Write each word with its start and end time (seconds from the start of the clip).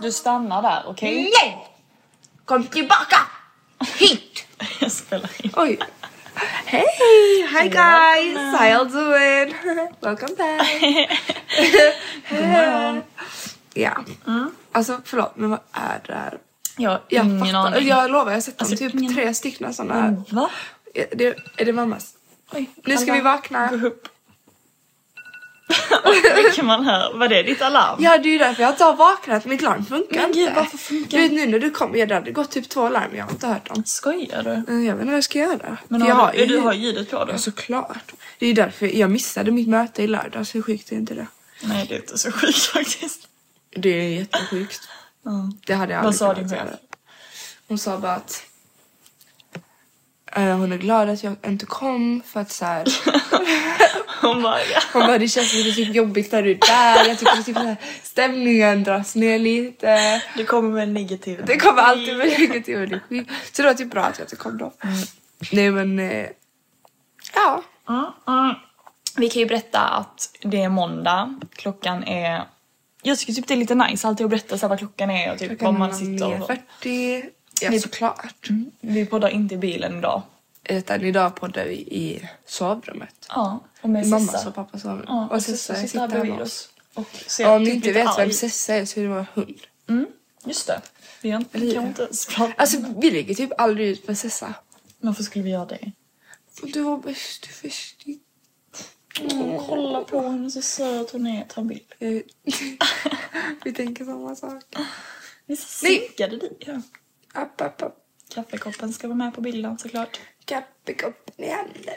Du 0.00 0.12
stannar 0.12 0.62
där, 0.62 0.82
okej? 0.86 1.32
Nej! 1.42 1.68
Kom 2.44 2.64
tillbaka! 2.64 3.16
Hit! 3.98 4.46
Jag 4.80 4.92
spelar 4.92 5.30
in. 5.42 5.50
Oj. 5.56 5.78
Hey! 6.66 7.46
Hi 7.52 7.68
guys! 7.68 8.58
How 8.58 8.66
y'all 8.66 8.88
doing? 8.92 9.54
Welcome 10.00 10.34
back! 10.36 10.82
ja. 13.74 14.04
Alltså 14.72 15.00
förlåt 15.04 15.36
men 15.36 15.50
vad 15.50 15.58
är 15.72 16.00
det 16.06 16.14
här? 16.14 16.38
Jag 16.76 16.90
har 16.90 17.00
Jag 17.08 17.24
ingen 17.26 17.40
fattar. 17.46 17.58
aning. 17.76 17.88
Jag 17.88 18.10
lovar 18.10 18.26
jag 18.30 18.36
har 18.36 18.40
sett 18.40 18.60
Alltså, 18.60 18.76
typ 18.76 18.94
ingen- 18.94 19.14
tre 19.14 19.34
stycken 19.34 19.74
sådana 19.74 19.94
här. 20.02 20.22
Va? 20.30 20.50
Är 20.94 21.06
det, 21.16 21.36
är 21.56 21.64
det 21.64 21.72
mammas? 21.72 22.14
Oj, 22.52 22.70
Nu 22.84 22.96
ska 22.96 23.12
vi 23.12 23.20
vakna. 23.20 23.66
Gå 23.66 23.86
upp. 23.86 24.08
Väcker 26.44 26.62
man 26.62 26.84
här? 26.84 27.12
Var 27.14 27.28
det 27.28 27.42
ditt 27.42 27.62
alarm? 27.62 27.96
Ja 28.00 28.18
det 28.18 28.28
är 28.28 28.32
ju 28.32 28.38
därför 28.38 28.62
jag 28.62 28.72
inte 28.72 28.84
har 28.84 28.96
vaknat. 28.96 29.44
Mitt 29.44 29.62
larm 29.62 29.84
funkar 29.86 30.16
Men 30.20 30.24
inte. 30.28 30.38
gud, 30.38 30.52
varför 30.54 30.78
funkar 30.78 31.18
Du 31.18 31.22
vet 31.22 31.32
nu 31.32 31.46
när 31.46 31.58
du 31.58 31.70
kom, 31.70 31.96
ja, 31.96 32.06
det 32.06 32.14
hade 32.14 32.30
gått 32.30 32.50
typ 32.50 32.68
två 32.68 32.88
larm 32.88 33.16
jag 33.16 33.24
har 33.24 33.30
inte 33.30 33.46
hört 33.46 33.68
dem. 33.68 33.82
Skojar 33.86 34.42
du? 34.42 34.50
Mm, 34.50 34.84
Jag 34.84 34.94
vet 34.94 35.00
inte 35.00 35.04
vad 35.04 35.14
jag 35.16 35.24
ska 35.24 35.38
göra. 35.38 35.76
Men 35.88 36.00
För 36.00 36.08
har 36.08 36.32
jag 36.34 36.48
du, 36.48 36.54
du 36.54 36.60
har 36.60 36.72
ju... 36.72 36.80
ljudet 36.80 37.10
på 37.10 37.24
då? 37.24 37.32
Ja 37.32 37.38
såklart. 37.38 38.12
Det 38.38 38.46
är 38.46 38.48
ju 38.48 38.54
därför 38.54 38.86
jag 38.86 39.10
missade 39.10 39.50
mitt 39.50 39.68
möte 39.68 40.02
i 40.02 40.06
lördags. 40.06 40.54
Hur 40.54 40.62
sjukt 40.62 40.92
är 40.92 40.96
inte 40.96 41.14
det? 41.14 41.26
Nej 41.62 41.86
det 41.88 41.94
är 41.94 41.98
inte 41.98 42.18
så 42.18 42.32
sjukt 42.32 42.58
faktiskt. 42.58 43.28
Det 43.76 43.88
är 43.88 44.08
jättesjukt. 44.18 44.80
Ja. 45.24 45.30
Det 45.66 45.74
hade 45.74 45.92
jag 45.92 46.02
Vad 46.02 46.06
aldrig 46.06 46.18
sa 46.18 46.34
kunnat 46.34 46.48
din 46.50 46.58
chef? 46.58 46.66
göra. 46.66 46.76
Hon 47.68 47.78
sa 47.78 47.98
bara 47.98 48.14
att 48.14 48.42
hon 50.34 50.72
är 50.72 50.78
glad 50.78 51.08
att 51.08 51.22
jag 51.22 51.36
inte 51.46 51.66
kom 51.66 52.22
för 52.26 52.40
att 52.40 52.50
så 52.50 52.64
här, 52.64 52.84
Hon 54.20 54.42
bara 54.42 54.58
ja. 54.58 54.80
hon 54.92 55.06
bara 55.06 55.18
det 55.18 55.28
känns 55.28 55.54
lite 55.54 55.76
typ 55.76 55.94
jobbigt 55.94 56.32
när 56.32 56.42
du 56.42 56.50
är 56.50 56.54
där. 56.54 57.08
Jag 57.08 57.18
tycker 57.18 57.42
typ 57.42 57.56
så 57.56 57.62
här, 57.62 57.76
stämningen 58.02 58.84
dras 58.84 59.14
ner 59.14 59.38
lite. 59.38 60.22
Du 60.36 60.44
kommer 60.44 60.70
med 60.70 60.88
negativ 60.88 61.44
Det 61.46 61.56
kommer 61.56 61.82
alltid 61.82 62.16
med 62.16 62.26
negativ 62.38 62.82
energi. 62.82 63.26
Så 63.52 63.62
det 63.62 63.68
var 63.68 63.74
typ 63.74 63.90
bra 63.90 64.02
att 64.02 64.18
jag 64.18 64.24
inte 64.24 64.36
kom 64.36 64.58
då. 64.58 64.72
Mm. 64.84 64.96
Nej 65.52 65.70
men 65.70 65.98
eh, 65.98 66.26
ja. 67.34 67.62
Mm, 67.88 68.04
mm. 68.28 68.54
Vi 69.16 69.28
kan 69.28 69.40
ju 69.40 69.46
berätta 69.46 69.80
att 69.80 70.30
det 70.42 70.62
är 70.62 70.68
måndag. 70.68 71.40
Klockan 71.52 72.04
är... 72.04 72.44
Jag 73.02 73.18
tycker 73.18 73.32
typ 73.32 73.46
det 73.46 73.54
är 73.54 73.58
lite 73.58 73.74
nice 73.74 74.08
alltid 74.08 74.24
att 74.24 74.30
berätta 74.30 74.58
så 74.58 74.64
här 74.66 74.68
vad 74.68 74.78
klockan 74.78 75.10
är 75.10 75.32
och 75.32 75.38
typ 75.38 75.48
Klockan 75.48 75.66
vad 75.66 75.78
man 75.78 75.94
sitter 75.94 76.42
och... 76.42 76.46
40. 76.46 77.24
Ja 77.62 77.70
Ni- 77.70 77.80
såklart. 77.80 78.48
Vi 78.80 79.06
poddar 79.06 79.28
inte 79.28 79.54
i 79.54 79.58
bilen 79.58 79.98
idag. 79.98 80.22
Utan 80.64 81.04
idag 81.04 81.34
poddar 81.34 81.64
vi 81.64 81.74
i 81.74 82.28
sovrummet. 82.46 83.26
Ja, 83.28 83.60
och 83.80 83.88
med 83.88 84.06
Mammas 84.06 84.32
Sissa. 84.32 84.48
och 84.48 84.54
pappas 84.54 84.82
sovrum. 84.82 85.04
Ja, 85.08 85.28
och 85.28 85.42
Sissa 85.42 85.74
Sissa 85.74 85.86
sitter 85.86 86.08
här 86.08 86.24
hemma 86.24 86.34
hos 86.34 86.42
oss. 86.42 86.68
Och 86.94 87.08
ser 87.26 87.50
Om 87.50 87.62
ni 87.62 87.66
typ 87.66 87.74
inte 87.74 87.92
vet 87.92 87.96
vem 87.96 88.06
arg. 88.08 88.32
Sessa 88.32 88.74
är 88.74 88.84
så 88.84 89.00
är 89.00 89.04
det 89.04 89.10
vår 89.10 89.26
hund. 89.34 89.60
Mm, 89.88 90.06
just 90.44 90.66
det. 90.66 90.80
Vi 91.22 91.30
har 91.30 91.40
inte, 91.40 91.58
vi 91.58 91.74
kan 91.74 91.86
inte 91.86 92.02
ens 92.02 92.26
prata. 92.26 92.52
Alltså 92.56 92.76
vi 93.00 93.10
lägger 93.10 93.34
typ 93.34 93.50
aldrig 93.60 93.88
ut 93.88 94.06
med 94.06 94.18
Sessa. 94.18 94.54
Varför 95.00 95.22
skulle 95.22 95.44
vi 95.44 95.50
göra 95.50 95.66
det? 95.66 95.92
Du 96.62 96.82
var 96.82 96.96
bäst 96.98 97.46
först. 97.46 98.06
Mm, 99.20 99.58
kolla 99.58 100.00
på 100.00 100.20
henne 100.20 100.50
så 100.50 100.62
söt 100.62 101.10
hon 101.10 101.26
är. 101.26 101.44
Ta 101.44 101.60
en 101.60 101.66
bild. 101.68 101.92
Vi 103.64 103.72
tänker 103.72 104.04
samma 104.04 104.36
sak. 104.36 104.62
Vi 105.46 105.56
synkade 105.56 106.36
dit. 106.36 106.62
Ja. 106.66 106.82
App, 107.32 107.60
app, 107.60 107.82
app. 107.82 107.96
Kaffekoppen 108.34 108.92
ska 108.92 109.08
vara 109.08 109.16
med 109.18 109.34
på 109.34 109.40
bilden 109.40 109.78
såklart. 109.78 110.20
Kaffekoppen 110.44 111.44
i 111.44 111.50
handen. 111.50 111.94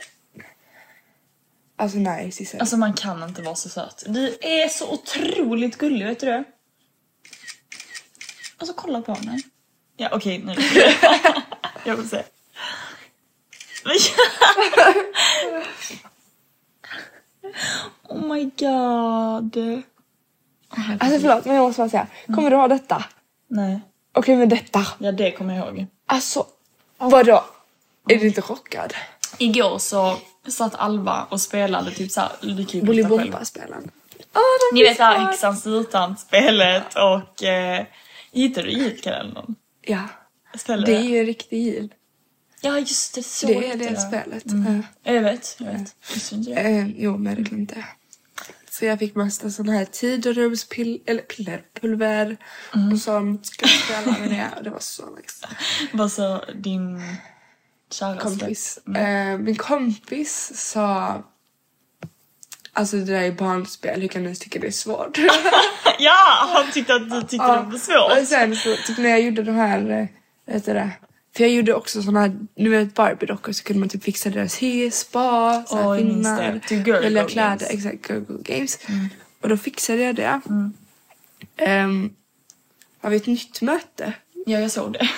Alltså 1.76 1.98
nej 1.98 2.32
Cissi. 2.32 2.58
Alltså 2.60 2.78
man 2.78 2.94
kan 2.94 3.24
inte 3.24 3.42
vara 3.42 3.56
så 3.56 3.70
söt. 3.70 4.04
Du 4.08 4.38
är 4.42 4.68
så 4.68 4.94
otroligt 4.94 5.78
gullig, 5.78 6.06
vet 6.06 6.20
du 6.20 6.26
det? 6.26 6.44
Alltså 8.58 8.74
kolla 8.74 9.02
på 9.02 9.14
henne. 9.14 9.40
Ja 9.98 10.10
okej 10.12 10.44
nu. 10.44 10.56
Jag 11.86 11.96
vill 11.96 12.10
se. 12.10 12.24
Oh 18.04 18.28
my 18.28 18.44
god. 18.44 19.58
Alltså 21.00 21.20
förlåt 21.20 21.46
men 21.46 21.56
jag 21.56 21.64
måste 21.64 21.80
bara 21.82 21.90
säga. 21.90 22.08
Kommer 22.36 22.50
du 22.50 22.56
ha 22.56 22.68
detta? 22.68 23.06
Nej. 23.48 23.82
Okej 24.14 24.36
men 24.36 24.50
detta. 24.50 24.88
Ja 24.98 25.12
det 25.12 25.32
kommer 25.32 25.56
jag 25.56 25.68
ihåg. 25.68 25.86
Alltså 26.06 26.46
vadå? 26.98 27.46
Är 28.10 28.18
du 28.18 28.28
inte 28.28 28.42
chockad? 28.42 28.94
Igår 29.38 29.78
så 29.78 30.18
satt 30.48 30.76
Alva 30.76 31.28
och 31.30 31.42
spelade 31.42 31.92
typ 31.92 32.12
såhär, 32.12 32.30
själv. 32.42 32.86
Bolibompa-spelaren. 32.86 33.92
De 34.34 34.40
Ni 34.74 34.84
vet 34.84 34.98
det 34.98 35.04
här 35.04 35.16
smart. 35.16 35.28
Häxans 35.32 35.64
dyrtant-spelet 35.64 36.96
och 36.96 37.44
eh, 37.44 37.86
hittade 38.32 38.68
du 38.68 38.74
julkalendern? 38.74 39.56
Ja. 39.82 40.02
Spelade 40.58 40.92
Det 40.92 40.98
är 40.98 41.04
ju 41.04 41.20
en 41.20 41.26
riktig 41.26 41.64
jul. 41.64 41.94
Ja 42.62 42.80
just 42.80 43.16
det, 43.16 43.24
så 43.24 43.48
Det 43.48 43.68
är 43.72 43.78
det 43.78 43.90
det. 43.90 44.00
spelet. 44.00 44.46
Mm. 44.46 44.84
Jag 45.04 45.22
vet, 45.22 45.56
jag 45.60 45.66
vet. 45.74 45.96
Visste 46.14 46.36
inte 46.36 46.52
det? 46.52 46.60
Eh, 46.62 46.88
jo, 46.98 47.18
men 47.18 47.36
det 47.36 47.44
jag. 47.76 47.86
Så 48.74 48.86
jag 48.86 49.00
fick 49.00 49.16
massa 49.16 49.50
sån 49.50 49.70
här 49.70 49.86
tidrumspill 49.86 51.02
eller 51.06 51.22
piller, 51.22 51.62
pulver 51.82 52.38
och 52.92 53.00
sånt. 53.00 53.46
Spela 53.46 54.20
med 54.20 54.30
det 54.30 54.50
och 54.58 54.64
det 54.64 54.70
var 54.70 54.80
så 54.80 55.04
nice. 55.16 55.48
Vad 55.94 56.12
sa 56.12 56.46
din 56.56 57.02
käraste? 57.92 58.24
Kompis. 58.24 58.80
Mm. 58.88 59.34
Eh, 59.34 59.40
min 59.40 59.56
kompis 59.56 60.52
sa 60.56 61.24
Alltså 62.74 62.98
det 62.98 63.04
där 63.04 63.22
är 63.22 63.32
barnspel, 63.32 64.02
hur 64.02 64.08
kan 64.08 64.24
du 64.24 64.36
tycka 64.36 64.60
det 64.60 64.68
är 64.68 64.72
svårt? 64.72 65.18
Ja, 66.00 66.50
han 66.54 66.72
tyckte 66.72 66.96
att 66.96 67.10
du 67.10 67.22
tyckte 67.22 67.38
det 67.38 67.62
var 67.62 67.74
Och 67.74 67.80
svårt. 67.80 68.28
sen 68.28 68.56
så 68.56 68.76
typ 68.88 68.98
när 68.98 69.10
jag 69.10 69.22
gjorde 69.22 69.44
de 69.44 69.56
här, 69.56 69.90
eh, 69.90 70.54
vet 70.54 70.66
du 70.66 70.74
det? 70.74 70.92
För 71.36 71.44
jag 71.44 71.54
gjorde 71.54 71.74
också 71.74 72.04
såna 72.04 72.20
här, 72.20 72.38
nu 72.56 72.70
vet 72.70 72.94
Barbie-dockor 72.94 73.52
så 73.52 73.64
kunde 73.64 73.80
man 73.80 73.90
typ 73.90 74.04
fixa 74.04 74.30
deras 74.30 74.58
hy, 74.58 74.92
spa, 74.92 75.58
minns 75.96 76.28
finnar, 76.68 77.02
välja 77.02 77.24
kläder, 77.24 77.50
Games. 77.50 77.70
Mm. 77.70 77.78
exakt, 77.78 78.10
Girl 78.10 78.20
Go 78.20 78.38
Games. 78.44 78.80
Och 79.42 79.50
då 79.50 79.58
fixade 79.58 80.02
jag 80.02 80.16
det. 80.16 80.42
Um, 80.48 82.16
har 83.02 83.10
vi 83.10 83.18
ett 83.18 83.28
nytt 83.28 83.62
möte? 83.62 84.14
Ja, 84.46 84.60
jag 84.60 84.72
såg 84.72 84.94
det. 84.94 85.10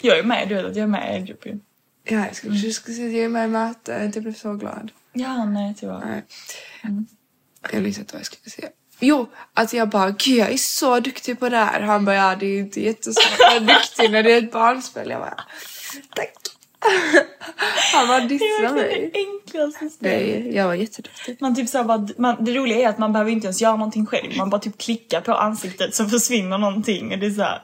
Jag 0.00 0.18
är 0.18 0.22
med, 0.22 0.48
du 0.48 0.54
vet 0.54 0.64
att 0.64 0.76
jag 0.76 0.82
är 0.82 0.86
med 0.86 1.22
i 1.22 1.26
gruppen. 1.26 1.60
Ja, 2.04 2.26
jag 2.26 2.36
skulle, 2.36 2.58
du 2.58 2.72
skulle 2.72 2.96
säga 2.96 3.08
att 3.08 3.14
jag 3.14 3.24
är 3.24 3.28
med 3.28 3.44
i 3.44 3.50
mötet. 3.50 4.14
Jag 4.14 4.22
blev 4.22 4.34
så 4.34 4.54
glad. 4.54 4.90
Ja, 5.12 5.44
nej 5.44 5.74
tyvärr. 5.78 6.22
Nej. 6.82 7.04
Jag 7.72 7.80
visste 7.80 8.00
inte 8.00 8.14
vad 8.14 8.20
jag 8.20 8.26
skulle 8.26 8.50
säga. 8.50 8.68
Jo, 9.00 9.28
att 9.54 9.72
jag 9.72 9.88
bara 9.88 10.10
gud 10.10 10.38
jag 10.38 10.52
är 10.52 10.56
så 10.56 11.00
duktig 11.00 11.40
på 11.40 11.48
det 11.48 11.56
här. 11.56 11.80
Han 11.80 12.04
bara 12.04 12.16
ja 12.16 12.36
det 12.36 12.46
är 12.46 12.58
inte 12.58 12.80
jättesvårt 12.80 13.40
att 13.40 13.62
vara 13.62 13.74
duktig 13.74 14.10
när 14.10 14.22
det 14.22 14.32
är 14.32 14.38
ett 14.38 14.52
barnspel. 14.52 15.10
Jag 15.10 15.20
bara 15.20 15.44
tack. 16.16 16.32
Han 17.92 18.08
bara 18.08 18.20
dissade 18.20 18.66
är 18.66 18.72
mig. 18.72 19.10
det 19.12 19.18
enklaste 19.18 19.90
spelet. 19.90 20.42
Nej, 20.42 20.56
jag 20.56 20.66
var 20.66 20.74
jätteduktig. 20.74 21.36
Man 21.40 21.54
typ 21.56 21.68
så 21.68 21.84
bara, 21.84 22.08
man, 22.18 22.44
det 22.44 22.54
roliga 22.54 22.78
är 22.78 22.88
att 22.88 22.98
man 22.98 23.12
behöver 23.12 23.30
inte 23.30 23.46
ens 23.46 23.60
göra 23.60 23.76
någonting 23.76 24.06
själv. 24.06 24.36
Man 24.36 24.50
bara 24.50 24.60
typ 24.60 24.78
klickar 24.78 25.20
på 25.20 25.32
ansiktet 25.32 25.94
så 25.94 26.08
försvinner 26.08 26.58
någonting. 26.58 27.12
Och 27.12 27.18
det 27.18 27.26
är 27.26 27.30
så 27.30 27.42
här. 27.42 27.62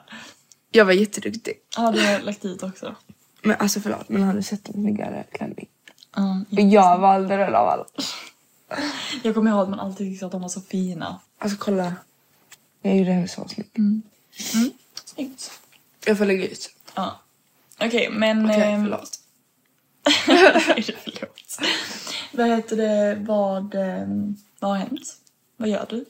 Jag 0.70 0.84
var 0.84 0.92
jätteduktig. 0.92 1.54
Ja, 1.76 1.90
det 1.90 2.00
har 2.00 2.12
jag 2.12 2.22
lagt 2.22 2.44
ut 2.44 2.62
också. 2.62 2.94
Men 3.42 3.56
alltså 3.58 3.80
förlåt, 3.80 4.08
men 4.08 4.22
har 4.22 4.34
du 4.34 4.42
sett 4.42 4.68
en 4.68 4.74
snyggare 4.74 5.24
klänning? 5.32 5.68
Mm. 6.16 6.70
Jag 6.70 6.98
valde 6.98 7.36
den 7.36 7.54
av 7.54 7.68
alla. 7.68 7.84
Jag 9.22 9.34
kommer 9.34 9.50
ihåg 9.50 9.60
att 9.60 9.68
man 9.68 9.80
alltid 9.80 10.10
tyckte 10.10 10.26
att 10.26 10.32
de 10.32 10.42
var 10.42 10.48
så 10.48 10.60
fina. 10.60 11.20
Alltså 11.38 11.58
kolla. 11.60 11.94
Jag 12.82 12.96
gjorde 12.96 13.12
henne 13.12 13.28
så 13.28 13.48
snygg. 13.48 13.70
Snyggt. 15.04 15.60
Jag 16.06 16.18
får 16.18 16.24
lägga 16.24 16.46
ut. 16.48 16.70
Ja. 16.94 17.20
Okej, 17.80 18.08
men... 18.10 18.50
Okej, 18.50 18.62
ehm, 18.62 18.82
förlåt. 18.84 19.20
Förlåt. 21.04 21.58
Vad 22.32 22.46
heter 22.48 22.76
det, 22.76 23.14
vad, 23.26 23.74
ehm, 23.74 24.36
vad 24.60 24.70
har 24.70 24.78
hänt? 24.78 25.16
Vad 25.56 25.68
gör 25.68 25.86
du? 25.90 26.04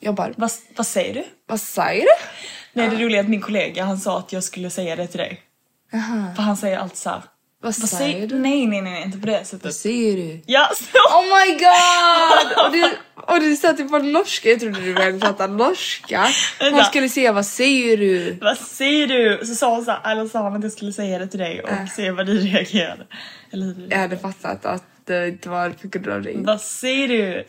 Jobbar. 0.00 0.34
Vad, 0.36 0.50
vad 0.76 0.86
säger 0.86 1.14
du? 1.14 1.24
Vad 1.46 1.60
säger 1.60 2.02
du? 2.02 2.26
Nej, 2.72 2.90
det 2.90 3.04
roliga 3.04 3.18
är 3.18 3.24
att 3.24 3.30
min 3.30 3.40
kollega 3.40 3.84
han 3.84 3.98
sa 3.98 4.18
att 4.18 4.32
jag 4.32 4.44
skulle 4.44 4.70
säga 4.70 4.96
det 4.96 5.06
till 5.06 5.18
dig. 5.18 5.42
Jaha. 5.90 6.34
För 6.36 6.42
han 6.42 6.56
säger 6.56 6.78
alltid 6.78 6.98
så 6.98 7.10
här. 7.10 7.22
Vad 7.62 7.74
Vad 7.80 7.88
säger 7.88 8.26
du? 8.26 8.38
Nej, 8.38 8.66
nej, 8.66 8.82
nej, 8.82 9.02
inte 9.04 9.18
på 9.18 9.26
det 9.26 9.32
Vad 9.38 9.46
sättet. 9.46 9.74
säger 9.74 10.16
du? 10.16 10.42
Ja, 10.46 10.70
så! 10.76 10.98
Oh 11.18 11.24
my 11.24 11.52
god! 11.52 12.64
Och 12.66 12.72
du, 12.72 12.90
och 13.34 13.40
du 13.40 13.56
sa 13.56 13.72
typ 13.72 13.90
på 13.90 13.98
norska, 13.98 14.50
jag 14.50 14.60
trodde 14.60 14.80
du 14.80 14.94
började 14.94 15.18
prata 15.20 15.46
norska. 15.46 16.26
Han 16.60 16.84
skulle 16.84 17.08
säga 17.08 17.32
vad 17.32 17.46
säger 17.46 17.96
du? 17.96 18.38
Vad 18.40 18.58
säger 18.58 19.06
du? 19.06 19.46
Så 19.46 19.54
sa 19.54 19.74
hon 19.74 19.84
så 19.84 19.90
här, 19.90 20.12
eller 20.12 20.28
sa 20.28 20.42
han 20.42 20.56
att 20.56 20.62
jag 20.62 20.72
skulle 20.72 20.92
säga 20.92 21.18
det 21.18 21.26
till 21.26 21.38
dig 21.40 21.62
och 21.62 21.70
Äh. 21.70 21.86
se 21.86 22.10
vad 22.10 22.26
du 22.26 22.38
reagerade. 22.38 23.06
Eller 23.52 23.66
hur? 23.66 23.86
Jag 23.90 23.98
hade 23.98 24.18
fattat 24.18 24.66
att 24.66 24.84
det 25.04 25.28
inte 25.28 25.48
var 25.48 25.70
på 25.70 25.88
grund 25.88 26.08
av 26.08 26.22
dig. 26.22 26.34
Vad 26.38 26.60
säger 26.60 27.08
du? 27.08 27.44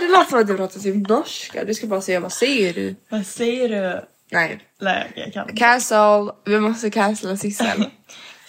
Det 0.00 0.08
låter 0.08 0.30
som 0.30 0.38
att 0.40 0.46
du 0.46 0.56
pratar 0.56 0.80
typ 0.80 1.08
norska. 1.08 1.64
Du 1.64 1.74
ska 1.74 1.86
bara 1.86 2.00
säga 2.00 2.20
vad 2.20 2.32
säger 2.32 2.72
du? 2.72 2.96
Vad 3.08 3.26
säger 3.26 3.68
du? 3.68 4.00
Nej. 4.30 4.60
Nej, 4.80 5.12
jag 5.16 5.32
kan. 5.32 5.56
Cancel. 5.56 6.30
Vi 6.44 6.60
måste 6.60 6.90
cancella 6.90 7.36
Sissel. 7.36 7.84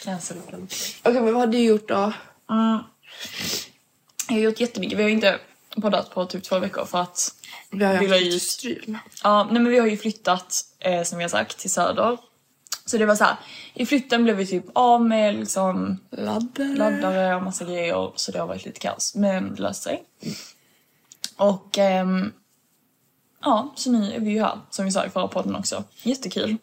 Cancel 0.04 0.38
culture. 0.50 0.68
Okej 1.04 1.22
men 1.22 1.34
vad 1.34 1.42
har 1.42 1.48
du 1.48 1.60
gjort 1.60 1.88
då? 1.88 2.14
Mm. 2.50 2.80
Jag 4.28 4.36
har 4.36 4.42
gjort 4.42 4.60
jättemycket. 4.60 4.98
Vi 4.98 5.02
har 5.02 5.10
ju 5.10 5.16
inte 5.16 5.40
poddat 5.82 6.10
på 6.12 6.26
typ 6.26 6.44
två 6.44 6.60
veckor 6.60 6.86
för 6.86 7.02
att 7.02 7.36
Vi 7.70 7.86
har 7.86 7.98
Vi 8.00 8.08
haft 8.08 8.22
lite 8.22 8.40
strul. 8.40 8.98
Ja, 9.24 9.44
nej 9.52 9.62
men 9.62 9.72
vi 9.72 9.80
har 9.80 9.88
ju 9.88 9.98
flyttat 9.98 10.66
eh, 10.80 11.04
som 11.04 11.18
vi 11.18 11.24
har 11.24 11.30
sagt 11.30 11.58
till 11.58 11.72
Söder. 11.72 12.18
Så 12.86 12.98
det 12.98 13.06
var 13.06 13.16
så 13.16 13.24
här, 13.24 13.36
i 13.74 13.86
flytten 13.86 14.24
blev 14.24 14.36
vi 14.36 14.46
typ 14.48 14.66
av 14.74 15.06
med 15.06 15.36
liksom 15.36 16.00
Laddare. 16.12 16.76
laddare 16.76 17.36
och 17.36 17.44
massa 17.44 17.66
grejer 17.66 18.12
så 18.16 18.32
det 18.32 18.40
har 18.40 18.48
varit 18.48 18.66
lite 18.66 18.80
kaos. 18.80 19.16
Men 19.16 19.56
det 19.56 19.62
löste 19.62 19.84
sig. 19.84 20.04
Och 21.36 21.78
ehm, 21.78 22.34
ja, 23.42 23.74
så 23.76 23.92
nu 23.92 24.14
är 24.14 24.20
vi 24.20 24.32
ju 24.32 24.40
här 24.40 24.60
som 24.70 24.86
vi 24.86 24.92
sa 24.92 25.06
i 25.06 25.10
förra 25.10 25.28
podden 25.28 25.56
också. 25.56 25.84
Jättekul. 26.04 26.58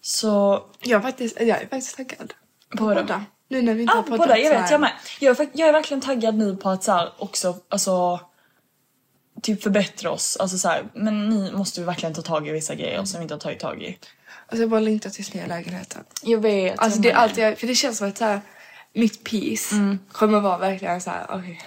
Så 0.00 0.62
Jag 0.80 0.98
är 0.98 1.02
faktiskt, 1.02 1.36
jag 1.40 1.48
är 1.48 1.66
faktiskt 1.66 1.96
taggad. 1.96 2.34
På 2.70 2.76
podda. 2.94 3.24
Nu 3.48 3.62
när 3.62 3.74
vi 3.74 3.82
inte 3.82 3.92
Ja, 3.92 3.96
har 3.96 4.02
poddat 4.02 4.28
det, 4.28 4.38
jag 4.40 4.60
vet, 4.62 4.70
jag 4.70 4.80
med. 4.80 4.92
Jag 5.20 5.40
är, 5.40 5.48
jag 5.52 5.68
är 5.68 5.72
verkligen 5.72 6.00
taggad 6.00 6.34
nu 6.34 6.56
på 6.56 6.70
att 6.70 6.84
så 6.84 6.92
här 6.92 7.12
också, 7.18 7.56
alltså 7.68 8.20
typ 9.42 9.62
förbättra 9.62 10.10
oss. 10.10 10.36
Alltså 10.40 10.58
så 10.58 10.68
här, 10.68 10.84
men 10.94 11.28
nu 11.28 11.52
måste 11.52 11.80
vi 11.80 11.86
verkligen 11.86 12.14
ta 12.14 12.22
tag 12.22 12.48
i 12.48 12.50
vissa 12.50 12.74
grejer 12.74 13.04
som 13.04 13.20
vi 13.20 13.22
inte 13.22 13.34
har 13.34 13.38
tagit 13.40 13.60
tag 13.60 13.82
i. 13.82 13.98
Alltså 14.46 14.62
jag 14.62 14.70
bara 14.70 14.80
längtar 14.80 15.10
tills 15.10 15.34
nya 15.34 15.46
lägenheten. 15.46 16.04
Jag 16.22 16.42
vet. 16.42 16.78
Alltså 16.78 16.98
jag 16.98 17.02
det 17.02 17.10
är 17.10 17.14
med. 17.14 17.22
alltid, 17.22 17.58
för 17.58 17.66
det 17.66 17.74
känns 17.74 17.98
som 17.98 18.08
att 18.08 18.18
så 18.18 18.24
här, 18.24 18.40
mitt 18.92 19.24
peace 19.24 19.74
Mm. 19.74 19.98
kommer 20.12 20.40
vara 20.40 20.58
verkligen 20.58 21.00
så 21.00 21.10
här, 21.10 21.26
okej. 21.30 21.60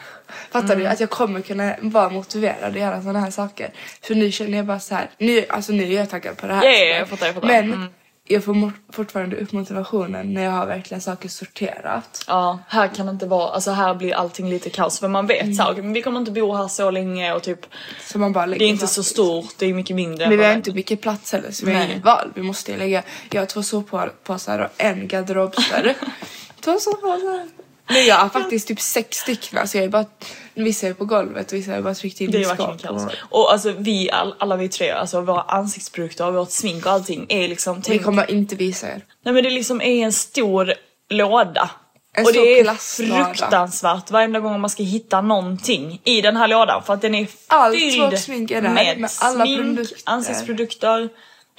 Fattar 0.51 0.75
du? 0.75 0.87
Att 0.87 0.99
jag 0.99 1.09
kommer 1.09 1.41
kunna 1.41 1.75
vara 1.81 2.09
motiverad 2.09 2.63
att 2.73 2.79
göra 2.79 3.01
sådana 3.01 3.19
här 3.19 3.31
saker. 3.31 3.73
För 4.01 4.15
nu 4.15 4.31
känner 4.31 4.57
jag 4.57 4.65
bara 4.65 4.79
så 4.79 4.95
här, 4.95 5.09
nu, 5.17 5.45
alltså 5.49 5.71
nu 5.71 5.83
är 5.83 5.97
jag 5.97 6.09
taggad 6.09 6.37
på 6.37 6.47
det 6.47 6.53
här. 6.53 6.63
Ja, 6.63 6.71
ja, 6.71 6.95
jag 6.97 7.07
fattar, 7.09 7.25
jag 7.25 7.35
fattar. 7.35 7.47
Men 7.47 7.73
Mm. 7.73 7.89
Jag 8.27 8.43
får 8.43 8.71
fortfarande 8.93 9.35
upp 9.35 9.51
motivationen 9.51 10.33
när 10.33 10.43
jag 10.43 10.51
har 10.51 10.65
verkligen 10.65 11.01
saker 11.01 11.29
sorterat. 11.29 12.23
Ja, 12.27 12.59
här 12.67 12.87
kan 12.87 13.05
det 13.05 13.09
inte 13.11 13.25
vara, 13.25 13.49
alltså 13.49 13.71
här 13.71 13.93
blir 13.95 14.13
allting 14.13 14.49
lite 14.49 14.69
kaos 14.69 14.99
för 14.99 15.07
man 15.07 15.27
vet 15.27 15.41
Mm. 15.41 15.53
så 15.55 15.71
okej, 15.71 15.83
men 15.83 15.93
vi 15.93 16.01
kommer 16.01 16.19
inte 16.19 16.31
bo 16.31 16.55
här 16.55 16.67
så 16.67 16.91
länge 16.91 17.33
och 17.33 17.43
typ 17.43 17.65
Så 18.01 18.19
man 18.19 18.33
bara 18.33 18.45
det 18.45 18.63
är 18.65 18.67
inte 18.69 18.87
så 18.87 19.01
det. 19.01 19.05
stort, 19.05 19.53
det 19.57 19.65
är 19.65 19.73
mycket 19.73 19.95
mindre. 19.95 20.29
Men 20.29 20.37
vi 20.37 20.45
har 20.45 20.53
inte 20.53 20.71
mycket 20.73 21.01
plats 21.01 21.31
heller 21.31 21.51
så 21.51 21.65
vi 21.65 21.73
har 21.73 21.83
inget 21.85 22.03
val. 22.05 22.31
Vi 22.35 22.41
måste 22.41 22.77
lägga, 22.77 23.03
jag 23.31 23.41
har 23.41 23.45
två 23.45 23.63
soppåsar 23.63 24.59
och 24.59 24.69
en 24.83 25.07
garderobsdörr. 25.07 25.93
två 26.61 26.79
soppåsar. 26.79 27.47
Nej 27.89 28.07
jag 28.07 28.15
har 28.15 28.29
faktiskt 28.29 28.67
typ 28.67 28.81
sex 28.81 29.17
stycken. 29.17 29.59
Alltså 29.59 29.77
jag 29.77 29.85
är 29.85 29.89
bara, 29.89 30.05
vissa 30.53 30.87
är 30.87 30.93
på 30.93 31.05
golvet 31.05 31.51
och 31.51 31.57
vissa 31.57 31.71
jag 31.71 31.83
bara 31.83 31.93
tryckt 31.95 32.21
in 32.21 32.31
Det 32.31 32.37
i 32.37 32.43
är 32.43 32.47
verkligen 32.47 32.79
skåp. 32.79 32.87
kaos. 32.87 33.07
Och 33.29 33.51
alltså 33.51 33.71
vi, 33.71 34.11
all, 34.11 34.35
alla 34.39 34.55
vi 34.55 34.69
tre, 34.69 34.91
alltså 34.91 35.21
våra 35.21 35.41
ansiktsprodukter, 35.41 36.31
vårt 36.31 36.51
smink 36.51 36.85
och 36.85 36.91
allting 36.91 37.25
är 37.29 37.47
liksom... 37.47 37.75
Vi 37.75 37.81
Tänk, 37.81 38.03
kommer 38.03 38.31
inte 38.31 38.55
visa 38.55 38.87
er. 38.87 39.05
Nej 39.25 39.33
men 39.33 39.43
det 39.43 39.49
liksom 39.49 39.81
är 39.81 40.05
en 40.05 40.13
stor 40.13 40.73
låda. 41.09 41.69
En 42.15 42.25
och 42.25 42.33
det 42.33 42.59
är 42.59 42.63
plastlåda. 42.63 43.25
fruktansvärt 43.25 44.11
varenda 44.11 44.39
gång 44.39 44.61
man 44.61 44.69
ska 44.69 44.83
hitta 44.83 45.21
någonting 45.21 46.01
i 46.03 46.21
den 46.21 46.37
här 46.37 46.47
lådan 46.47 46.83
för 46.83 46.93
att 46.93 47.01
den 47.01 47.15
är 47.15 47.27
Allt 47.47 47.75
fylld 47.75 48.19
smink 48.19 48.51
är 48.51 48.61
där, 48.61 48.69
med, 48.69 48.99
med 48.99 49.09
alla 49.21 49.45
smink, 49.45 49.59
produkter. 49.59 49.97
ansiktsprodukter, 50.05 51.09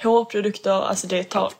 hårprodukter, 0.03 0.87
alltså 0.87 1.07
det 1.07 1.23
tar... 1.23 1.51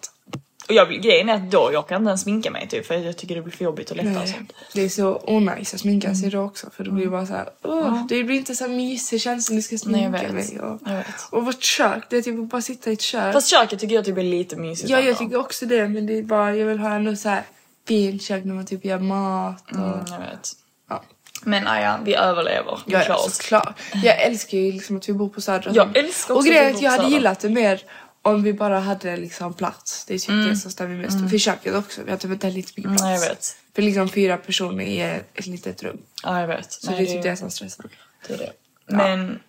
Och 0.68 0.74
jag, 0.74 0.90
grejen 0.90 1.30
är 1.30 1.34
att 1.36 1.52
då 1.52 1.70
jag 1.74 1.88
kan 1.88 1.98
inte 2.02 2.10
ens 2.10 2.22
sminka 2.22 2.52
mig 2.52 2.68
typ 2.68 2.86
för 2.88 2.96
jag 2.96 3.18
tycker 3.18 3.36
det 3.36 3.42
blir 3.42 3.54
för 3.54 3.64
jobbigt 3.66 3.92
att 3.92 3.98
lätta 3.98 4.10
och 4.10 4.16
Nej, 4.16 4.28
sånt. 4.28 4.54
det 4.74 4.82
är 4.82 4.90
så 4.90 5.22
onajs 5.24 5.74
att 5.74 5.80
sminka 5.80 6.16
sig 6.16 6.30
då 6.30 6.40
också 6.42 6.70
för 6.76 6.84
det 6.84 6.92
blir 6.92 7.08
bara 7.08 7.26
så 7.26 7.34
här, 7.34 7.50
åh, 7.64 8.06
det 8.10 8.24
blir 8.24 8.36
inte 8.38 8.56
så 8.56 8.64
här 8.68 8.72
mysig 8.72 9.22
känsla 9.22 9.54
när 9.54 9.58
du 9.58 9.78
ska 9.78 9.90
Nej, 9.90 10.02
jag 10.04 10.12
sminka 10.20 10.34
vet. 10.36 10.52
mig. 10.54 10.60
Och, 10.62 10.80
Jag 10.86 10.94
vet. 10.98 11.06
och 11.32 11.46
vårt 11.46 11.64
kök, 11.64 12.04
det 12.10 12.18
är 12.18 12.22
typ 12.22 12.40
att 12.40 12.50
bara 12.50 12.62
sitta 12.62 12.90
i 12.90 12.94
ett 12.94 13.02
kök. 13.02 13.34
Fast 13.34 13.48
köket 13.48 13.80
tycker 13.80 13.96
jag 13.96 14.06
typ 14.06 14.18
är 14.18 14.24
lite 14.24 14.56
mysigt 14.56 14.90
ja, 14.90 15.00
jag 15.00 15.18
tycker 15.18 15.38
också 15.40 15.66
det 15.66 15.88
men 15.88 16.06
det 16.06 16.18
är 16.18 16.24
bara, 16.24 16.56
jag 16.56 16.66
vill 16.68 16.80
ha 16.80 16.96
ändå 16.96 17.16
så 17.16 17.30
här 17.30 17.44
fint 17.88 18.22
kök 18.22 18.44
när 18.46 18.54
man 18.54 18.66
typ 18.66 18.86
gör 18.86 19.00
mat 19.00 19.64
och 19.72 19.76
Mm, 19.78 19.90
jag 20.12 20.20
vet. 20.20 20.52
ja. 20.90 21.04
Men 21.44 21.68
ah, 21.68 21.82
ja, 21.82 22.00
vi 22.04 22.16
överlever. 22.16 22.80
Klarar 22.88 23.16
oss. 23.16 23.36
såklart. 23.36 23.80
Jag 24.04 24.22
älskar 24.22 24.58
ju 24.58 24.72
liksom 24.72 24.98
att 24.98 25.10
vi 25.10 25.14
bor 25.14 25.30
på 25.30 25.42
Södra. 25.42 25.72
Jag 25.74 25.98
älskar 25.98 26.34
Och 26.34 26.38
också 26.40 26.50
grejen 26.50 26.66
är 26.66 26.74
att 26.76 26.82
jag 26.82 26.92
hade 26.92 27.08
gillat 27.10 27.40
det 27.40 27.50
mer 27.50 27.82
om 28.26 28.44
vi 28.44 28.54
bara 28.54 28.80
hade 28.80 29.18
liksom 29.18 29.54
plats. 29.54 30.06
Det 30.06 30.14
är 30.14 30.20
typ 30.20 30.30
Mm. 30.30 30.90
mig 30.98 30.98
mest. 30.98 31.30
För 31.30 31.38
köket 31.38 31.76
också, 31.76 32.04
vi 32.04 32.12
har 32.12 32.18
typ 32.18 32.32
inte 32.32 32.50
lite 32.50 32.72
mycket 32.76 32.92
plats. 32.92 33.04
Nej, 33.04 33.14
jag 33.14 33.30
vet. 33.30 33.56
För 33.76 33.82
liksom 33.82 34.10
fyra 34.10 34.38
personer 34.38 34.84
i 34.84 35.00
ett 35.34 35.46
litet 35.46 35.84
rum. 35.84 36.02
Ja, 36.24 36.42
jag 36.42 36.48
vet. 36.48 36.72
Så 36.74 36.92
det 36.92 36.98
är 36.98 37.06
typ 37.06 37.24
det 37.24 37.38
som 37.38 37.52
stressar. 37.52 37.86
Det 38.28 38.34
är 38.34 38.38
det. 38.38 38.52
Men, 38.88 39.40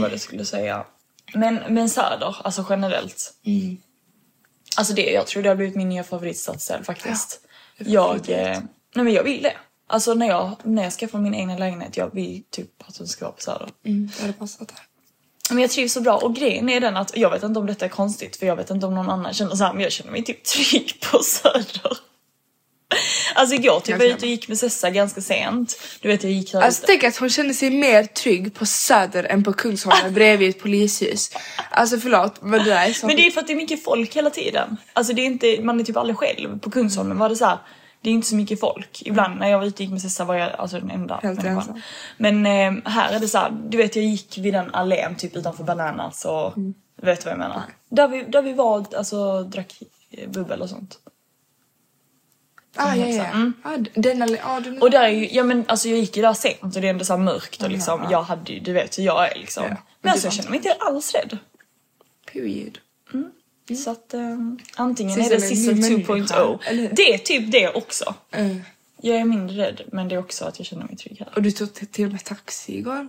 vad 0.00 0.12
jag 0.12 0.20
skulle 0.20 0.44
säga? 0.44 0.84
Men, 1.34 1.54
men 1.68 1.88
Söder, 1.88 2.36
alltså 2.44 2.66
generellt. 2.68 3.34
Mm. 3.46 3.76
Alltså 4.76 4.94
det, 4.94 5.10
jag 5.10 5.26
tror 5.26 5.42
det 5.42 5.48
har 5.48 5.56
blivit 5.56 5.76
min 5.76 5.88
nya 5.88 6.04
favoritstadsdel 6.04 6.84
faktiskt. 6.84 7.40
är 7.78 7.84
jag, 7.88 8.16
definitivt. 8.18 8.56
eh, 8.56 8.62
nej 8.94 9.04
men 9.04 9.12
jag 9.12 9.24
vill 9.24 9.42
det. 9.42 9.56
Alltså 9.86 10.14
när 10.14 10.26
jag, 10.28 10.56
när 10.64 10.82
jag 10.82 10.92
skaffar 10.92 11.18
min 11.18 11.34
egna 11.34 11.58
lägenhet, 11.58 11.96
jag 11.96 12.14
vill 12.14 12.42
typ 12.50 12.70
att 12.88 12.94
den 12.98 13.06
ska 13.06 13.24
vara 13.24 13.32
på 13.32 13.40
Söder. 13.40 13.68
Mm, 13.84 14.10
det 14.16 14.20
hade 14.22 14.32
passat 14.32 14.70
här. 14.70 14.80
Men 15.50 15.62
jag 15.62 15.70
trivs 15.70 15.92
så 15.92 16.00
bra 16.00 16.16
och 16.16 16.34
grejen 16.34 16.68
är 16.68 16.80
den 16.80 16.96
att 16.96 17.16
jag 17.16 17.30
vet 17.30 17.42
inte 17.42 17.60
om 17.60 17.66
detta 17.66 17.84
är 17.84 17.88
konstigt 17.88 18.36
för 18.36 18.46
jag 18.46 18.56
vet 18.56 18.70
inte 18.70 18.86
om 18.86 18.94
någon 18.94 19.10
annan 19.10 19.34
känner 19.34 19.56
så 19.56 19.64
här, 19.64 19.72
men 19.72 19.82
jag 19.82 19.92
känner 19.92 20.10
mig 20.10 20.24
typ 20.24 20.44
trygg 20.44 21.00
på 21.00 21.18
Söder. 21.18 21.98
Alltså 23.34 23.54
igår 23.54 23.80
typ 23.80 23.88
Jag 23.88 23.98
var 23.98 24.04
ute 24.04 24.26
och 24.26 24.30
gick 24.30 24.48
med 24.48 24.58
Sessa 24.58 24.90
ganska 24.90 25.20
sent. 25.20 25.80
Du 26.00 26.08
vet 26.08 26.22
jag 26.22 26.32
gick 26.32 26.52
där 26.52 26.60
Alltså 26.60 26.82
tänk 26.86 27.04
att 27.04 27.16
hon 27.16 27.30
känner 27.30 27.54
sig 27.54 27.70
mer 27.70 28.04
trygg 28.04 28.54
på 28.54 28.66
Söder 28.66 29.24
än 29.24 29.44
på 29.44 29.52
Kungsholmen 29.52 30.14
bredvid 30.14 30.50
ett 30.50 30.60
polishus. 30.60 31.30
Alltså 31.70 31.98
förlåt 31.98 32.42
men 32.42 32.64
det 32.64 32.72
är 32.72 32.92
så... 32.92 33.06
Men 33.06 33.16
det 33.16 33.26
är 33.26 33.30
för 33.30 33.40
att 33.40 33.46
det 33.46 33.52
är 33.52 33.56
mycket 33.56 33.84
folk 33.84 34.16
hela 34.16 34.30
tiden. 34.30 34.76
Alltså 34.92 35.12
det 35.12 35.22
är 35.22 35.26
inte, 35.26 35.62
man 35.62 35.80
är 35.80 35.84
typ 35.84 35.96
aldrig 35.96 36.16
själv. 36.16 36.58
På 36.58 36.70
Kungsholmen 36.70 37.18
var 37.18 37.28
det 37.28 37.36
så 37.36 37.44
här. 37.44 37.58
Det 38.02 38.10
är 38.10 38.14
inte 38.14 38.26
så 38.28 38.36
mycket 38.36 38.60
folk. 38.60 39.02
Ibland 39.04 39.38
när 39.38 39.48
jag 39.48 39.58
var 39.58 39.66
ute 39.66 39.82
gick 39.82 39.92
med 39.92 40.02
Sessa 40.02 40.24
var 40.24 40.34
jag 40.34 40.52
alltså 40.52 40.80
den 40.80 40.90
enda 40.90 41.20
Helt 41.22 41.42
människan. 41.42 41.82
Men 42.16 42.46
eh, 42.46 42.90
här 42.90 43.12
är 43.12 43.20
det 43.20 43.28
så 43.28 43.38
här, 43.38 43.50
du 43.50 43.76
vet 43.78 43.96
jag 43.96 44.04
gick 44.04 44.38
vid 44.38 44.54
den 44.54 44.74
allén 44.74 45.16
typ 45.16 45.36
utanför 45.36 45.64
Bananas 45.64 46.24
och 46.24 46.56
Mm. 46.56 46.74
du 47.00 47.06
vet 47.06 47.24
vad 47.24 47.32
jag 47.32 47.38
menar. 47.38 47.62
Där 47.88 48.08
vi, 48.08 48.22
där 48.22 48.42
vi 48.42 48.52
var 48.52 48.86
alltså 48.96 49.42
drack 49.42 49.82
bubbel 50.28 50.62
och 50.62 50.68
sånt. 50.70 50.98
ah, 52.76 52.94
ja, 52.94 53.06
ja. 53.06 53.24
Mm. 53.24 53.52
Ah, 53.62 53.76
den, 53.94 54.22
ah, 54.42 54.60
den, 54.60 54.82
Och 54.82 54.90
där 54.90 55.02
är 55.02 55.08
ju, 55.08 55.28
ja 55.30 55.44
men 55.44 55.64
alltså 55.68 55.88
jag 55.88 55.98
gick 55.98 56.16
ju 56.16 56.22
där 56.22 56.32
sent 56.32 56.62
och 56.62 56.80
det 56.80 56.86
är 56.86 56.90
ändå 56.90 57.04
så 57.04 57.16
mörkt 57.16 57.62
och 57.62 57.70
liksom 57.70 58.06
jag 58.10 58.22
hade 58.22 58.52
ju, 58.52 58.60
du 58.60 58.72
vet 58.72 58.98
hur 58.98 59.02
jag 59.02 59.30
är 59.32 59.38
liksom. 59.38 59.62
Ja, 59.62 59.68
men 59.68 59.78
men 60.00 60.12
alltså 60.12 60.26
jag 60.26 60.34
känner 60.34 60.50
mig 60.50 60.56
inte 60.56 60.72
alls 60.80 61.14
rädd. 61.14 61.38
Period. 62.32 62.78
Så 63.76 63.90
att 63.90 64.14
um, 64.14 64.58
antingen 64.74 65.14
Sissel 65.14 65.32
är 65.32 65.36
det 65.36 65.46
Sissel 65.46 65.74
ny 65.74 65.80
människa, 65.80 66.12
2.0. 66.12 66.58
eller 66.64 66.82
hur? 66.82 66.90
Det 66.92 67.14
är 67.14 67.18
typ 67.18 67.52
det 67.52 67.68
också. 67.74 68.14
Mm. 68.30 68.62
Jag 69.02 69.16
är 69.16 69.24
mindre 69.24 69.56
rädd 69.56 69.82
men 69.92 70.08
det 70.08 70.14
är 70.14 70.18
också 70.18 70.44
att 70.44 70.58
jag 70.58 70.66
känner 70.66 70.86
mig 70.86 70.96
trygg 70.96 71.18
här. 71.18 71.32
Och 71.36 71.42
du 71.42 71.50
tog 71.50 71.74
till 71.74 72.06
och 72.06 72.12
med 72.12 72.24
taxi 72.24 72.78
igår. 72.78 73.08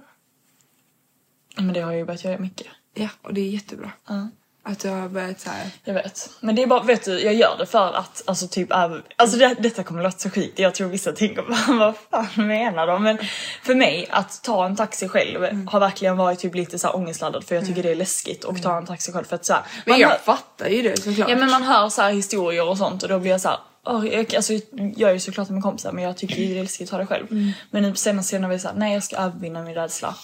Men 1.56 1.74
det 1.74 1.82
har 1.82 1.92
jag 1.92 2.00
ju 2.00 2.06
börjat 2.06 2.24
göra 2.24 2.38
mycket. 2.38 2.68
Ja, 2.94 3.10
och 3.22 3.34
det 3.34 3.42
är 3.42 3.50
jättebra. 3.50 3.92
Ja. 4.08 4.30
Att 4.64 4.80
du 4.80 4.90
har 4.90 5.10
börjat 5.10 5.40
så 5.40 5.50
här. 5.50 5.70
Jag 5.84 5.94
vet. 5.94 6.30
Men 6.40 6.56
det 6.56 6.64
är 6.64 6.68
bara, 6.68 6.84
vet 6.84 7.06
du, 7.06 7.20
jag 7.20 7.34
gör 7.34 7.56
det 7.58 7.66
för 7.66 7.94
att 7.94 8.22
alltså 8.26 8.48
typ 8.48 8.72
över, 8.72 9.04
alltså 9.16 9.38
det, 9.38 9.56
detta 9.60 9.84
kommer 9.84 10.04
låta 10.04 10.18
så 10.18 10.30
skit. 10.30 10.54
Jag 10.60 10.76
tror 10.76 10.88
vissa 10.88 11.12
tänker 11.12 11.46
vad 11.80 11.96
fan 12.12 12.48
menar 12.48 12.88
de? 12.88 13.04
Men 13.04 13.18
för 13.64 13.76
mig 13.76 14.08
att 14.12 14.44
ta 14.44 14.66
en 14.66 14.76
taxi 14.76 15.08
själv 15.08 15.44
Mm. 15.44 15.68
har 15.68 15.80
verkligen 15.80 16.18
varit 16.18 16.40
typ 16.40 16.56
lite 16.56 16.80
så 16.80 16.88
här 16.88 16.96
ångestladdad 16.96 17.44
för 17.44 17.56
jag 17.56 17.66
tycker 17.66 17.84
det 17.84 17.92
är 17.92 17.96
läskigt 17.96 18.46
att 18.46 18.64
ta 18.64 18.78
en 18.78 18.86
taxi 18.86 19.12
själv 19.12 19.26
för 19.26 19.36
att 19.36 19.46
så 19.46 19.54
här, 19.54 19.64
Men 19.86 20.00
jag 20.00 20.10
hör, 20.10 20.18
fattar 20.18 20.68
ju 20.68 20.82
det 20.82 20.98
såklart. 21.04 21.30
ja 21.30 21.36
men 21.36 21.52
man 21.52 21.64
hör 21.64 21.90
så 21.90 22.02
här 22.02 22.12
historier 22.12 22.68
och 22.70 22.78
sånt 22.78 23.04
och 23.04 23.10
då 23.10 23.20
blir 23.20 23.32
jag 23.32 23.42
så 23.42 23.50
här, 23.50 23.58
åh, 23.86 24.08
jag, 24.08 24.36
alltså, 24.36 24.54
jag 24.96 25.10
är 25.10 25.14
ju 25.14 25.20
såklart 25.20 25.50
med 25.50 25.64
kompisar 25.64 25.92
men 25.92 26.04
jag 26.04 26.18
tycker 26.18 26.36
ju 26.36 26.54
det 26.54 26.60
är 26.60 26.64
läskigt 26.64 26.88
att 26.88 26.92
ta 26.92 26.98
det 26.98 27.06
själv. 27.06 27.32
Mm. 27.32 27.52
Men 27.72 27.84
nu 27.84 27.92
på 27.92 27.98
senaste 27.98 28.30
tiden 28.30 28.44
har 28.44 28.52
vi 28.52 28.60
sagt 28.60 28.78
nej 28.78 28.94
jag 28.94 29.04
ska 29.04 29.16
övervinna 29.18 29.62
min 29.64 29.74
rädsla. 29.76 30.16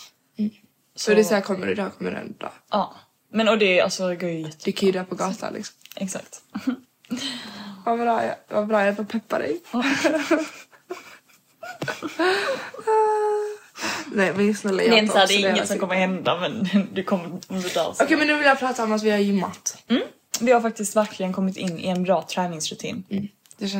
så 0.96 1.14
det 1.14 1.20
är 1.20 1.24
så 1.24 1.34
här, 1.34 1.42
kommer 1.42 1.68
du 1.68 1.76
dö 1.76 1.90
kommer 1.98 2.12
ändå 2.12 2.34
dö. 2.40 2.48
Ja. 2.72 2.96
Men 3.38 3.48
och 3.48 3.58
det 3.58 3.82
alltså, 3.82 4.16
går 4.16 4.30
ju 4.30 4.40
jätte... 4.40 4.58
Du 4.64 4.72
kan 4.72 4.86
ju 4.88 4.92
dö 4.92 5.04
på 5.04 5.16
gatan 5.16 5.54
liksom. 5.54 5.76
Exakt. 5.96 6.42
Vad 7.86 8.00
bra 8.00 8.26
jag, 8.26 8.36
vad 8.48 8.68
bra 8.68 8.86
jag 8.86 8.96
får 8.96 9.04
peppa 9.04 9.40
dig. 9.40 9.62
Nej 14.12 14.34
men 14.36 14.56
snälla 14.56 14.84
jag 14.84 14.94
är 14.94 14.98
inte 14.98 15.14
såhär, 15.14 15.28
det 15.28 15.34
är 15.34 15.50
inget 15.50 15.68
som 15.68 15.80
kommer 15.80 15.96
hända 15.96 16.40
men 16.40 16.70
du 16.94 17.04
kommer 17.04 17.26
om 17.26 17.62
du 17.62 17.70
dör. 17.70 17.94
Okej 18.00 18.18
men 18.18 18.28
nu 18.28 18.38
vill 18.38 18.46
jag 18.46 18.60
prata 18.60 18.84
om 18.84 18.92
att 18.92 19.04
vi 19.04 19.10
har 19.10 19.18
gymmat. 19.18 19.84
Vi 20.40 20.52
har 20.52 20.62
faktiskt 20.62 20.96
verkligen 20.96 21.34
kommit 21.34 21.58
in 21.58 21.80
i 21.80 21.88
en 21.88 22.04
bra 22.04 22.22
träningsrutin. 22.22 23.04
Känns 23.10 23.30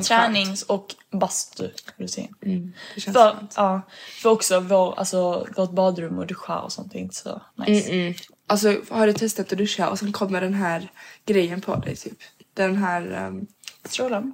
Tränings 0.04 0.64
och 0.64 0.96
basturutin. 1.12 2.36
Mm, 2.42 2.74
det 2.96 3.02
känns 3.02 3.18
För, 3.18 3.32
skönt. 3.32 3.54
ja, 3.56 3.82
för 4.22 4.30
också 4.30 4.60
vår, 4.60 5.00
alltså, 5.00 5.48
vårt 5.56 5.72
badrum 5.72 6.20
och 6.20 6.28
duscha 6.28 6.60
och 6.60 6.72
sånt 6.72 6.96
är 6.96 7.00
inte 7.00 7.16
så 7.16 7.42
nice. 7.56 7.92
Mm. 7.92 8.14
Alltså 8.48 8.76
har 8.90 9.08
du 9.08 9.14
testat 9.14 9.52
att 9.52 9.58
duscha 9.58 9.90
och 9.90 10.00
sen 10.00 10.12
kommer 10.12 10.42
den 10.42 10.54
här 10.54 10.92
grejen 11.26 11.62
på 11.62 11.76
dig 11.76 11.96
typ. 11.96 12.18
Den 12.54 12.76
här, 12.76 13.28
um, 13.28 13.48
Strålen. 13.86 14.34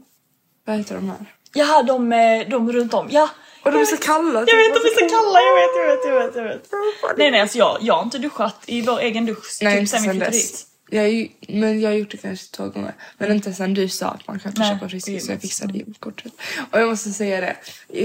vad 0.66 0.78
heter 0.78 0.96
de 0.96 1.10
här? 1.10 1.34
Ja, 1.54 1.84
de, 1.84 2.14
eh, 2.14 2.50
de 2.50 2.72
runt 2.72 2.94
om. 2.94 3.08
Ja. 3.12 3.30
Och 3.64 3.72
de 3.72 3.82
är 3.82 3.86
så 3.86 3.98
kalla. 3.98 4.40
Jag 4.40 4.48
typ. 4.48 4.56
vet, 4.58 4.74
de 4.74 4.80
är 4.80 4.94
så 4.94 5.16
kalla. 5.16 5.40
Jag 5.40 5.56
vet, 5.56 5.76
jag 5.78 5.96
vet, 5.96 6.06
jag 6.06 6.14
vet. 6.24 6.36
Jag 6.36 6.44
vet. 6.44 7.18
Nej, 7.18 7.32
nej, 7.32 7.42
alltså 7.42 7.58
jag, 7.58 7.78
jag 7.82 7.94
har 7.94 8.04
inte 8.04 8.18
duschat 8.18 8.64
i 8.66 8.82
vår 8.82 9.00
egen 9.00 9.26
dusch 9.26 9.60
Nej 9.62 9.80
typ 9.80 9.90
sen 9.90 10.02
vi 10.04 10.10
flyttade 10.10 10.32
dess. 10.32 10.66
Jag, 10.90 11.12
ju- 11.12 11.30
men 11.48 11.82
jag 11.82 11.90
har 11.90 11.96
gjort 11.96 12.12
det 12.12 12.18
kanske 12.18 12.56
två 12.56 12.68
gånger. 12.70 12.94
Men 13.18 13.32
inte 13.32 13.54
sen 13.54 13.74
du 13.74 13.90
sa 13.90 14.08
att 14.08 14.28
man 14.28 14.40
kan 14.40 14.54
Nej, 14.58 14.74
köpa 14.74 14.90
Friskis 14.90 15.26
så 15.26 15.32
jag 15.32 15.38
det 15.38 15.40
är 15.40 15.42
fixade 15.42 15.78
gymkortet. 15.78 16.34
Och 16.72 16.80
jag 16.80 16.90
måste 16.90 17.10
säga 17.10 17.42
det. 17.42 17.56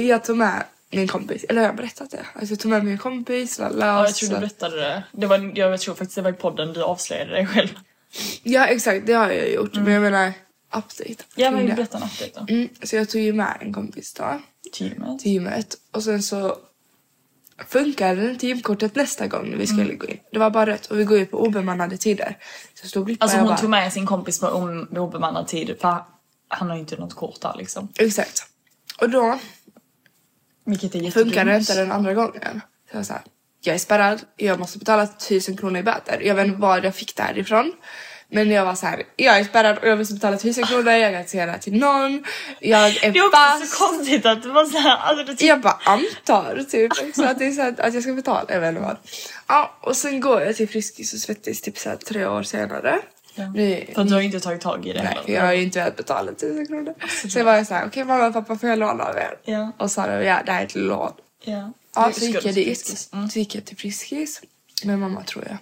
Jag 0.05 0.25
tog 0.25 0.37
med 0.37 0.65
min 0.91 1.09
kompis, 1.09 1.45
eller 1.49 1.61
har 1.61 1.67
jag 1.69 1.77
berättat 1.77 2.11
det? 2.11 2.27
Alltså 2.35 2.53
jag 2.53 2.61
tog 2.61 2.71
med 2.71 2.85
min 2.85 2.99
kompis, 2.99 3.59
lala, 3.59 3.87
Ja, 3.87 4.05
jag 4.05 4.15
tror 4.15 4.29
du 4.31 4.35
berättade 4.39 4.77
det. 4.81 5.03
det 5.13 5.27
var, 5.27 5.53
jag 5.59 5.81
tror 5.81 5.95
faktiskt 5.95 6.15
det 6.17 6.23
var 6.23 6.31
i 6.31 6.35
podden 6.35 6.73
du 6.73 6.83
avslöjade 6.83 7.31
dig 7.33 7.47
själv. 7.47 7.69
Ja 8.43 8.67
exakt, 8.67 9.07
det 9.07 9.13
har 9.13 9.31
jag 9.31 9.51
gjort. 9.53 9.75
Men 9.75 9.93
jag 9.93 10.03
menar 10.03 10.33
update. 10.77 11.05
Mm. 11.05 11.17
Ja, 11.37 11.51
men 11.51 11.67
berätta 11.77 11.97
en 11.99 12.03
update 12.05 12.31
då. 12.35 12.55
Mm, 12.55 12.69
så 12.83 12.97
jag 12.97 13.09
tog 13.09 13.21
ju 13.21 13.33
med 13.33 13.57
en 13.61 13.73
kompis 13.73 14.15
då 14.15 14.41
Till 14.73 14.89
gymmet. 14.89 15.19
till 15.21 15.33
gymmet 15.33 15.75
och 15.93 16.03
sen 16.03 16.23
så 16.23 16.57
funkade 17.67 18.31
inte 18.31 18.47
gymkortet 18.47 18.95
nästa 18.95 19.27
gång 19.27 19.55
vi 19.59 19.67
skulle 19.67 19.95
gå 19.95 20.07
in. 20.07 20.19
Det 20.33 20.39
var 20.39 20.51
bara 20.51 20.67
rött 20.67 20.87
och 20.87 21.01
vi 21.01 21.05
går 21.05 21.19
ju 21.19 21.27
på 21.27 21.43
obemannade 21.43 21.97
tider. 21.97 22.39
Så 22.81 22.89
stod 22.89 23.17
Alltså 23.21 23.37
hon 23.37 23.47
bara, 23.47 23.57
tog 23.57 23.71
med 23.71 23.93
sin 23.93 24.07
kompis 24.07 24.41
på 24.41 24.47
obemannad 24.97 25.49
tid 25.49 25.77
för 25.81 26.05
han 26.49 26.69
har 26.69 26.77
ju 26.77 26.81
inte 26.81 26.97
något 26.97 27.15
kort 27.15 27.41
där 27.41 27.55
liksom. 27.59 27.89
Exakt. 27.99 28.43
Och 29.01 29.11
då 29.11 29.39
Vilket 30.65 30.95
är 30.95 31.11
funkade 31.11 31.51
det 31.51 31.59
inte 31.59 31.75
den 31.75 31.93
andra 31.93 32.15
gången. 32.15 32.61
Så 32.91 32.97
jag 32.97 33.07
sa 33.07 33.15
jag 33.61 33.75
är 33.75 33.79
spärrad, 33.79 34.21
jag 34.37 34.59
måste 34.59 34.79
betala 34.79 35.07
tusen 35.07 35.57
kronor 35.57 35.81
i 35.81 35.83
böter. 35.83 36.21
Jag 36.21 36.35
vet 36.35 36.47
inte 36.47 36.61
var 36.61 36.81
jag 36.85 36.95
fick 36.95 37.17
det 37.17 37.23
här 37.23 37.39
ifrån. 37.39 37.73
Men 38.31 38.51
jag 38.51 38.65
var 38.65 38.75
så 38.75 38.87
här, 38.87 39.03
jag 39.17 39.39
är 39.39 39.45
spärrad 39.45 39.79
och 39.79 39.89
jag 39.89 39.99
måste 39.99 40.15
betala 40.15 40.37
tusen 40.37 40.65
kronor, 40.65 40.93
jag 40.93 41.13
kan 41.13 41.19
inte 41.21 41.31
säga 41.31 41.47
det 41.47 41.53
här 41.53 41.59
till 41.59 41.79
någon. 41.79 42.25
Jag 42.61 42.81
är 43.05 43.13
Det 43.13 43.19
är 43.19 43.25
också 43.27 43.37
fast. 43.37 43.71
så 43.79 43.85
konstigt 43.85 44.27
att 44.27 44.43
det 44.43 44.49
var 44.49 44.65
såhär, 44.65 44.97
alltså 44.97 45.25
det 45.35 45.43
Jag 45.47 45.61
bara 45.61 45.79
antar 45.85 46.65
typ 46.71 46.93
så 47.15 47.25
att 47.25 47.39
det 47.39 47.47
är 47.47 47.53
så 47.53 47.63
att, 47.63 47.81
att 47.81 47.95
jag 47.95 48.03
ska 48.03 48.13
betala, 48.13 48.45
jag 48.49 48.61
vet 48.61 48.69
inte 48.69 48.81
vad. 48.81 48.97
Ja, 49.49 49.79
och 49.81 49.97
sen 49.97 50.21
går 50.21 50.43
jag 50.43 50.57
till 50.57 50.69
Friskis 50.69 51.13
och 51.13 51.19
Svettis 51.19 51.61
typ 51.63 51.79
så 51.79 51.89
här 51.89 51.97
tre 51.97 52.27
år 52.27 52.43
senare. 52.43 52.99
Nu, 53.55 53.85
För 53.95 54.03
att 54.03 54.09
du 54.09 54.15
har 54.15 54.21
inte 54.21 54.41
tagit 54.41 54.61
tag 54.61 54.87
i 54.87 54.93
det 54.93 55.03
nej, 55.03 55.15
heller. 55.15 55.35
jag 55.39 55.43
har 55.47 55.53
ju 55.53 55.63
inte 55.63 55.79
velat 55.79 55.97
betala 55.97 56.33
tusen 56.33 56.67
kronor. 56.67 56.95
Så 57.29 57.39
jag 57.39 57.45
var 57.45 57.65
så 57.65 57.75
här, 57.75 57.87
okej 57.87 58.05
mamma 58.05 58.27
och 58.27 58.33
pappa 58.33 58.59
får 58.59 58.69
jag 58.69 58.79
låna 58.79 59.05
av 59.05 59.17
er? 59.17 59.35
Ja. 59.45 59.73
Och 59.79 59.91
sa 59.91 60.07
de, 60.07 60.13
ja 60.25 60.39
det 60.47 60.53
här 60.53 60.61
är 60.61 60.65
ett 60.67 60.75
lån. 60.75 61.13
Ja. 61.45 61.73
Ja, 61.95 62.13
så 62.13 62.25
gick 62.25 62.45
jag 62.45 62.55
dit. 62.55 63.09
Mm. 63.13 63.29
Så 63.29 63.39
gick 63.39 63.55
jag 63.55 63.65
till 63.65 63.77
Friskis 63.77 64.41
med 64.85 64.99
mamma 64.99 65.23
tror 65.23 65.45
jag. 65.49 65.57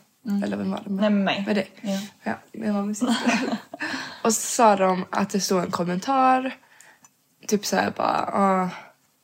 Eller 0.44 0.56
vem 0.56 0.70
var 0.70 0.80
det 0.84 0.90
med? 0.90 1.00
Nej, 1.00 1.10
med 1.10 1.24
mig. 1.24 1.44
Med 1.46 1.56
dig? 1.56 1.70
Ja. 1.80 2.00
Ja, 2.22 2.32
med 2.52 2.74
mamma 2.74 2.90
och 2.90 2.96
syster. 2.96 3.56
och 4.22 4.32
så 4.32 4.40
sa 4.40 4.76
de 4.76 5.04
att 5.10 5.30
det 5.30 5.40
stod 5.40 5.62
en 5.64 5.70
kommentar. 5.70 6.56
Typ 7.46 7.66
såhär 7.66 7.92
bara, 7.96 8.30
ah, 8.32 8.68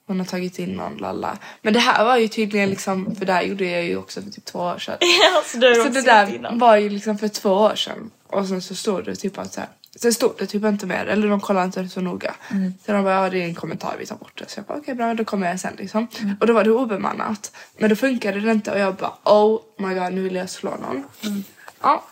hon 0.06 0.18
har 0.18 0.26
tagit 0.26 0.58
in 0.58 0.72
någon 0.72 0.96
lalla. 0.96 1.38
Men 1.62 1.72
det 1.72 1.80
här 1.80 2.04
var 2.04 2.16
ju 2.16 2.28
tydligen 2.28 2.70
liksom, 2.70 3.16
för 3.16 3.26
det 3.26 3.32
här 3.32 3.42
gjorde 3.42 3.64
jag 3.64 3.84
ju 3.84 3.96
också 3.96 4.22
för 4.22 4.30
typ 4.30 4.44
två 4.44 4.58
år 4.58 4.78
sedan. 4.78 4.96
Ja, 5.00 5.42
så 5.46 5.58
det 5.58 5.74
Så 5.74 5.88
det 5.88 6.02
där 6.02 6.58
var 6.58 6.76
ju 6.76 6.88
liksom 6.88 7.18
för 7.18 7.28
två 7.28 7.50
år 7.50 7.74
sedan. 7.74 8.10
Och 8.26 8.46
sen 8.46 8.62
så 8.62 8.74
stod 8.74 9.04
det 9.04 9.16
typ 9.16 9.38
att 9.38 9.52
så 9.52 9.60
här, 9.60 9.68
Sen 9.96 10.12
stod 10.12 10.34
det 10.38 10.46
typ 10.46 10.64
inte 10.64 10.86
mer, 10.86 11.06
eller 11.06 11.28
de 11.28 11.40
kollade 11.40 11.66
inte 11.66 11.88
så 11.88 12.00
noga. 12.00 12.34
Mm. 12.50 12.74
Så 12.86 12.92
de 12.92 13.04
bara, 13.04 13.14
ja 13.14 13.30
det 13.30 13.42
är 13.42 13.44
en 13.44 13.54
kommentar, 13.54 13.96
vi 13.98 14.06
tar 14.06 14.16
bort 14.16 14.38
det. 14.38 14.50
Så 14.50 14.58
jag 14.58 14.66
bara, 14.66 14.78
okej 14.78 14.94
bra, 14.94 15.14
då 15.14 15.24
kommer 15.24 15.48
jag 15.48 15.60
sen 15.60 15.74
liksom. 15.78 16.06
Mm. 16.20 16.36
Och 16.40 16.46
då 16.46 16.52
var 16.52 16.64
det 16.64 16.70
obemannat. 16.70 17.56
Men 17.78 17.90
då 17.90 17.96
funkade 17.96 18.40
det 18.40 18.52
inte 18.52 18.72
och 18.72 18.78
jag 18.78 18.94
bara, 18.94 19.12
oh 19.24 19.60
my 19.78 19.94
god, 19.94 20.12
nu 20.12 20.22
vill 20.22 20.34
jag 20.34 20.50
slå 20.50 20.70
någon. 20.70 21.04
Mm. 21.24 21.44
Ja. 21.80 22.04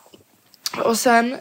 Och 0.84 0.98
sen 0.98 1.36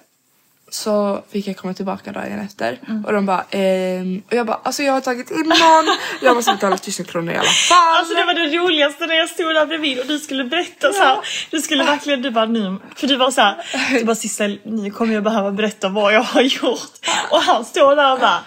så 0.71 1.23
fick 1.29 1.47
jag 1.47 1.57
komma 1.57 1.73
tillbaka 1.73 2.11
dagen 2.11 2.39
efter 2.39 2.79
Mm. 2.87 3.05
och 3.05 3.13
de 3.13 3.25
bara 3.25 3.45
ehm, 3.49 4.23
och 4.27 4.33
jag 4.33 4.45
bara 4.45 4.59
alltså 4.63 4.83
jag 4.83 4.93
har 4.93 5.01
tagit 5.01 5.31
in 5.31 5.37
någon, 5.45 5.85
jag 6.21 6.35
måste 6.35 6.51
betala 6.51 6.77
tusen 6.77 7.05
kronor 7.05 7.33
i 7.33 7.37
alla 7.37 7.49
fall. 7.49 7.97
Alltså 7.97 8.13
det 8.13 8.25
var 8.25 8.33
det 8.33 8.57
roligaste 8.57 9.05
när 9.07 9.15
jag 9.15 9.29
stod 9.29 9.55
där 9.55 9.65
bredvid 9.65 9.99
och 9.99 10.05
du 10.07 10.19
skulle 10.19 10.43
berätta 10.43 10.93
så 10.93 11.03
här. 11.03 11.17
Du 11.51 11.61
skulle 11.61 11.83
verkligen, 11.83 12.21
du 12.21 12.31
bara 12.31 12.45
nu, 12.45 12.77
för 12.95 13.07
du 13.07 13.15
var 13.15 13.31
så 13.31 13.41
här, 13.41 13.55
du 13.99 14.03
bara 14.05 14.15
Sissel, 14.15 14.59
nu 14.63 14.91
kommer 14.91 15.13
jag 15.13 15.23
behöva 15.23 15.51
berätta 15.51 15.89
vad 15.89 16.13
jag 16.13 16.21
har 16.23 16.41
gjort. 16.41 16.91
Och 17.31 17.41
han 17.41 17.65
står 17.65 17.95
där 17.95 18.13
och 18.13 18.19
bara, 18.19 18.39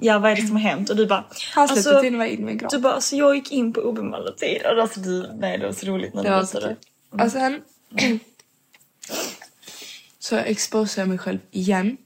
ja 0.00 0.18
vad 0.18 0.30
är 0.32 0.36
det 0.36 0.42
som 0.42 0.56
har 0.56 0.62
hänt? 0.62 0.90
Och 0.90 0.96
du 0.96 1.06
bara, 1.06 1.24
Han 1.54 1.68
släppte 1.68 1.88
alltså, 1.90 2.02
till 2.02 2.12
mig 2.16 2.30
in 2.34 2.44
min 2.44 2.58
grav. 2.58 2.70
du 2.70 2.78
bara, 2.78 2.92
alltså 2.92 3.16
jag 3.16 3.34
gick 3.36 3.52
in 3.52 3.72
på 3.72 3.80
obemannad 3.80 4.36
tid. 4.36 4.62
Och 4.66 4.82
alltså 4.82 5.00
du, 5.00 5.30
nej 5.34 5.58
det 5.58 5.66
var 5.66 5.72
så 5.72 5.86
roligt 5.86 6.14
när 6.14 6.22
du 6.22 6.28
Det 6.28 6.34
var 6.34 6.44
så 6.44 6.52
berättade. 6.60 6.76
kul. 7.12 7.20
Och 7.20 7.32
sen 7.32 7.60
så 10.30 10.36
exposade 10.36 11.00
jag 11.02 11.08
mig 11.08 11.18
själv 11.18 11.38
igen. 11.50 11.96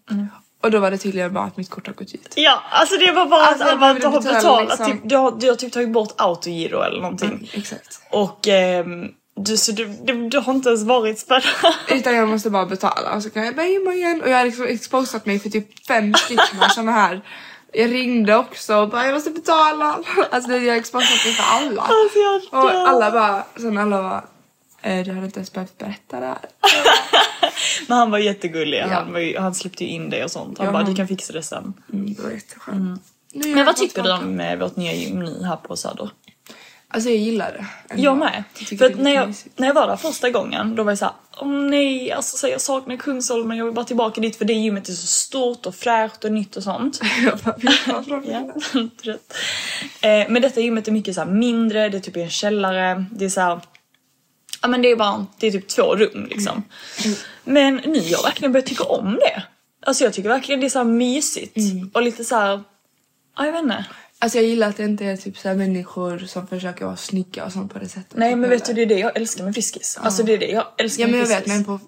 Och 0.62 0.70
då 0.70 0.78
var 0.78 0.90
det 0.90 0.98
tydligen 0.98 1.32
bara 1.32 1.44
att 1.44 1.56
mitt 1.56 1.70
kort 1.70 1.86
har 1.86 1.94
gått 1.94 2.14
ut. 2.14 2.32
Ja, 2.36 2.62
alltså 2.70 2.96
det 2.96 3.12
var 3.12 3.26
bara 3.26 3.44
Alltså, 3.46 3.64
att 3.64 3.70
man 3.70 3.78
behövde 3.80 4.06
har 4.06 4.20
betala 4.20 4.36
betalat, 4.38 4.68
liksom- 4.68 4.92
typ, 4.92 5.00
du, 5.04 5.16
har, 5.16 5.30
du 5.30 5.48
har 5.48 5.56
typ 5.56 5.72
tagit 5.72 5.92
bort 5.92 6.14
autogiro 6.16 6.82
eller 6.82 7.00
någonting. 7.00 7.50
Exakt. 7.54 8.00
Och 8.10 8.48
ehm, 8.48 9.08
du, 9.36 9.56
så 9.56 9.72
du, 9.72 9.86
du, 9.86 10.28
du 10.28 10.38
har 10.38 10.52
inte 10.54 10.68
ens 10.68 10.82
varit 10.82 11.18
spärrad. 11.18 11.74
Utan 11.88 12.14
jag 12.14 12.28
måste 12.28 12.50
bara 12.50 12.66
betala 12.66 13.14
och 13.14 13.22
så 13.22 13.30
kan 13.30 13.44
jag 13.44 13.70
gymma 13.70 13.94
igen. 13.94 14.22
Och 14.22 14.30
jag 14.30 14.36
har 14.36 14.44
liksom 14.44 14.64
exposat 14.66 15.26
mig 15.26 15.38
för 15.38 15.50
typ 15.50 15.86
fem 15.86 16.14
stycken 16.14 16.70
såna 16.74 16.92
här. 16.92 17.20
Jag 17.72 17.92
ringde 17.92 18.36
också 18.36 18.76
och 18.76 18.88
bara 18.88 19.04
jag 19.04 19.14
måste 19.14 19.30
betala. 19.30 19.98
Alltså 20.30 20.52
jag 20.52 20.72
har 20.72 20.78
exposat 20.78 21.24
mig 21.24 21.34
för 21.34 21.44
alla. 21.56 21.82
Alltså 21.82 22.18
jag 22.18 22.62
Och 22.64 22.70
alla 22.70 23.10
bara, 23.10 23.44
sen 23.56 23.78
alla 23.78 24.02
bara 24.02 24.24
du 24.84 25.12
hade 25.12 25.26
inte 25.26 25.38
ens 25.38 25.52
behövt 25.52 25.78
berätta 25.78 26.20
det 26.20 26.26
här. 26.26 26.38
Men 27.88 27.98
han 27.98 28.10
var 28.10 28.18
jättegullig, 28.18 28.78
Ja. 28.78 28.86
han, 28.88 29.12
var 29.12 29.20
ju, 29.20 29.38
han 29.38 29.54
släppte 29.54 29.84
ju 29.84 29.90
in 29.90 30.10
dig 30.10 30.24
och 30.24 30.30
sånt. 30.30 30.58
Han 30.58 30.66
Ja, 30.66 30.72
bara 30.72 30.82
han- 30.82 30.90
du 30.90 30.96
kan 30.96 31.08
fixa 31.08 31.32
det 31.32 31.42
sen. 31.42 31.74
Mm, 31.92 32.14
det 32.14 32.22
var 32.22 32.30
jätteskönt. 32.30 33.02
Nu 33.32 33.40
är 33.40 33.48
Men 33.48 33.58
jag 33.58 33.64
vad 33.66 33.76
tycker 33.76 34.02
du 34.02 34.12
om 34.12 34.40
eh, 34.40 34.58
vårt 34.58 34.76
nya 34.76 34.92
gym 34.92 35.18
nu 35.20 35.44
här 35.44 35.56
på 35.56 35.76
Söder? 35.76 36.10
Alltså 36.88 37.10
jag 37.10 37.18
gillar 37.18 37.52
det. 37.52 37.66
ändå. 37.94 38.02
Jag 38.04 38.16
med. 38.18 38.44
tycker 38.54 38.76
För 38.90 38.94
när 39.02 39.14
jag, 39.14 39.28
mysigt. 39.28 39.58
när 39.58 39.66
jag 39.66 39.74
var 39.74 39.86
där 39.86 39.96
första 39.96 40.30
gången 40.30 40.74
då 40.76 40.82
var 40.82 40.90
jag 40.92 40.98
såhär, 40.98 41.14
åh 41.40 41.48
nej, 41.48 42.12
alltså 42.12 42.36
så 42.36 42.48
jag 42.48 42.60
saknar 42.60 42.96
Kungsholmen, 42.96 43.56
jag 43.56 43.64
vill 43.64 43.74
bara 43.74 43.84
tillbaka 43.84 44.20
dit 44.20 44.36
för 44.36 44.44
det 44.44 44.52
gymmet 44.52 44.88
är 44.88 44.92
så 44.92 45.06
stort 45.06 45.66
och 45.66 45.74
fräscht 45.74 46.24
och 46.24 46.32
nytt 46.32 46.56
och 46.56 46.62
sånt. 46.62 47.00
Jag 47.24 47.38
bara, 47.38 47.56
Ja, 48.26 48.52
trött. 49.02 49.34
Eh, 50.00 50.28
men 50.28 50.42
detta 50.42 50.60
gymmet 50.60 50.88
är 50.88 50.92
mycket 50.92 51.14
så 51.14 51.20
här 51.20 51.28
mindre, 51.30 51.88
det 51.88 51.96
är 51.96 52.00
typ 52.00 52.16
i 52.16 52.22
en 52.22 52.30
källare, 52.30 53.04
det 53.10 53.24
är 53.24 53.28
så 53.28 53.40
här, 53.40 53.60
ja 54.64 54.68
men 54.68 54.82
det 54.82 54.90
är 54.90 54.96
bara, 54.96 55.26
det 55.38 55.46
är 55.46 55.50
typ 55.50 55.68
två 55.68 55.96
rum 55.96 56.26
liksom. 56.30 56.62
Men 57.44 57.74
nu 57.76 58.00
har 58.00 58.06
jag 58.06 58.22
verkligen 58.22 58.52
börjat 58.52 58.66
tycka 58.66 58.84
om 58.84 59.14
det. 59.14 59.42
Alltså 59.86 60.04
jag 60.04 60.12
tycker 60.12 60.28
verkligen 60.28 60.60
det 60.60 60.66
är 60.66 60.70
så 60.70 60.78
här 60.78 60.84
mysigt 60.84 61.56
och 61.92 62.02
lite 62.02 62.24
så 62.24 62.36
här, 62.36 62.62
ja 63.36 63.44
jag 63.46 63.52
vet 63.52 63.62
inte. 63.62 63.84
Alltså 64.18 64.38
jag 64.38 64.46
gillar 64.46 64.68
att 64.68 64.76
det 64.76 64.84
inte 64.84 65.04
är 65.04 65.16
typ 65.16 65.38
så 65.38 65.54
människor 65.54 66.18
som 66.18 66.46
försöker 66.46 66.84
vara 66.84 66.96
snygga 66.96 67.44
och 67.44 67.52
sånt 67.52 67.72
på 67.72 67.78
det 67.78 67.88
sättet. 67.88 68.16
Nej 68.16 68.36
men 68.36 68.50
vet 68.50 68.64
du 68.64 68.72
det 68.72 68.82
är 68.82 68.86
det 68.86 68.98
jag 68.98 69.16
älskar 69.16 69.44
med 69.44 69.54
Friskis. 69.54 69.98
Alltså 70.02 70.22
det 70.22 70.32
är 70.32 70.38
det 70.38 70.46
jag 70.46 70.66
älskar 70.78 71.02
Ja 71.02 71.08
men 71.08 71.18
med 71.18 71.24
jag 71.24 71.28
vet 71.28 71.44
Friskis. 71.44 71.66
men 71.66 71.78
på 71.78 71.84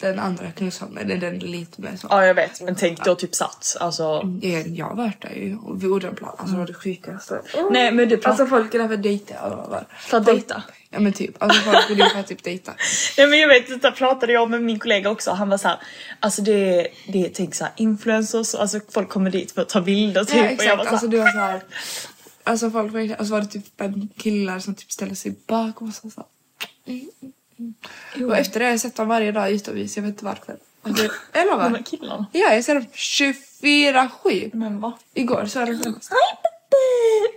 Den 0.00 0.18
andra 0.18 0.50
Kungsholmen 0.50 1.10
är 1.10 1.16
den 1.16 1.38
lite 1.38 1.80
mer 1.82 1.96
så. 1.96 2.06
Ja 2.10 2.26
jag 2.26 2.34
vet 2.34 2.60
men 2.60 2.74
tänk 2.76 3.04
då 3.04 3.14
typ 3.14 3.34
Sats. 3.34 3.76
Alltså. 3.76 4.30
Jag, 4.42 4.68
jag 4.68 4.86
har 4.86 4.94
varit 4.94 5.22
där 5.22 5.30
ju 5.30 5.56
och 5.56 5.84
Odenplan. 5.84 6.34
Alltså 6.38 6.56
var 6.56 6.66
det 6.66 6.74
sjukaste. 6.74 7.40
Nej 7.70 7.92
men 7.92 8.08
du 8.08 8.16
pratar... 8.16 8.30
Alltså 8.30 8.46
folk 8.46 8.74
är 8.74 8.78
där 8.78 8.88
för 8.88 8.94
att 8.94 9.02
dejta. 9.02 9.84
För 9.98 10.16
att 10.16 10.26
dejta? 10.26 10.62
Ja 10.94 11.00
men 11.00 11.12
typ. 11.12 11.42
Alltså 11.42 11.60
folk 11.60 11.90
vill 11.90 11.98
ju 11.98 12.08
för 12.08 12.20
att 12.20 12.26
typ 12.26 12.42
dejta. 12.42 12.74
Nej 13.18 13.26
men 13.26 13.38
jag 13.38 13.48
vet, 13.48 13.82
det 13.82 13.90
pratade 13.90 14.32
jag 14.32 14.50
med 14.50 14.62
min 14.62 14.78
kollega 14.78 15.10
också. 15.10 15.30
Han 15.30 15.48
var 15.48 15.58
så 15.58 15.68
här, 15.68 15.78
alltså 16.20 16.42
det 16.42 16.80
är, 16.80 16.86
det 17.06 17.26
är 17.26 17.30
tänk 17.34 17.54
så 17.54 17.64
här 17.64 17.72
influencers, 17.76 18.54
alltså 18.54 18.80
folk 18.90 19.08
kommer 19.08 19.30
dit 19.30 19.52
för 19.52 19.62
att 19.62 19.68
ta 19.68 19.80
bilder 19.80 20.24
typ. 20.24 20.34
Ja 20.34 20.40
och 20.40 20.46
jag 20.46 20.52
exakt. 20.52 20.78
var 20.78 20.84
så 20.84 20.90
Alltså 20.90 21.06
det 21.08 21.18
var 21.18 21.28
så 21.28 21.38
här. 21.38 21.62
Alltså 22.44 22.70
folk 22.70 22.94
verkligen. 22.94 23.20
Och 23.20 23.26
så 23.26 23.32
var 23.32 23.40
det 23.40 23.46
typ 23.46 23.64
killar 24.16 24.58
som 24.58 24.74
typ 24.74 24.92
ställde 24.92 25.16
sig 25.16 25.34
bakom 25.46 25.88
oss 25.88 26.00
och 26.04 26.12
så. 26.12 26.26
Mm, 26.86 27.08
mm, 27.22 27.74
mm. 28.14 28.30
Och 28.30 28.36
efter 28.36 28.60
det 28.60 28.66
har 28.66 28.70
jag 28.70 28.80
sett 28.80 28.96
dem 28.96 29.08
varje 29.08 29.32
dag 29.32 29.50
utomhus. 29.50 29.96
Jag 29.96 30.02
vet 30.02 30.08
inte 30.08 30.24
varför. 30.24 30.56
Alltså, 30.82 31.08
eller 31.32 31.50
de 31.50 31.74
här 31.74 31.82
killarna. 31.82 32.26
Ja 32.32 32.54
jag 32.54 32.64
ser 32.64 32.74
dem 32.74 32.86
24-7. 32.94 34.50
Men 34.52 34.80
va? 34.80 34.98
Igår 35.14 35.46
så 35.46 35.60
är. 35.60 35.66
Hej 35.66 35.76
Peppe! 35.76 36.04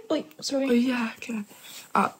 Oj, 0.10 0.26
Åh 0.54 0.60
vi? 0.60 0.76
jäklar. 0.76 1.44
Ja. 1.94 2.14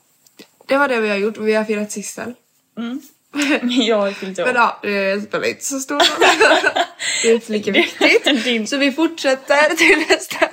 Det 0.68 0.78
var 0.78 0.88
det 0.88 1.00
vi 1.02 1.10
har 1.10 1.18
gjort 1.18 1.38
och 1.38 1.48
vi 1.48 1.54
har 1.54 1.64
firat 1.66 1.92
Sissel. 1.92 2.34
Mm. 2.78 3.02
jag 3.70 3.98
har 3.98 4.12
fyllt 4.12 4.40
år. 4.40 4.46
Men 4.46 4.56
ja, 4.56 4.80
det 4.82 5.22
spelar 5.28 5.48
inte 5.48 5.66
så 5.66 5.80
stor 5.80 5.96
roll. 5.96 6.04
Det 7.22 7.30
är 7.30 7.34
inte 7.34 7.52
lika 7.52 7.72
viktigt. 7.72 8.24
Din- 8.44 8.68
Så 8.68 8.78
vi 8.78 8.92
fortsätter 8.92 9.76
till 9.76 9.98
nästa. 10.10 10.50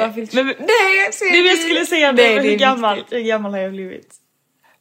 Har 0.00 0.12
fyllt 0.12 0.32
Men, 0.32 0.46
Nej, 0.46 1.12
ser 1.12 1.30
det 1.30 1.38
jag 1.48 1.58
skulle 1.58 1.86
säga 1.86 2.12
Nej, 2.12 2.28
det, 2.28 2.34
det 2.34 2.42
hur 2.42 2.52
är 2.52 2.56
gammal, 2.58 3.04
hur 3.10 3.20
gammal 3.20 3.52
har 3.52 3.58
jag 3.58 3.72
blivit? 3.72 4.14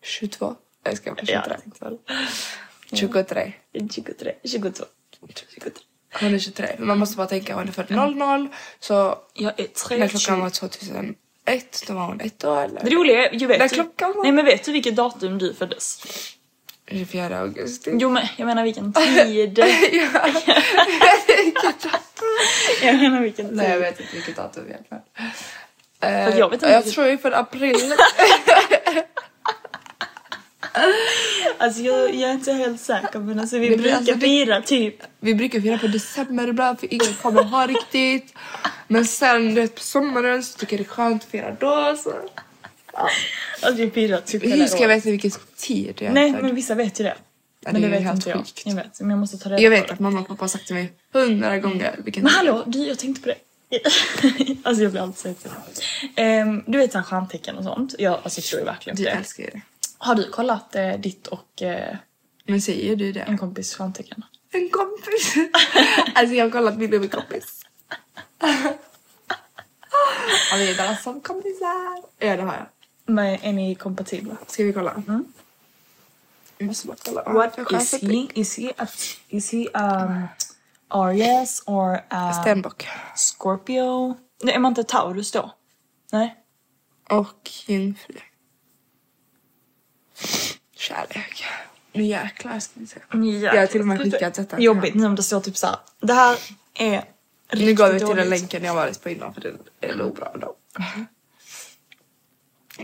22. 0.04 0.56
Jag 0.84 0.98
ska 0.98 1.10
vara 1.12 1.20
Ja, 1.28 1.42
23. 1.42 1.54
jag 1.54 1.62
tänkte 1.64 1.86
väl. 1.86 1.98
23. 2.94 3.54
23, 3.90 4.34
22, 4.44 4.86
23. 5.36 5.72
Hon 6.22 6.34
är 6.34 6.40
23. 6.40 6.68
Men 6.78 6.88
man 6.88 7.00
måste 7.00 7.18
bara 7.18 7.28
tänka 7.28 7.56
hon 7.56 7.68
är 7.68 7.72
född 7.72 7.92
00. 7.92 8.48
Så 8.80 9.18
Jag 9.34 9.60
är 9.60 9.68
tre, 9.68 9.98
när 9.98 10.08
klockan 10.08 10.40
var 10.40 10.50
2001 11.46 11.84
då 11.88 11.94
var 11.94 12.06
hon 12.06 12.22
ett 12.22 12.44
år 12.44 12.64
eller? 12.64 12.82
Det 12.84 12.90
roliga 12.90 13.30
är, 13.30 13.42
jag 13.42 13.48
vet 13.48 13.70
du- 13.70 13.76
klockan 13.76 14.14
var- 14.16 14.24
Nej 14.24 14.32
men 14.32 14.46
vet 14.46 14.64
du 14.66 14.72
vilket 14.72 14.96
datum 14.96 15.38
du 15.38 15.54
föddes? 15.54 16.02
24 16.88 17.40
augusti. 17.40 17.92
Jo 17.94 18.10
men 18.10 18.26
jag 18.38 18.46
menar 18.46 18.64
vilken 18.64 18.94
tid. 19.26 19.58
ja. 19.92 20.28
jag 22.82 22.96
menar 22.96 23.22
vilken 23.22 23.48
tid. 23.48 23.56
Nej 23.56 23.70
jag 23.70 23.80
vet 23.80 24.00
inte 24.00 24.16
vilket 24.16 24.36
datum 24.36 24.64
egentligen. 24.68 25.04
Eh, 26.02 26.12
jag 26.40 26.50
vet 26.50 26.54
inte 26.54 26.66
jag 26.70 26.78
vilket- 26.78 26.94
tror 26.94 27.08
ju 27.08 27.18
för 27.18 27.32
april. 27.32 27.94
Alltså 31.58 31.82
jag, 31.82 32.16
jag 32.16 32.30
är 32.30 32.34
inte 32.34 32.54
helt 32.54 32.82
säker 32.82 33.20
men 33.20 33.40
alltså 33.40 33.58
vi 33.58 33.70
Det 33.70 33.76
blir- 33.78 33.84
brukar 33.84 33.98
alltså, 33.98 34.14
det- 34.14 34.20
fira 34.20 34.62
typ 34.62 34.96
Vi 35.20 35.36
brukar 35.36 35.62
fira 35.62 35.78
på 35.78 35.88
december 35.88 36.48
ibland 36.48 36.80
för 36.80 36.94
ingen 36.94 37.14
kommer 37.22 37.44
ha 37.44 37.68
riktigt. 37.68 38.34
Men 38.88 39.06
sen 39.06 39.56
du 39.56 39.62
vet, 39.62 39.76
på 39.76 39.82
sommaren 39.82 40.44
så 40.44 40.58
tycker 40.58 40.78
jag 40.78 40.86
det 40.86 40.90
är 40.90 40.94
skönt 40.94 41.24
att 41.24 41.30
fira 41.30 41.52
då. 41.60 41.96
Så. 42.04 42.14
Alltså 43.62 43.82
vi 43.84 43.90
firar 43.92 44.22
typ 44.22 44.44
Hur 44.44 44.66
ska 44.68 44.80
jag 44.82 44.88
veta 44.88 45.10
vilken 45.10 45.32
tid 45.58 45.94
jag 46.00 46.10
är 46.10 46.14
Nej 46.14 46.32
men 46.32 46.56
vissa 46.56 46.76
vet 46.76 47.00
ju 47.00 47.04
det. 47.04 47.16
Ja, 47.66 47.70
men 47.72 47.82
det 47.82 47.88
det 47.88 47.92
vet 47.92 48.04
helt 48.04 48.16
inte 48.16 48.30
jag. 48.30 48.38
sjukt. 48.40 48.62
Jag 48.66 48.76
vet 48.76 49.00
men 49.00 49.10
jag 49.10 49.20
måste 49.20 49.38
ta 49.38 49.50
reda 49.50 49.62
Jag 49.62 49.70
vet 49.70 49.88
det. 49.88 49.94
att 49.94 50.00
mamma 50.00 50.20
och 50.20 50.28
pappa 50.28 50.44
har 50.44 50.48
sagt 50.48 50.66
till 50.68 50.76
mig 50.76 50.92
hundra 51.14 51.60
gånger 51.60 51.96
vilken 52.04 52.24
Men 52.24 52.32
hallå 52.32 52.64
du 52.68 52.80
jag 52.88 53.00
tänkte 53.00 53.22
på 53.22 53.28
det. 53.30 53.36
alltså 54.64 54.84
jag 54.84 54.92
blir 54.92 55.02
alltid 55.02 55.36
så 55.42 55.50
um, 56.22 56.64
Du 56.68 56.78
vet 56.78 56.92
såhär 56.92 57.06
stjärntecken 57.06 57.58
och 57.58 57.64
sånt. 57.64 57.96
Jag, 58.00 58.14
alltså, 58.24 58.40
jag 58.40 58.46
tror 58.46 58.60
ju 58.60 58.66
verkligen 58.66 58.98
på 58.98 59.04
Du 59.04 59.10
det. 59.10 59.12
älskar 59.16 59.44
ju 59.44 59.50
det. 59.50 59.62
Har 60.04 60.16
du 60.16 60.30
kollat 60.30 60.76
eh, 60.76 60.94
ditt 60.94 61.28
och 61.28 61.62
eh, 61.62 61.96
Men 62.46 62.62
säger 62.62 62.96
du 62.96 63.12
det? 63.12 63.20
en 63.22 63.38
kompis 63.38 63.76
stjärntecken? 63.76 64.26
En 64.52 64.70
kompis. 64.70 65.36
alltså 66.16 66.36
jag 66.36 66.46
har 66.46 66.52
kollat 66.52 66.76
bilder 66.78 67.00
med 67.00 67.12
kompis. 67.12 67.66
Och 70.54 70.60
vi 70.60 70.72
är 70.72 70.78
bara 70.78 70.96
som 70.96 71.22
kompisar. 71.22 72.04
Ja 72.20 72.36
det 72.36 72.42
har 72.44 72.54
jag. 72.54 72.66
Men 73.06 73.26
är 73.42 73.54
ni 73.54 73.76
kompatibla? 73.76 74.38
Ska 74.48 74.64
vi 74.64 74.74
kolla? 74.74 75.04
Vi 76.58 76.66
måste 76.66 76.88
bara 76.88 76.98
kolla. 77.06 77.24
What 77.34 77.54
Jag 77.58 77.66
har 77.66 77.82
is 77.82 78.02
he? 78.02 78.28
Is 78.34 78.58
he 78.58 78.74
a, 78.78 78.88
is 79.30 79.52
he 79.52 79.68
um 79.68 80.28
Aries 80.88 81.64
or 81.66 82.00
a 82.10 82.34
Stenbock. 82.42 82.88
Scorpio? 83.16 84.18
Nej, 84.44 84.56
är 84.56 84.60
man 84.60 84.72
inte 84.72 84.84
Taurus 84.84 85.32
då? 85.32 85.52
Nej? 86.12 86.36
Och 87.10 87.52
jungfru. 87.68 88.16
Kärlek. 90.88 91.46
Nu 91.94 92.04
jäklar 92.04 92.60
ska 92.60 92.72
vi 92.80 92.88
se. 92.88 93.00
Ja, 93.12 93.18
Jag 93.54 93.60
har 93.62 93.68
till 93.68 93.82
och 93.82 93.88
med 93.88 94.02
skickat 94.02 94.34
detta. 94.34 94.60
Jobbigt 94.60 94.96
nu 94.96 95.06
om 95.06 95.16
det 95.16 95.24
står 95.24 95.40
typ 95.42 95.58
såhär. 95.58 95.76
Det 96.00 96.14
här 96.14 96.38
är 96.74 97.04
Nu 97.54 97.74
går 97.76 97.88
vi 97.88 97.94
riktigt 97.94 98.08
till 98.08 98.18
den 98.18 98.30
länken 98.30 98.64
jag 98.64 98.74
varit 98.76 99.04
på 99.04 99.10
innan 99.10 99.34
för 99.34 99.42
det 99.42 99.88
är 99.88 99.96
nog 99.96 100.16
bra 100.16 100.36
då. 100.42 100.56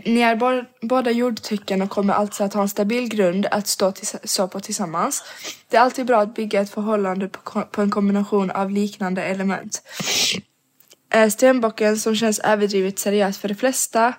Ni 0.04 0.20
är 0.20 0.36
bo- 0.36 0.64
båda 0.82 1.10
jordtecken 1.10 1.82
och 1.82 1.90
kommer 1.90 2.14
alltså 2.14 2.44
att 2.44 2.54
ha 2.54 2.62
en 2.62 2.68
stabil 2.68 3.08
grund 3.08 3.46
att 3.46 3.66
stå, 3.66 3.92
stå 4.24 4.48
på 4.48 4.60
tillsammans. 4.60 5.24
Det 5.68 5.76
är 5.76 5.80
alltid 5.80 6.06
bra 6.06 6.20
att 6.20 6.34
bygga 6.34 6.60
ett 6.60 6.70
förhållande 6.70 7.28
på, 7.28 7.62
på 7.62 7.82
en 7.82 7.90
kombination 7.90 8.50
av 8.50 8.70
liknande 8.70 9.22
element. 9.22 9.82
Eh, 11.12 11.28
Stenbocken 11.28 11.98
som 11.98 12.16
känns 12.16 12.38
överdrivet 12.38 12.98
seriös 12.98 13.38
för 13.38 13.48
de 13.48 13.54
flesta 13.54 14.14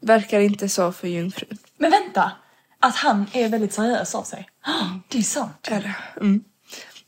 verkar 0.00 0.40
inte 0.40 0.68
så 0.68 0.92
för 0.92 1.08
jungfrun. 1.08 1.58
Men 1.78 1.90
vänta! 1.90 2.32
Att 2.80 2.96
han 2.96 3.26
är 3.32 3.48
väldigt 3.48 3.72
seriös 3.72 4.14
av 4.14 4.22
sig. 4.22 4.48
Det 5.08 5.18
är 5.18 5.22
sant. 5.22 5.68
Är 5.70 5.80
det? 5.80 6.20
Mm. 6.20 6.44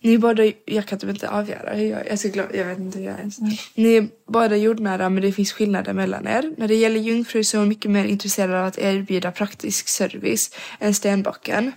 Ni 0.04 0.18
båda, 0.18 0.52
jag 0.64 0.87
kan 0.87 0.98
typ 0.98 1.11
inte 1.11 1.28
avgöra 1.28 1.74
hur 1.74 1.87
jag, 1.87 2.08
jag, 2.08 2.18
ska 2.18 2.28
glömma, 2.28 2.50
jag 2.54 2.64
vet 2.64 2.78
inte 2.78 2.98
hur 2.98 3.06
jag 3.06 3.18
ens. 3.18 3.38
Ni 3.74 3.96
är 3.96 4.08
båda 4.26 4.56
jordnära 4.56 5.08
men 5.08 5.22
det 5.22 5.32
finns 5.32 5.52
skillnader 5.52 5.92
mellan 5.92 6.26
er. 6.28 6.54
När 6.56 6.68
det 6.68 6.74
gäller 6.74 7.00
jungfru 7.00 7.44
så 7.44 7.56
är 7.56 7.58
hon 7.58 7.68
mycket 7.68 7.90
mer 7.90 8.04
intresserad 8.04 8.54
av 8.54 8.66
att 8.66 8.78
erbjuda 8.78 9.32
praktisk 9.32 9.88
service 9.88 10.50
än 10.80 10.94
stenbocken. 10.94 11.72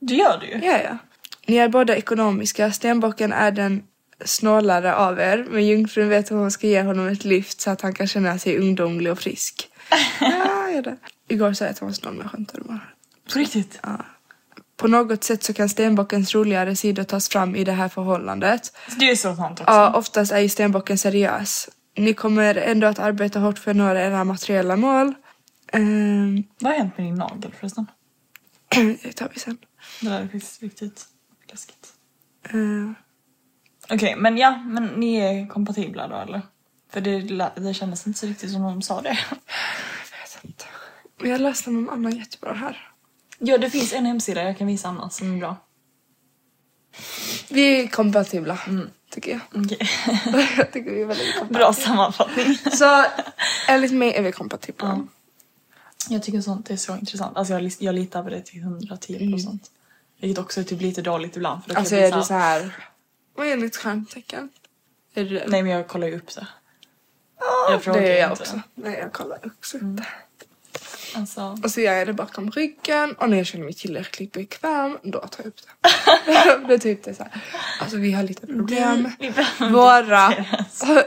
Det 0.00 0.14
gör 0.14 0.38
du 0.40 0.46
ju. 0.46 0.66
Ja, 0.66 0.80
ja. 0.84 0.98
Ni 1.46 1.56
är 1.56 1.68
båda 1.68 1.96
ekonomiska. 1.96 2.72
Stenbocken 2.72 3.32
är 3.32 3.50
den 3.50 3.82
snålare 4.24 4.94
av 4.94 5.20
er 5.20 5.46
men 5.50 5.66
jungfrun 5.66 6.08
vet 6.08 6.30
hur 6.30 6.36
hon 6.36 6.50
ska 6.50 6.66
ge 6.66 6.82
honom 6.82 7.06
ett 7.06 7.24
lyft 7.24 7.60
så 7.60 7.70
att 7.70 7.80
han 7.80 7.94
kan 7.94 8.06
känna 8.06 8.38
sig 8.38 8.58
ungdomlig 8.58 9.12
och 9.12 9.18
frisk. 9.18 9.68
ja, 10.20 10.68
ja 10.70 10.82
det. 10.82 10.96
Igår 11.28 11.52
sa 11.52 11.64
jag 11.64 11.72
att 11.72 11.78
han 11.78 11.88
var 11.88 11.94
snål 11.94 12.12
men 12.12 12.22
jag 12.22 12.30
skämtade 12.30 12.64
bara. 12.64 12.80
På 13.32 13.38
riktigt? 13.38 13.78
Ja. 13.82 14.04
På 14.76 14.88
något 14.88 15.24
sätt 15.24 15.42
så 15.44 15.52
kan 15.52 15.68
stenbockens 15.68 16.34
roligare 16.34 16.76
sidor 16.76 17.04
tas 17.04 17.28
fram 17.28 17.56
i 17.56 17.64
det 17.64 17.72
här 17.72 17.88
förhållandet. 17.88 18.76
Det 18.98 19.10
är 19.10 19.16
så 19.16 19.36
sant 19.36 19.60
också. 19.60 19.72
Ja, 19.72 19.92
oftast 19.94 20.32
är 20.32 20.38
ju 20.38 20.48
stenbocken 20.48 20.98
seriös. 20.98 21.68
Ni 21.96 22.14
kommer 22.14 22.54
ändå 22.54 22.86
att 22.86 22.98
arbeta 22.98 23.40
hårt 23.40 23.58
för 23.58 23.70
att 23.70 23.76
nå 23.76 23.94
era 23.94 24.24
materiella 24.24 24.76
mål. 24.76 25.14
Ehm, 25.72 26.44
Vad 26.58 26.72
har 26.72 26.78
hänt 26.78 26.98
med 26.98 27.06
din 27.06 27.14
nagel 27.14 27.52
förresten? 27.60 27.86
det 29.02 29.12
tar 29.12 29.30
vi 29.34 29.40
sen. 29.40 29.58
Det 30.00 30.08
där 30.08 30.20
är 30.20 30.22
faktiskt 30.22 30.62
riktigt 30.62 31.06
läskigt. 31.50 31.92
Ehm, 32.50 32.94
Okej, 33.90 34.16
men 34.16 34.38
ja, 34.38 34.56
men 34.56 34.86
ni 34.86 35.16
är 35.16 35.46
kompatibla 35.48 36.08
då 36.08 36.16
eller? 36.16 36.42
För 36.92 37.00
det, 37.00 37.20
det 37.56 37.74
kändes 37.74 38.06
inte 38.06 38.18
så 38.18 38.26
riktigt 38.26 38.52
som 38.52 38.62
de 38.62 38.82
sa 38.82 39.00
det. 39.00 39.08
jag 39.08 40.18
vet 40.20 40.44
inte. 40.44 40.64
Men 41.20 41.30
jag 41.30 41.40
läste 41.40 41.70
någon 41.70 41.90
annan 41.90 42.16
jättebra 42.16 42.52
här. 42.52 42.87
Ja, 43.38 43.58
det 43.58 43.70
finns 43.70 43.92
en 43.92 44.06
hemsida 44.06 44.42
jag 44.42 44.58
kan 44.58 44.66
visa 44.66 44.88
Anna 44.88 45.10
som 45.10 45.34
är 45.34 45.38
bra. 45.38 45.56
Vi 47.48 47.80
är 47.80 47.86
kompatibla, 47.86 48.58
tycker 49.10 49.30
jag. 49.30 49.40
Okej. 49.64 49.90
jag 50.56 50.72
tycker 50.72 50.90
vi 50.90 51.02
är 51.02 51.06
väldigt 51.06 51.34
kompatibla. 51.34 51.58
Bra 51.58 51.72
sammanfattning. 51.72 52.58
Så 52.72 53.04
enligt 53.68 53.92
mig 53.92 54.14
är 54.14 54.22
vi 54.22 54.32
kompatibla. 54.32 55.06
Jag 56.08 56.22
tycker 56.22 56.40
sånt 56.40 56.70
är 56.70 56.76
så 56.76 56.96
intressant. 56.96 57.36
Alltså 57.36 57.52
jag, 57.52 57.72
jag 57.78 57.94
litar 57.94 58.22
på 58.22 58.30
det 58.30 58.42
till 58.42 58.60
110 58.60 59.30
procent. 59.32 59.70
Vilket 60.20 60.44
också 60.44 60.60
är 60.60 60.64
typ 60.64 60.80
lite 60.80 61.02
dåligt 61.02 61.36
ibland. 61.36 61.64
För 61.64 61.74
då 61.74 61.80
Alltså 61.80 61.94
är 61.94 62.12
du 62.12 62.22
så 62.22 62.34
här... 62.34 62.88
Vad 63.34 63.46
är 63.46 63.56
ditt 63.56 63.76
stjärntecken? 63.76 64.50
Är 65.14 65.24
du 65.24 65.30
det? 65.34 65.44
Nej 65.48 65.62
men 65.62 65.72
jag 65.72 65.88
kollar 65.88 66.06
ju 66.06 66.16
upp 66.16 66.34
det. 66.34 66.46
Ja, 67.40 67.68
jag 67.70 67.82
frågar 67.82 68.00
det 68.00 68.18
är 68.18 68.20
jag 68.20 68.30
inte. 68.30 68.42
också. 68.42 68.60
Nej, 68.74 68.98
jag 68.98 69.12
kollar 69.12 69.40
också 69.44 69.76
upp 69.76 69.96
det. 69.96 70.06
Alltså. 71.18 71.58
Och 71.64 71.70
så 71.70 71.80
gör 71.80 71.92
jag 71.92 72.06
det 72.06 72.12
bakom 72.12 72.50
ryggen 72.50 73.12
och 73.12 73.30
när 73.30 73.36
jag 73.36 73.46
känner 73.46 73.64
mig 73.64 73.74
tillräckligt 73.74 74.32
bekväm 74.32 74.98
då 75.02 75.18
tar 75.18 75.28
jag 75.38 75.46
upp 75.46 75.56
det. 75.82 75.88
det 76.68 76.74
är 76.74 76.78
typ 76.78 77.04
det 77.04 77.14
så 77.14 77.22
här. 77.22 77.42
Alltså 77.80 77.96
vi 77.96 78.12
har 78.12 78.22
lite 78.22 78.46
problem. 78.46 79.10
Vi 79.18 79.30
behöver 79.30 79.72
Våra 79.72 80.32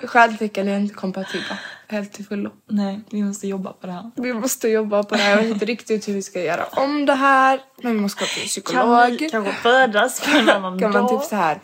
stjärntecken 0.07 0.67
är 0.67 0.77
inte 0.77 0.93
kompatibla. 0.93 1.57
Helt 1.87 2.13
till 2.13 2.25
fullo. 2.25 2.49
Nej, 2.69 2.99
vi 3.09 3.23
måste 3.23 3.47
jobba 3.47 3.73
på 3.73 3.87
det 3.87 3.93
här. 3.93 4.11
Vi 4.15 4.33
måste 4.33 4.67
jobba 4.67 5.03
på 5.03 5.15
det 5.15 5.21
här. 5.21 5.29
Jag 5.29 5.37
vet 5.37 5.47
inte 5.51 5.65
riktigt 5.65 6.07
hur 6.07 6.13
vi 6.13 6.21
ska 6.21 6.41
göra 6.41 6.65
om 6.65 7.05
det 7.05 7.13
här. 7.15 7.59
Men 7.81 7.95
vi 7.95 8.01
måste 8.01 8.19
gå 8.23 8.25
till 8.25 8.37
en 8.37 8.41
Kan 8.41 8.47
psykolog. 8.47 9.09
vi 9.19 9.29
kanske 9.29 9.53
födas 9.53 10.21
på 10.21 10.37
en 10.37 10.49
annan 10.55 10.79
Kan 10.79 10.91
man 10.91 11.01
dag? 11.07 11.21
typ 11.21 11.29
så 11.29 11.35
här 11.35 11.59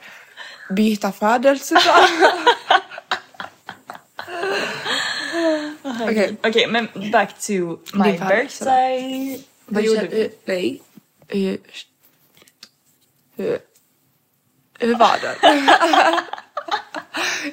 byta 0.69 1.11
födelsedag? 1.11 1.83
Okej. 6.03 6.35
Okej, 6.43 6.67
men 6.67 6.87
back 7.11 7.39
to 7.39 7.53
my 7.93 8.11
birthday. 8.17 9.41
Vad 9.65 9.83
gjorde 9.83 10.07
vi? 10.07 10.29
Nej. 10.45 10.81
Eh, 11.27 11.55
Hur, 13.37 13.59
hur 14.79 14.95
var 14.95 15.17
den? 15.21 15.35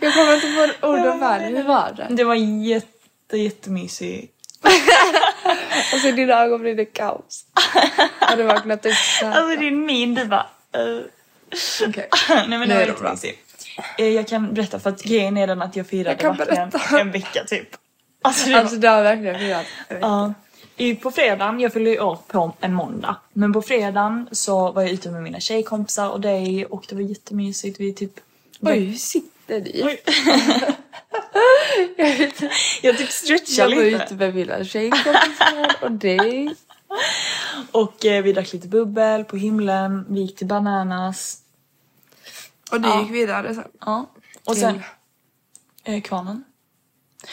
jag 0.00 0.14
kommer 0.14 0.34
inte 0.34 0.76
på 0.80 0.86
orden 0.88 1.18
för 1.18 1.38
det. 1.38 1.46
Hur 1.46 1.62
var 1.62 1.92
den? 1.96 2.16
Det 2.16 2.24
var 2.24 2.34
jätte, 2.34 3.36
jättemysigt. 3.36 4.32
Och 5.94 6.00
så 6.00 6.08
i 6.08 6.12
dina 6.12 6.34
ögon 6.44 6.60
blir 6.60 6.74
det 6.74 6.84
kaos. 6.84 7.46
Har 8.20 8.36
du 8.36 8.42
vaknat 8.42 8.86
upp 8.86 8.94
så 8.94 9.26
här? 9.26 9.40
Alltså 9.40 9.60
din 9.60 9.86
min, 9.86 10.14
du 10.14 10.24
bara... 10.24 10.46
Uh. 10.76 11.00
Okej. 11.88 12.08
Nej 12.28 12.58
men 12.58 12.68
det 12.68 12.74
var 12.74 12.82
det 12.82 12.88
jättemysigt. 12.88 13.40
Eh, 13.98 14.08
Jag 14.08 14.28
kan 14.28 14.54
berätta 14.54 14.80
för 14.80 14.90
att 14.90 15.02
grejen 15.02 15.36
är 15.36 15.46
den 15.46 15.62
att 15.62 15.76
jag 15.76 15.86
firade 15.86 16.16
Jag 16.22 17.00
en 17.00 17.10
vecka 17.10 17.44
typ. 17.44 17.68
Alltså, 18.24 18.48
det 18.48 18.54
Alltså 18.60 18.76
det 18.76 18.88
har 18.88 19.02
verkligen 19.02 19.38
firat. 19.38 19.66
ja. 20.00 20.34
I- 20.76 20.94
På 20.94 21.10
fredagen, 21.10 21.60
jag 21.60 21.72
fyllde 21.72 21.90
ju 21.90 22.00
år 22.00 22.18
på 22.26 22.52
en 22.60 22.74
måndag. 22.74 23.16
Men 23.32 23.52
på 23.52 23.62
fredagen 23.62 24.28
så 24.32 24.72
var 24.72 24.82
jag 24.82 24.90
ute 24.90 25.10
med 25.10 25.22
mina 25.22 25.40
tjejkompisar 25.40 26.08
och 26.10 26.20
dig 26.20 26.66
och 26.66 26.84
det 26.88 26.94
var 26.94 27.02
jättemysigt. 27.02 27.80
Vi 27.80 27.92
typ... 27.94 28.20
Oj, 28.60 28.78
hur 28.84 28.94
sitter 28.94 29.60
ni? 29.60 29.82
Oj. 29.84 30.02
jag 32.82 32.98
typ 32.98 33.10
stretchar 33.10 33.68
Jag 33.68 33.76
var 33.76 33.84
lite. 33.84 34.04
ute 34.04 34.14
med 34.14 34.34
mina 34.34 34.64
tjejkompisar 34.64 35.76
och 35.82 35.90
dig. 35.92 36.54
Och 37.72 38.04
eh, 38.06 38.22
vi 38.22 38.32
drack 38.32 38.52
lite 38.52 38.68
bubbel 38.68 39.24
på 39.24 39.36
himlen, 39.36 40.06
vi 40.08 40.20
gick 40.20 40.36
till 40.36 40.46
Bananas. 40.46 41.38
Och 42.72 42.80
du 42.80 42.88
Ja. 42.88 43.00
gick 43.02 43.10
vidare 43.10 43.54
sen. 43.54 43.64
Ja. 43.80 44.10
Och 44.44 44.56
sen... 44.56 44.82
Eh, 45.84 46.02
kvarnen. 46.02 46.44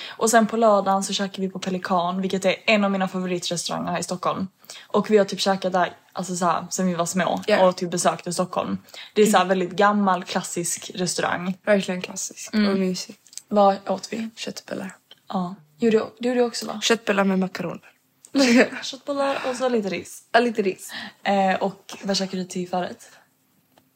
Och 0.10 0.30
sen 0.30 0.48
på 0.48 0.58
lördagen 0.58 1.04
så 1.04 1.14
käkade 1.14 1.42
vi 1.48 1.50
på 1.54 1.60
Pelikan, 1.60 2.22
vilket 2.22 2.46
är 2.46 2.56
en 2.66 2.84
av 2.84 2.92
mina 2.92 3.08
favoritrestauranger 3.08 3.92
här 3.92 4.00
i 4.00 4.04
Stockholm. 4.04 4.48
Och 4.88 5.10
vi 5.12 5.18
har 5.18 5.26
typ 5.26 5.40
käkat 5.40 5.74
där 5.74 5.94
alltså 6.14 6.36
så 6.36 6.46
här, 6.46 6.68
sen 6.70 6.88
vi 6.88 6.94
var 6.94 7.06
små 7.06 7.42
Ja. 7.48 7.68
och 7.68 7.76
typ 7.78 7.92
besökte 7.92 8.34
Stockholm. 8.34 8.78
Det 9.14 9.22
är 9.22 9.26
så 9.26 9.38
här 9.38 9.46
väldigt 9.46 9.72
gammal 9.72 10.24
klassisk 10.24 10.92
restaurang. 10.96 11.58
Verkligen 11.66 12.02
klassisk 12.02 12.54
Mm. 12.54 12.72
och 12.72 12.80
mysig. 12.80 13.16
Vad 13.48 13.90
åt 13.90 14.08
vi? 14.14 14.30
Köttbullar. 14.36 14.96
Ja. 15.28 15.56
Gjorde 15.80 16.06
det 16.20 16.28
gjorde 16.28 16.42
också 16.44 16.66
va? 16.66 16.80
Köttbullar 16.82 17.24
med 17.24 17.40
makaroner. 17.40 17.92
Köttbullar 18.84 19.38
och 19.50 19.56
så 19.56 19.70
lite 19.70 19.90
ris. 19.90 20.24
Ja, 20.32 20.40
lite 20.40 20.62
ris. 20.62 20.92
Eh, 21.24 21.56
och 21.64 21.94
vad 22.04 22.18
käkade 22.18 22.38
du 22.44 22.48
till 22.48 22.70
förrätt? 22.70 23.10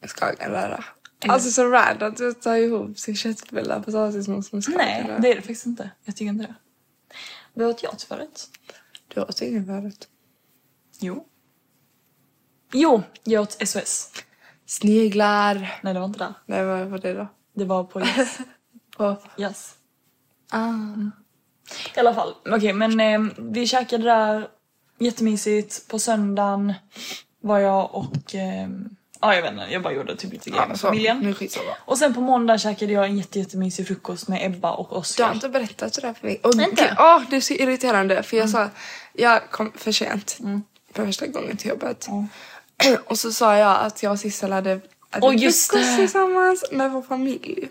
Skagenröra. 0.08 0.84
Alltså 1.28 1.52
så 1.52 1.70
random 1.70 2.10
att 2.12 2.18
du 2.18 2.34
tar 2.34 2.56
ihop 2.56 3.00
sin 3.00 3.16
köttbullar 3.16 3.80
på 3.80 3.86
potatismos 3.86 4.52
med 4.52 4.64
Nej, 4.68 4.94
skagenröra. 4.94 5.20
det 5.20 5.32
är 5.32 5.36
det 5.36 5.42
faktiskt 5.42 5.66
inte. 5.66 5.90
Jag 6.06 6.16
tycker 6.16 6.30
inte 6.30 6.44
det. 6.44 6.56
Vad 7.54 7.68
åt 7.68 7.84
jag 7.84 8.00
till 8.00 8.08
förrätt? 8.08 8.50
Du 9.08 9.22
åt 9.22 9.42
ingen 9.42 9.66
förut. 9.66 10.08
Jo. 11.00 11.26
Jo, 12.74 13.04
jag 13.24 13.42
åt 13.42 13.68
SOS. 13.68 14.12
Sniglar. 14.66 15.80
Nej, 15.84 15.94
det 15.94 16.00
var 16.00 16.08
inte 16.08 16.20
där. 16.20 16.34
Nej, 16.46 16.66
vad 16.66 16.88
var 16.88 16.98
det 16.98 17.14
då? 17.14 17.28
Det 17.54 17.66
var 17.66 17.84
på 17.84 18.02
Yes. 18.02 18.38
På... 18.98 19.18
yes. 19.38 19.76
Ah. 20.52 20.74
I 21.96 22.00
alla 22.00 22.14
fall, 22.14 22.34
okej 22.46 22.74
men 22.74 23.00
eh, 23.00 23.32
vi 23.38 23.68
käkade 23.68 24.04
där 24.04 24.48
jättemysigt. 25.00 25.88
På 25.88 26.00
söndagen 26.00 26.74
var 27.42 27.60
jag 27.60 27.96
och... 27.96 28.36
Eh, 28.36 28.70
ja, 29.22 29.36
jag 29.36 29.42
vet 29.42 29.52
inte, 29.52 29.68
jag 29.70 29.82
bara 29.82 29.94
gjorde 29.94 30.16
typ 30.16 30.32
lite 30.34 30.50
grejer 30.50 30.68
med 30.68 30.80
familjen. 30.80 31.20
nu 31.20 31.34
skitsamma. 31.34 31.72
Och 31.86 31.98
sen 31.98 32.14
på 32.14 32.22
måndag 32.22 32.58
käkade 32.58 32.94
jag 32.94 33.06
en 33.06 33.18
jätte, 33.18 33.40
jättemysig 33.40 33.88
frukost 33.88 34.28
med 34.28 34.46
Ebba 34.46 34.72
och 34.72 34.88
Du 34.90 34.94
har 34.94 35.00
Oskar. 35.00 35.34
inte 35.34 35.50
berättat 35.50 35.94
sådär 35.94 36.14
för 36.20 36.28
mig. 36.28 36.40
Och 36.44 36.54
Inte? 36.54 36.66
gud, 36.82 36.90
åh, 37.00 37.22
det 37.30 37.36
är 37.36 37.42
så 37.42 37.54
irriterande 37.54 38.24
för 38.24 38.38
jag 38.38 38.50
sa, 38.50 38.70
jag 39.14 39.52
kom 39.52 39.72
för 39.76 39.92
sent 39.92 40.38
för 40.94 41.06
första 41.06 41.28
gången 41.28 41.58
till 41.58 41.70
jobbet. 41.70 42.08
Och 43.06 43.20
så 43.20 43.32
sa 43.32 43.58
jag 43.58 43.80
att 43.86 44.04
jag 44.04 44.12
och 44.12 44.20
Sissel 44.20 44.52
hade 44.52 44.72
ätit 44.72 44.84
Åh, 45.22 45.36
just 45.36 45.72
frukost 45.72 45.90
det. 45.92 45.98
tillsammans 45.98 46.66
med 46.72 46.92
vår 46.92 47.02
familj. 47.02 47.70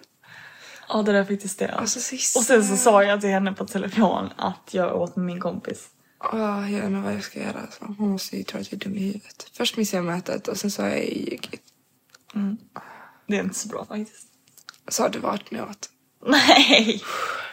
Ja, 0.89 1.03
det 1.03 1.13
där 1.13 1.25
faktiskt 1.25 1.59
det. 1.59 1.75
Och 1.81 1.89
så 1.89 2.01
Sissel. 2.01 2.41
Och 2.41 2.45
sen 2.47 2.65
så 2.65 2.77
sa 2.77 3.03
jag 3.05 3.21
till 3.21 3.31
henne 3.31 3.53
på 3.53 3.67
telefon 3.67 4.31
att 4.37 4.69
jag 4.71 5.01
åt 5.01 5.17
med 5.17 5.27
min 5.27 5.41
kompis. 5.41 5.87
Åh, 6.33 6.73
jag 6.73 6.81
vet 6.81 6.85
inte 6.85 7.01
vad 7.01 7.15
jag 7.15 7.23
ska 7.25 7.41
göra. 7.41 7.61
Så 7.79 7.85
hon 7.99 8.09
måste 8.11 8.37
ju 8.37 8.43
tro 8.43 8.61
att 8.61 8.73
jag 8.73 8.83
är 8.83 8.85
dum 8.89 8.97
i 8.97 9.01
huvudet. 9.01 9.47
Först 9.53 9.77
missade 9.77 9.99
jag 9.99 10.05
mötet 10.05 10.49
och 10.49 10.57
sen 10.57 10.71
sa 10.71 10.83
jag 10.89 11.05
ljugit. 11.05 11.61
Det 13.27 13.37
är 13.37 13.41
inte 13.43 13.59
så 13.59 13.69
bra 13.69 13.85
faktiskt. 13.85 14.27
Sa 14.89 15.09
du 15.09 15.19
vart 15.19 15.51
ni 15.51 15.61
åt? 15.61 15.89
Nej! 16.27 17.03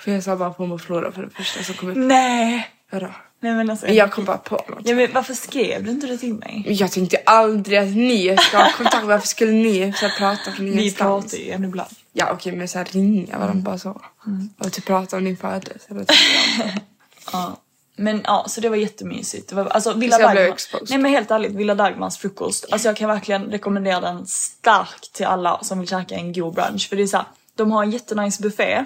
För 0.02 0.12
jag 0.12 0.24
sa 0.24 0.36
bara 0.36 0.54
på 0.54 0.64
och 0.64 0.82
förlora 0.82 1.12
för 1.12 1.24
det 1.24 1.30
första 1.30 1.64
som 1.64 1.76
kom 1.76 1.90
upp. 1.90 1.98
Nej! 1.98 2.70
Vadå? 2.92 3.10
Nej 3.40 3.54
men 3.54 3.70
alltså. 3.70 3.88
Jag 3.88 4.12
kom 4.12 4.26
bara 4.26 4.38
på 4.38 4.56
något. 4.70 4.82
Ja, 4.88 4.96
men 4.96 5.14
varför 5.14 5.34
skrev 5.34 5.84
du 5.84 5.92
inte 5.92 6.08
det 6.08 6.18
till 6.18 6.34
mig? 6.34 6.64
Jag 6.68 6.92
tänkte 6.92 7.18
aldrig 7.26 7.78
att 7.80 7.96
ni 7.96 8.38
ska 8.40 8.58
ha 8.58 8.72
kontakt. 8.78 9.06
Varför 9.06 9.28
skulle 9.28 9.52
ni 9.52 9.94
så 9.94 10.08
här, 10.08 10.18
prata 10.18 10.52
från 10.52 10.66
Vi 10.66 10.72
ingenstans? 10.72 11.32
pratar 11.32 11.38
ju 11.38 11.66
ibland. 11.68 11.90
Ja 12.14 12.32
okej 12.34 12.56
men 12.56 12.68
så 12.68 12.78
här 12.78 12.86
ringa 12.86 13.40
varandra 13.40 13.62
bara 13.64 13.78
så. 13.78 14.02
Och 14.58 14.72
typ 14.72 14.86
prata 14.86 15.18
om 15.18 15.24
din 15.24 15.38
födelse. 15.38 16.06
Ja. 17.32 17.58
Men 18.02 18.22
ja, 18.24 18.46
så 18.48 18.62
det 18.62 18.70
var 18.70 18.76
jättemysigt. 18.76 19.50
Det 19.50 19.56
var, 19.56 19.66
alltså 19.66 19.94
Villa 19.94 20.20
jag 20.20 20.36
Dagmar. 20.36 20.58
Nej 20.90 20.98
men 20.98 21.12
helt 21.12 21.32
ärligt, 21.32 21.52
Villa 21.52 21.76
Dagmars 21.76 22.18
frukost. 22.18 22.66
Alltså 22.72 22.88
jag 22.88 22.98
kan 22.98 23.10
verkligen 23.10 23.52
rekommendera 23.52 24.00
den 24.00 24.28
starkt 24.28 25.14
till 25.14 25.26
alla 25.26 25.64
som 25.64 25.80
vill 25.80 25.90
käka 25.90 26.16
en 26.16 26.34
god 26.34 26.54
brunch. 26.54 26.90
För 26.90 26.96
det 26.96 27.04
är 27.04 27.08
så 27.08 27.18
här, 27.18 27.26
de 27.56 27.72
har 27.72 27.84
en 27.84 27.92
jättenice 27.92 28.44
buffé. 28.44 28.86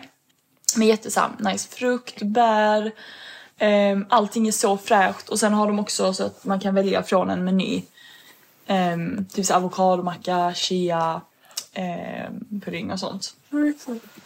Med 0.75 0.87
jätte 0.87 1.11
så 1.11 1.19
här, 1.19 1.51
nice 1.51 1.69
frukt, 1.69 2.21
bär. 2.21 2.91
ehm, 3.57 4.05
allting 4.09 4.47
är 4.47 4.51
så 4.51 4.77
fräscht. 4.77 5.29
Och 5.29 5.39
sen 5.39 5.53
har 5.53 5.67
de 5.67 5.79
också 5.79 6.13
så 6.13 6.25
att 6.25 6.45
man 6.45 6.59
kan 6.59 6.75
välja 6.75 7.03
från 7.03 7.29
en 7.29 7.43
meny. 7.43 7.83
Um, 8.67 9.25
typ 9.33 9.45
så 9.45 9.53
avokadomacka, 9.53 10.53
chia, 10.55 11.21
um, 11.77 12.61
pudding 12.61 12.91
och 12.91 12.99
sånt. 12.99 13.35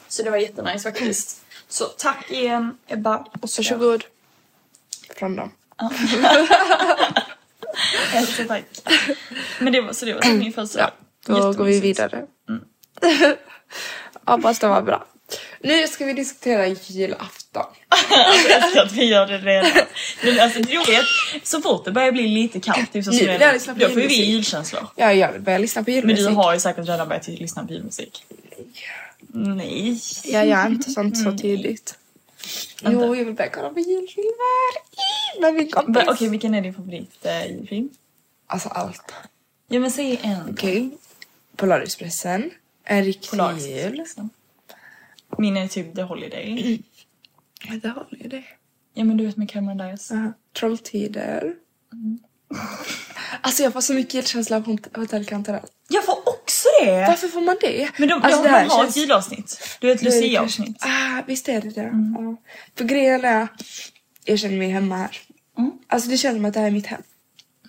Så 0.08 0.24
det 0.24 0.30
var 0.30 0.38
jättenice 0.38 0.84
faktiskt. 0.84 1.42
Så 1.68 1.86
tack 1.86 2.32
igen 2.32 2.78
Ebba. 2.88 3.26
Och 3.42 3.50
så 3.50 3.62
Varsågod. 3.62 4.04
Fram 5.18 5.36
dem. 5.36 5.52
Tack. 8.48 8.64
Men 9.60 9.74
det 9.74 9.82
var, 9.82 9.94
så 9.94 10.06
det 10.06 10.14
var 10.14 10.34
min 10.34 10.54
födelsedag. 10.54 10.92
Då 11.26 11.54
går 11.54 11.66
vi 11.66 11.80
vidare. 11.80 12.26
Hoppas 14.26 14.60
det 14.60 14.68
var 14.68 14.82
bra. 14.82 15.06
Nu 15.62 15.88
ska 15.88 16.06
vi 16.06 16.14
diskutera 16.14 16.68
julafton. 16.68 17.64
Alltså, 17.90 18.14
jag 18.50 18.64
älskar 18.64 18.82
att 18.86 18.92
vi 18.92 19.06
gör 19.06 19.28
det 19.28 19.38
redan. 19.38 19.72
Men 20.24 20.40
alltså 20.40 20.60
det 20.60 20.74
roliga 20.76 20.98
är 20.98 21.02
att 21.38 21.48
så 21.48 21.62
fort 21.62 21.86
det 21.86 21.92
börjar 21.92 22.12
bli 22.12 22.28
lite 22.28 22.60
kallt, 22.60 22.94
typ 22.94 23.06
så 23.06 23.12
Nu 23.12 23.18
vill 23.18 23.40
på 23.40 23.74
då 23.80 23.90
får 23.90 24.02
ju 24.02 24.08
vi 24.08 24.16
julmusik. 24.16 24.20
julkänslor. 24.30 24.88
Ja, 24.96 25.14
jag 25.14 25.42
börjar 25.42 25.60
lyssna 25.60 25.84
på 25.84 25.90
Men 25.90 25.96
julmusik. 25.96 26.28
du 26.28 26.34
har 26.34 26.54
ju 26.54 26.60
säkert 26.60 26.88
redan 26.88 27.08
börjat 27.08 27.28
lyssna 27.28 27.66
på 27.66 27.74
julmusik. 27.74 28.26
Nej. 29.34 30.00
Jag 30.24 30.48
gör 30.48 30.68
inte 30.68 30.92
sånt 30.92 31.18
så 31.18 31.32
tidigt. 31.38 31.99
Jo, 32.82 33.16
jag 33.16 33.26
vill 33.26 33.36
börja 33.36 33.50
kolla 33.50 33.70
på 33.70 33.80
julfilmer 33.80 35.42
med 35.42 35.54
min 35.54 35.72
kompis. 35.72 36.04
Okej, 36.08 36.30
vilken 36.30 36.54
är 36.56 36.62
din 36.62 36.74
favorit 36.74 37.26
eh, 37.26 37.52
julfilm? 37.52 37.90
Alltså 38.48 38.70
allt. 38.70 39.14
Ja 39.68 39.80
men 39.80 39.92
säg 39.92 40.20
en. 40.24 40.50
Okej. 40.52 40.90
Polarispressen. 41.56 42.52
En 42.84 43.04
riktig 43.04 43.30
Polaris. 43.30 43.68
jul. 43.68 44.06
Min 45.38 45.58
är 45.58 45.68
typ 45.68 45.96
The 45.96 46.02
Holiday. 46.02 46.82
Håller 47.70 48.24
ju 48.24 48.30
det. 48.30 48.44
Ja 48.94 49.04
men 49.04 49.18
du 49.18 49.26
vet 49.26 49.38
med 49.38 49.50
Cameron 49.52 49.78
Diaz. 49.78 50.12
Uh, 50.12 50.30
Trolltider. 50.60 51.56
Alltså 53.42 53.64
jag 53.64 53.74
får 53.74 53.82
så 53.82 53.94
mycket 53.94 54.14
julkänsla 54.14 54.56
av 54.58 54.64
Hot- 54.66 54.98
Hotell 54.98 55.26
Cantarell. 55.26 55.66
Jag 55.88 56.06
får 56.06 56.19
också 56.50 56.68
det! 56.86 57.06
Varför 57.08 57.28
får 57.28 57.42
man 57.42 57.58
det? 57.62 57.90
Men 57.98 58.10
de, 58.10 58.24
alltså, 58.24 58.44
de, 58.44 58.50
de 58.50 58.70
har 58.70 58.86
ett 58.86 58.96
julavsnitt. 58.98 59.78
Du 59.80 59.88
vet 59.88 60.02
kanske- 60.02 60.20
Lucia-avsnitt. 60.22 60.78
Ah, 60.86 61.22
visst 61.28 61.50
är 61.50 61.62
det 61.62 61.70
det. 61.70 61.92
Ja. 62.18 62.36
För 62.78 62.84
grejen 62.86 63.26
är, 63.26 63.48
jag 64.26 64.40
känner 64.40 64.58
mig 64.58 64.70
hemma 64.70 64.96
här. 64.98 65.18
Alltså 65.88 66.10
det 66.10 66.18
känns 66.18 66.36
som 66.38 66.46
att 66.46 66.54
det 66.54 66.60
här 66.60 66.68
är 66.68 66.72
mitt 66.72 66.86
hem. 66.88 67.02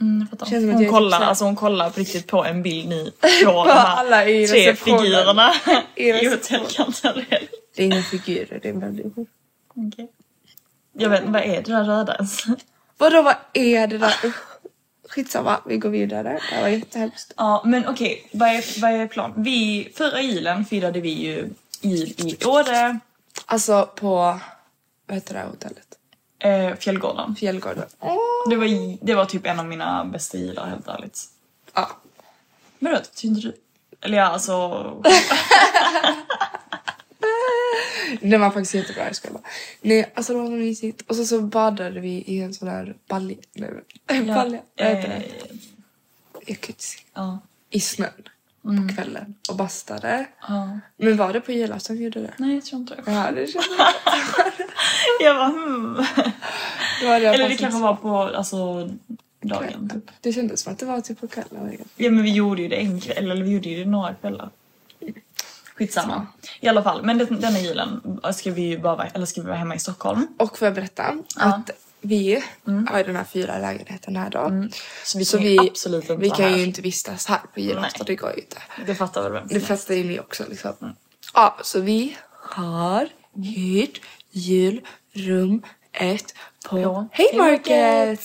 Mm. 0.00 0.26
Känns 0.50 0.74
hon, 0.74 0.88
kollar, 0.90 1.18
typ 1.18 1.24
så- 1.24 1.28
alltså 1.28 1.44
hon 1.44 1.56
kollar 1.56 1.90
på 1.90 2.00
riktigt 2.00 2.26
på 2.26 2.44
en 2.44 2.62
bild 2.62 2.88
nu 2.88 3.04
på 3.20 3.64
de 3.64 3.68
här 3.68 3.96
alla 3.96 4.24
i 4.28 4.46
tre 4.48 4.76
figurerna 4.76 5.52
I 5.96 6.04
i 6.08 6.12
receptionen. 6.12 6.60
Hotell 6.62 6.74
Cantarell. 6.92 7.48
Det 7.76 7.82
är 7.82 7.86
inga 7.86 8.02
figurer, 8.02 8.60
det 8.62 8.68
är 8.68 8.72
människor. 8.72 9.26
Okej. 9.76 10.08
Jag 10.98 11.10
vet 11.10 11.20
inte, 11.20 11.32
vad 11.32 11.42
är 11.42 11.62
det 11.62 11.72
där 11.72 11.84
röda 11.84 12.14
ens? 12.14 12.44
Vadå, 12.98 13.22
vad 13.22 13.34
är 13.52 13.86
det 13.86 13.98
där? 13.98 14.14
Skitsamma, 15.10 15.60
vi 15.66 15.76
går 15.76 15.88
vidare. 15.90 16.40
Det 16.50 16.60
var 16.60 16.68
jättehemskt. 16.68 17.32
Ja 17.36 17.62
men 17.64 17.88
okej, 17.88 18.28
vad, 18.32 18.48
är, 18.48 18.80
vad 18.80 18.90
är 18.90 19.06
plan? 19.06 19.32
Vi, 19.36 19.92
förra 19.96 20.20
julen 20.22 20.64
firade 20.64 21.00
vi 21.00 21.08
ju 21.10 21.50
jul 21.80 22.08
i 22.18 22.44
Åre, 22.44 22.98
Alltså 23.46 23.88
på, 23.96 24.38
vad 25.06 25.14
heter 25.14 25.34
det 25.34 25.40
här 25.40 25.46
hotellet? 25.46 25.86
eh, 26.38 26.74
Fjällgården. 26.76 27.36
Fjällgården. 27.36 27.84
Det 28.50 28.56
var, 28.56 28.96
det 29.06 29.14
var 29.14 29.24
typ 29.24 29.46
en 29.46 29.60
av 29.60 29.66
mina 29.66 30.04
bästa 30.04 30.38
jular 30.38 30.66
helt 30.66 30.88
ärligt. 30.88 31.24
Ja. 31.74 31.90
Men 32.78 32.92
då 32.92 32.98
tyckte 32.98 33.26
inte 33.26 33.40
du? 33.40 33.56
Eller 34.00 34.18
ja 34.18 34.24
alltså... 34.24 34.52
Det 38.20 38.38
var 38.38 38.50
faktiskt 38.50 38.74
jättebra, 38.74 39.04
jag 39.06 39.16
skojar 39.16 39.32
bara. 39.32 39.42
Nej, 39.80 40.12
alltså 40.14 40.32
det 40.32 40.38
var 40.38 40.46
så 40.46 40.52
mysigt. 40.52 41.02
Och 41.10 41.16
så, 41.16 41.24
så 41.24 41.40
badade 41.40 42.00
vi 42.00 42.24
i 42.26 42.40
en 42.40 42.54
sån 42.54 42.68
där 42.68 42.94
balja. 43.08 43.36
Nej, 43.52 43.70
men- 44.08 44.26
balja. 44.26 44.60
Vad 44.78 44.86
heter 44.86 45.08
det? 45.08 45.14
eh, 45.14 45.56
Jag 46.46 46.74
ja. 47.14 47.38
I 47.70 47.80
snön. 47.80 48.28
på 48.62 48.94
kvällen 48.94 49.34
och 49.50 49.56
bastade. 49.56 50.26
Ja. 50.48 50.78
Men 50.96 51.16
var 51.16 51.32
det 51.32 51.40
på 51.40 51.52
julafton 51.52 51.96
vi 51.96 52.04
gjorde 52.04 52.20
det? 52.20 52.34
Nej, 52.36 52.54
jag 52.54 52.64
tror 52.64 52.80
inte 52.80 52.94
det. 52.94 53.02
Ja, 53.06 53.30
det 53.30 53.46
kändes 53.46 53.70
Jag 55.20 55.36
bara 55.36 55.48
hmm. 55.48 55.94
Då 57.02 57.08
hade 57.08 57.24
jag 57.24 57.34
Eller 57.34 57.48
det 57.48 57.56
kanske 57.56 57.80
var 57.80 57.94
på 57.94 58.16
alltså, 58.18 58.90
dagen 59.40 59.90
typ. 59.94 60.10
Det 60.20 60.32
kändes 60.32 60.60
som 60.60 60.72
att 60.72 60.78
det 60.78 60.86
var 60.86 61.00
typ 61.00 61.20
på 61.20 61.28
kvällen. 61.28 61.76
Ja 61.96 62.10
men 62.10 62.22
vi 62.22 62.32
gjorde 62.32 62.62
ju 62.62 62.68
det 62.68 62.76
en 62.76 63.00
kväll, 63.00 63.30
eller 63.30 63.44
vi 63.44 63.50
gjorde 63.50 63.68
ju 63.68 63.84
det 63.84 63.90
några 63.90 64.14
kvällar. 64.14 64.50
Skitsamma. 65.80 66.26
I 66.60 66.68
alla 66.68 66.82
fall, 66.82 67.02
men 67.02 67.18
den, 67.18 67.40
denna 67.40 67.58
julen 67.58 68.20
ska 68.34 68.50
vi 68.50 68.62
ju 68.62 68.78
bara 68.78 69.06
eller 69.06 69.26
ska 69.26 69.40
vi 69.40 69.46
vara 69.46 69.56
hemma 69.56 69.74
i 69.74 69.78
Stockholm. 69.78 70.26
Och 70.38 70.58
får 70.58 70.66
jag 70.66 70.74
berätta 70.74 71.16
att 71.36 71.70
vi 72.00 72.42
har 72.88 72.98
ju 72.98 73.04
den 73.04 73.16
här 73.16 73.24
fyra 73.24 73.58
lägenheten 73.58 74.16
här 74.16 74.30
då. 74.30 74.68
Så 75.04 75.18
vi 75.18 75.24
Så 75.24 75.36
kan 75.36 75.46
vi, 75.46 75.52
ju 75.52 75.60
absolut 75.60 76.02
inte 76.10 76.16
vi 76.16 76.30
kan 76.30 76.44
här. 76.50 76.56
ju 76.56 76.64
inte 76.64 76.82
vistas 76.82 77.26
här 77.26 77.40
på 77.54 77.60
julafton, 77.60 78.06
det 78.06 78.14
går 78.14 78.30
ju 78.30 78.36
inte. 78.42 78.56
Det 78.86 78.94
fattar 78.94 79.22
väl 79.22 79.32
vem 79.32 79.46
Det 79.48 79.60
fattar 79.60 79.94
ju 79.94 80.04
ni 80.04 80.20
också 80.20 80.44
liksom. 80.48 80.96
Ja, 81.34 81.56
så 81.62 81.80
vi 81.80 82.16
har 82.32 83.08
hyrt 83.34 84.00
julrum 84.30 85.62
ett 85.92 86.34
på 86.68 86.82
På 86.82 87.08
Haymarket! 87.12 88.20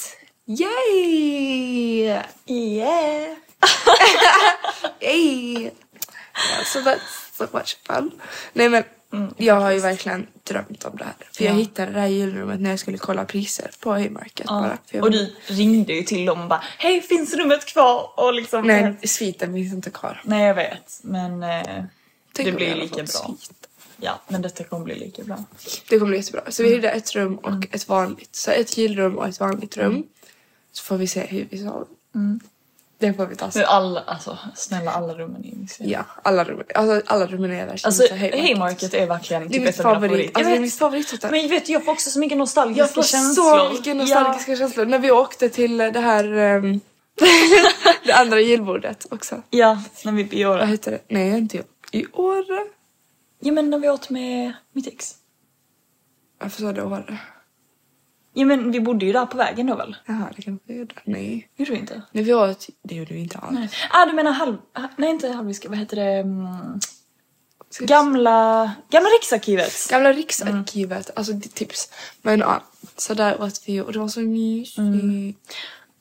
Yay! 0.48 2.22
Yeah! 2.46 3.36
Yay! 5.02 5.64
Ja, 6.34 6.64
så 6.66 6.80
that's 6.80 7.25
so 7.38 7.48
much 7.54 7.78
fun. 7.88 8.12
Nej 8.54 8.70
men 8.70 8.84
jag 9.38 9.56
har 9.56 9.72
ju 9.72 9.80
verkligen 9.80 10.28
drömt 10.44 10.84
om 10.86 10.98
det 10.98 11.04
här. 11.04 11.14
För 11.32 11.44
jag 11.44 11.54
Ja. 11.54 11.58
hittade 11.58 11.92
det 11.92 12.00
här 12.00 12.08
julrummet 12.08 12.62
när 12.62 12.70
jag 12.70 12.80
skulle 12.80 12.98
kolla 12.98 13.26
priser 13.26 13.72
på 13.80 13.92
Haymarket 13.92 14.48
bara. 14.48 14.78
För 14.86 14.98
jag 14.98 15.04
Och 15.04 15.12
du 15.12 15.36
ringde 15.48 15.94
ju 15.94 16.04
till 16.04 16.26
dem 16.26 16.42
och 16.42 16.48
bara 16.50 16.64
Hej 16.78 17.02
finns 17.02 17.34
rummet 17.34 17.66
kvar? 17.66 18.10
Och 18.18 18.34
liksom 18.34 18.68
Nej, 18.68 18.98
sviten 19.04 19.54
finns 19.54 19.74
inte 19.74 19.90
kvar. 19.90 20.22
Nej 20.24 20.44
jag 20.48 20.56
vet 20.56 21.00
men 21.04 21.44
eh, 21.44 21.84
det 22.36 22.52
blir 22.52 22.68
jag 22.70 22.78
lika 22.78 22.96
bra. 22.96 23.06
svit. 23.06 23.68
Ja 23.98 24.20
men 24.28 24.42
detta 24.42 24.64
kommer 24.64 24.86
bli 24.86 24.96
lika 24.96 25.24
bra. 25.24 25.38
Det 25.90 26.00
kommer 26.00 26.10
bli 26.10 26.18
jättebra. 26.18 26.44
Så 26.52 26.64
vi 26.64 26.70
hyrde 26.70 26.90
ett 26.92 27.16
rum 27.16 27.36
och 27.36 27.66
ett 27.72 27.88
vanligt. 27.90 28.36
Så 28.36 28.52
ett 28.52 28.78
julrum 28.78 29.18
och 29.18 29.28
ett 29.28 29.40
vanligt 29.40 29.78
rum. 29.78 30.04
Så 30.72 30.84
får 30.84 30.98
vi 30.98 31.08
se 31.08 31.26
hur 31.26 31.48
vi 31.50 31.58
sover. 31.58 31.88
Det 32.98 33.14
får 33.14 33.26
vi 33.26 33.36
ta 33.36 33.52
sen. 33.52 33.66
alla, 33.68 34.02
alltså 34.02 34.38
snälla 34.56 34.92
alla 34.92 35.14
rummen 35.14 35.46
är 35.46 35.68
så- 35.68 35.84
Ja, 35.86 36.06
alla 36.24 36.44
rum, 36.44 36.64
alltså, 36.76 37.14
alla 37.14 37.26
rummen 37.28 37.52
är 37.52 37.66
där. 37.66 37.72
Alltså 37.72 37.92
Så 37.92 38.16
Haymarket. 38.16 38.42
Haymarket 38.42 38.94
är 38.94 39.08
verkligen 39.08 39.50
typ 39.50 39.68
ett 39.68 39.80
av 39.80 39.86
mina 39.86 40.00
favorit. 40.08 40.28
Alltså, 40.38 40.44
det 40.44 40.50
är 40.50 40.54
Jag 40.54 40.62
mitt 40.62 40.74
vet, 40.74 40.80
favorithotell. 40.80 41.32
men 41.32 41.50
vet 41.50 41.70
jag 41.70 41.86
får 41.86 41.92
också 41.92 42.10
så 42.10 42.20
mycket 42.20 42.38
nostalgiska 42.38 42.82
Jag 42.82 42.94
får 42.94 43.04
känslor. 43.04 43.58
så 43.68 43.74
mycket 43.74 43.96
nostalgiska 43.96 44.56
känslor. 44.56 44.86
När 44.86 45.00
vi 45.00 45.12
åkte 45.12 45.50
till 45.50 45.78
det 45.78 46.00
här... 46.00 46.32
ehm, 46.38 46.80
det 48.06 48.12
andra 48.14 48.40
julbordet 48.40 49.06
också. 49.12 49.36
Ja, 49.36 49.42
ja 49.50 49.78
när 50.06 50.12
vi 50.12 50.40
i 50.40 50.44
Vad 50.44 50.62
år. 50.62 50.66
heter 50.66 50.92
det? 50.92 51.00
Nej, 51.08 51.30
inte 51.38 51.58
i 51.58 51.60
år. 51.60 51.66
I 51.92 52.06
Åre? 52.14 52.66
Ja 53.40 53.52
men 53.52 53.70
när 53.70 53.80
vi 53.80 53.90
åt 53.90 54.10
med 54.10 54.54
mitt 54.74 54.88
ex. 54.88 55.16
Varför 56.42 56.62
sa 56.62 56.72
du 56.72 56.82
Åre? 56.82 57.18
Ja 58.38 58.46
men 58.46 58.72
vi 58.72 58.80
bodde 58.80 59.06
ju 59.06 59.14
där 59.14 59.26
på 59.26 59.38
vägen 59.38 59.68
då 59.68 59.76
väl? 59.76 59.96
Jaha, 60.06 60.30
det 60.36 60.42
kanske 60.42 60.74
vi 60.74 60.80
gjorde. 60.80 60.96
Nej. 61.04 61.50
Gjorde 61.56 61.72
vi 61.72 61.78
inte? 61.78 62.02
När 62.12 62.24
vi 62.24 62.34
åt... 62.34 62.68
Det 62.84 62.96
gjorde 62.96 63.14
vi 63.14 63.20
inte 63.20 63.38
alls. 63.38 63.52
Nej. 63.60 63.70
Ah 63.90 64.06
du 64.06 64.14
menar 64.14 64.32
halv... 64.32 64.58
Nej 64.96 65.10
inte 65.10 65.30
halvviska, 65.30 65.70
vad 65.70 65.78
heter 65.78 65.96
det? 65.96 66.04
Mm, 66.04 66.80
gamla... 67.80 68.72
Gamla 68.90 69.10
Riksarkivet. 69.10 69.88
Gamla 69.90 70.14
Riksarkivet, 70.14 71.12
alltså 71.16 71.34
det 71.34 71.46
är 71.46 71.50
tips. 71.50 71.90
Men 72.22 72.40
ja, 72.40 72.64
så 72.98 73.14
där 73.14 73.42
åt 73.42 73.64
vi 73.66 73.82
och 73.82 73.94
det 73.94 74.00
var 74.00 74.08
så 74.08 74.20
mysigt. 74.20 75.38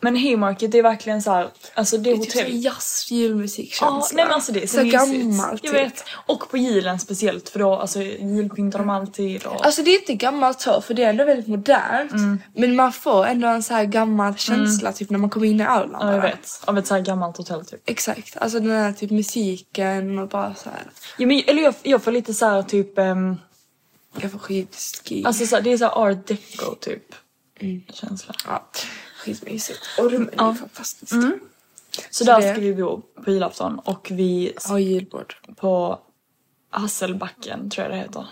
Men 0.00 0.16
Haymarket 0.16 0.72
det 0.72 0.78
är 0.78 0.82
verkligen 0.82 1.22
så 1.22 1.30
här, 1.30 1.48
alltså 1.74 1.98
det, 1.98 2.02
Det 2.02 2.10
är 2.10 2.16
typ 2.16 2.34
hotell... 2.34 2.50
så 2.50 2.56
jazz, 2.56 3.06
julmusikkänsla. 3.10 3.86
Ja, 3.86 4.08
nej 4.14 4.24
men 4.24 4.34
alltså 4.34 4.52
det 4.52 4.62
är 4.62 4.66
så, 4.66 4.76
så 4.76 4.84
gammalt. 4.84 5.60
Jag 5.64 5.72
typ. 5.72 5.80
vet. 5.86 6.04
Och 6.26 6.50
på 6.50 6.56
julen 6.56 7.00
speciellt 7.00 7.48
för 7.48 7.58
då, 7.58 7.74
alltså 7.74 8.02
julpyntar 8.02 8.78
de 8.78 8.90
alltid 8.90 9.46
och... 9.46 9.66
Alltså 9.66 9.82
det 9.82 9.90
är 9.90 9.98
inte 10.00 10.14
gammalt 10.14 10.60
så 10.60 10.80
för 10.80 10.94
det 10.94 11.02
är 11.04 11.10
ändå 11.10 11.24
väldigt 11.24 11.46
modernt. 11.46 12.12
Mm. 12.12 12.38
Men 12.54 12.76
man 12.76 12.92
får 12.92 13.26
ändå 13.26 13.48
en 13.48 13.62
så 13.62 13.74
här 13.74 13.84
gammal 13.84 14.36
känsla 14.36 14.92
typ 14.92 15.10
när 15.10 15.18
man 15.18 15.30
kommer 15.30 15.46
in 15.46 15.60
i 15.60 15.64
aulan 15.64 16.06
ja, 16.06 16.14
jag 16.14 16.22
vet. 16.22 16.60
Av 16.64 16.78
ett 16.78 16.86
så 16.86 16.94
här 16.94 17.00
gammalt 17.00 17.36
hotell 17.36 17.64
typ. 17.64 17.80
Exakt, 17.90 18.36
alltså 18.36 18.60
den 18.60 18.70
här 18.70 18.92
typ 18.92 19.10
musiken 19.10 20.18
och 20.18 20.28
bara 20.28 20.54
så 20.54 20.70
här. 20.70 20.82
Ja, 21.18 21.26
men, 21.26 21.42
eller 21.46 21.62
jag, 21.62 21.74
jag 21.82 22.02
får 22.02 22.12
lite 22.12 22.34
så 22.34 22.46
här 22.46 22.62
typ... 22.62 22.98
ehm, 22.98 23.36
Jag 24.20 24.32
får 24.32 24.38
skitski. 24.38 25.24
alltså 25.26 25.46
så 25.46 25.56
här, 25.56 25.62
det 25.62 25.72
är 25.72 25.78
så 25.78 25.86
art 25.88 26.26
deco 26.26 26.74
typ. 26.80 27.14
Känsla. 27.92 28.34
ja, 28.46 28.70
skitmysigt. 29.24 29.78
Och 29.98 30.10
rummen 30.10 30.30
är 30.40 30.48
ju 30.48 30.54
fantastiska. 30.54 31.16
Så, 31.16 32.02
Så 32.10 32.24
där 32.24 32.40
det- 32.40 32.52
ska 32.52 32.60
vi 32.60 32.74
bo 32.74 33.02
på 33.24 33.30
julafton 33.30 33.78
och 33.78 34.08
vi 34.10 34.52
Ha 34.68 34.78
julbord. 34.78 35.34
på 35.56 35.98
Hasselbacken 36.70 37.70
tror 37.70 37.82
jag 37.86 37.92
det 37.94 37.98
heter. 37.98 38.26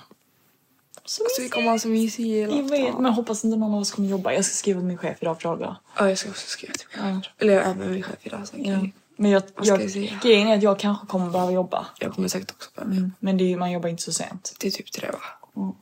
Så 1.05 1.25
Så 1.37 1.43
vi 1.43 1.49
kommer 1.49 1.71
ha 1.71 1.79
så 1.79 1.89
mysig 1.89 2.43
jag 2.43 2.49
vet, 2.49 2.57
julafton. 2.57 3.03
men 3.03 3.13
hoppas 3.13 3.45
inte 3.45 3.57
någon 3.57 3.75
av 3.75 3.81
oss 3.81 3.91
kommer 3.91 4.09
jobba. 4.09 4.33
Jag 4.33 4.45
ska 4.45 4.55
skriva 4.55 4.81
till 4.81 4.87
min 4.87 4.99
chef 4.99 5.19
idag 5.21 5.33
och 5.33 5.43
fråga. 5.43 5.77
Ja, 5.99 6.09
jag 6.09 6.19
ska 6.19 6.29
också 6.31 6.47
skriva 6.47 6.73
till 6.75 6.87
min 7.03 7.23
chef. 7.23 7.33
Eller 7.39 7.53
jag 7.55 7.63
är 7.65 7.75
med 7.75 7.91
min 7.91 8.03
chef 8.03 8.17
idag 8.23 8.49
så 8.49 8.55
Ja. 8.59 8.79
Men 9.17 9.31
jag, 9.31 9.43
jag, 9.63 9.83
jag 9.83 10.21
grejen 10.23 10.49
är 10.49 10.57
att 10.57 10.63
jag 10.63 10.79
kanske 10.79 11.07
kommer 11.07 11.31
behöva 11.31 11.53
jobba. 11.53 11.87
jag 11.99 12.15
kommer 12.15 12.29
säkert 12.29 12.51
också 12.51 12.71
behöva. 12.75 13.11
Men 13.19 13.37
det 13.39 13.53
är, 13.53 13.57
man 13.57 13.73
jobbar 13.73 13.89
inte 13.89 14.03
så 14.03 14.13
sent. 14.13 14.55
Det 14.61 14.67
är 14.67 14.71
typ 14.71 14.93
tre 14.93 15.11
va? 15.11 15.73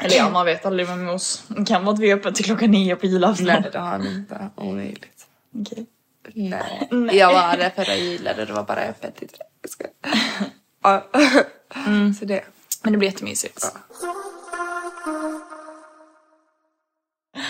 Eller 0.00 0.16
ja, 0.16 0.30
man 0.30 0.46
vet 0.46 0.66
aldrig 0.66 0.88
med 0.88 0.98
mos. 0.98 1.42
Det 1.48 1.64
kan 1.64 1.84
vara 1.84 1.94
att 1.94 2.00
vi 2.00 2.10
är 2.10 2.16
öppet 2.16 2.34
till 2.34 2.44
klockan 2.44 2.70
nio 2.70 2.96
på 2.96 3.06
julafton. 3.06 3.46
Nej 3.46 3.68
det 3.72 3.78
har 3.78 3.86
han 3.86 4.06
inte. 4.06 4.50
Omöjligt. 4.56 5.26
Okej. 5.60 5.86
Nej. 6.34 6.88
Nej. 6.90 7.16
Jag 7.16 7.32
var 7.32 7.56
där 7.56 7.70
förra 7.70 7.96
julen 7.96 8.40
och 8.40 8.46
det 8.46 8.52
var 8.52 8.62
bara 8.64 8.80
öppet 8.80 9.16
till 9.16 9.28
tre. 9.28 9.44
Jag 9.62 9.70
skojar. 9.70 9.92
Ja. 10.82 11.06
Så 12.18 12.24
det. 12.24 12.44
Men 12.82 12.92
det 12.92 12.98
blir 12.98 13.08
jättemysigt. 13.08 13.66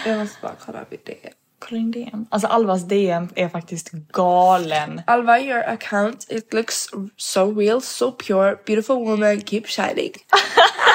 Jag 0.06 0.18
måste 0.18 0.38
bara 0.42 0.54
kolla 0.66 0.84
vid 0.90 1.00
det. 1.04 1.32
Kolla 1.58 1.80
in 1.80 1.90
DM. 1.90 2.26
Alltså 2.30 2.48
Alvas 2.48 2.82
DM 2.82 3.28
är 3.34 3.48
faktiskt 3.48 3.90
galen. 3.90 5.02
Alva, 5.06 5.40
your 5.40 5.62
account, 5.64 6.26
it 6.28 6.54
looks 6.54 6.88
so 7.16 7.60
real, 7.60 7.82
so 7.82 8.12
pure, 8.12 8.56
beautiful 8.66 8.96
woman, 8.96 9.40
keep 9.40 9.62
shining. 9.66 10.12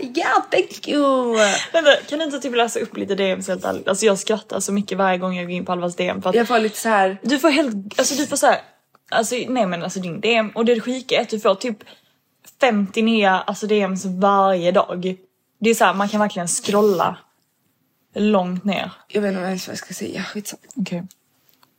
ah, 0.00 0.18
yeah, 0.18 0.42
thank 0.50 0.88
you! 0.88 1.36
Vänta, 1.72 1.96
kan 2.08 2.18
du 2.18 2.24
inte 2.24 2.40
typ 2.40 2.54
läsa 2.56 2.80
upp 2.80 2.96
lite 2.96 3.14
DMs 3.14 3.48
helt 3.48 3.64
ärligt? 3.64 3.88
Alltså 3.88 4.06
jag 4.06 4.18
skrattar 4.18 4.60
så 4.60 4.72
mycket 4.72 4.98
varje 4.98 5.18
gång 5.18 5.36
jag 5.36 5.46
går 5.46 5.54
in 5.56 5.64
på 5.64 5.72
Alvas 5.72 5.96
DM 5.96 6.22
för 6.22 6.30
att 6.30 6.36
Jag 6.36 6.48
får 6.48 6.58
lite 6.58 6.76
så 6.78 6.88
här. 6.88 7.18
du 7.22 7.38
får 7.38 7.50
helt, 7.50 7.98
alltså 7.98 8.14
du 8.14 8.26
får 8.26 8.36
såhär, 8.36 8.60
alltså 9.10 9.34
nej 9.48 9.66
men 9.66 9.82
alltså 9.82 10.00
din 10.00 10.20
DM 10.20 10.50
och 10.50 10.64
det 10.64 10.80
sjuka 10.80 11.16
är 11.16 11.22
att 11.22 11.28
du 11.28 11.40
får 11.40 11.54
typ 11.54 11.78
50 12.60 13.02
nya 13.02 13.40
alltså 13.40 13.66
DMs 13.66 14.04
varje 14.04 14.72
dag. 14.72 15.16
Det 15.60 15.70
är 15.70 15.74
så 15.74 15.84
här, 15.84 15.94
man 15.94 16.08
kan 16.08 16.20
verkligen 16.20 16.48
scrolla 16.48 17.16
långt 18.14 18.64
ner. 18.64 18.90
Jag 19.08 19.22
vet 19.22 19.28
inte 19.32 19.42
ens 19.42 19.66
vad 19.66 19.72
jag 19.72 19.78
ska 19.78 19.94
säga, 19.94 20.22
skitsamma. 20.22 20.62
Okej. 20.76 21.02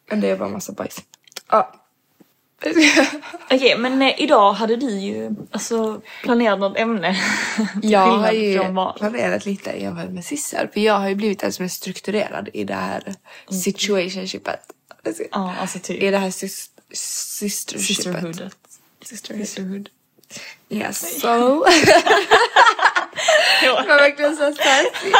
Men 0.10 0.22
det 0.22 0.30
är 0.30 0.38
bara 0.38 0.50
massa 0.50 0.72
bajs. 0.72 0.98
Ja. 1.52 1.74
Okej 3.52 3.78
men 3.78 4.02
eh, 4.02 4.22
idag 4.22 4.54
hade 4.54 4.76
du 4.76 4.90
ju 4.90 5.30
alltså 5.52 6.02
planerat 6.24 6.60
något 6.60 6.78
ämne. 6.78 7.18
Jag 7.84 8.00
har 8.00 8.32
ju 8.32 8.60
planerat 8.98 9.46
lite 9.46 9.70
jämfört 9.72 10.10
med 10.10 10.26
Sissel. 10.26 10.68
För 10.74 10.80
jag 10.80 10.94
har 10.94 11.10
ju 11.10 11.16
blivit 11.16 11.44
en 11.44 11.54
som 11.54 11.66
är 11.66 11.70
strukturerad 11.70 12.50
i 12.54 12.64
det 12.64 12.74
här 12.74 13.14
situationshipet. 13.52 14.60
Ja 15.32 15.54
alltså 15.62 15.80
typ. 15.80 16.04
I 16.04 16.10
det 16.12 16.18
här 16.18 16.30
sys- 16.30 16.70
sistershipet. 16.94 17.88
Sisterhoodet. 17.88 18.56
Sisterhood. 19.06 19.46
Sisterhood. 19.48 19.90
Yes, 20.70 21.22
so... 21.22 21.28
Det 23.62 23.70
var 23.70 23.86
verkligen 23.86 24.36
så 24.36 24.44
fancy. 24.44 25.12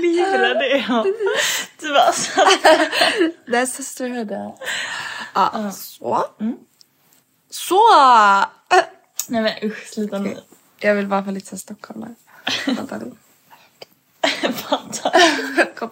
Livrädd 0.00 0.56
är 0.62 0.86
jag. 0.88 1.04
Du 1.80 1.92
bara 1.92 2.12
så. 2.12 2.30
Det 3.46 3.58
är 3.58 3.66
sisterhood. 3.66 4.30
Ja, 5.34 5.70
så. 5.72 6.26
Så! 7.50 7.80
Nej 9.28 9.42
men 9.42 9.52
usch 9.70 9.86
sluta 9.86 10.18
nu. 10.18 10.36
Jag 10.78 10.94
vill 10.94 11.06
bara 11.06 11.24
få 11.24 11.30
lite 11.30 11.46
så 11.48 11.58
stockholmare. 11.58 12.14
Fattar 12.76 12.98
du? 12.98 13.12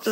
Du? 0.05 0.11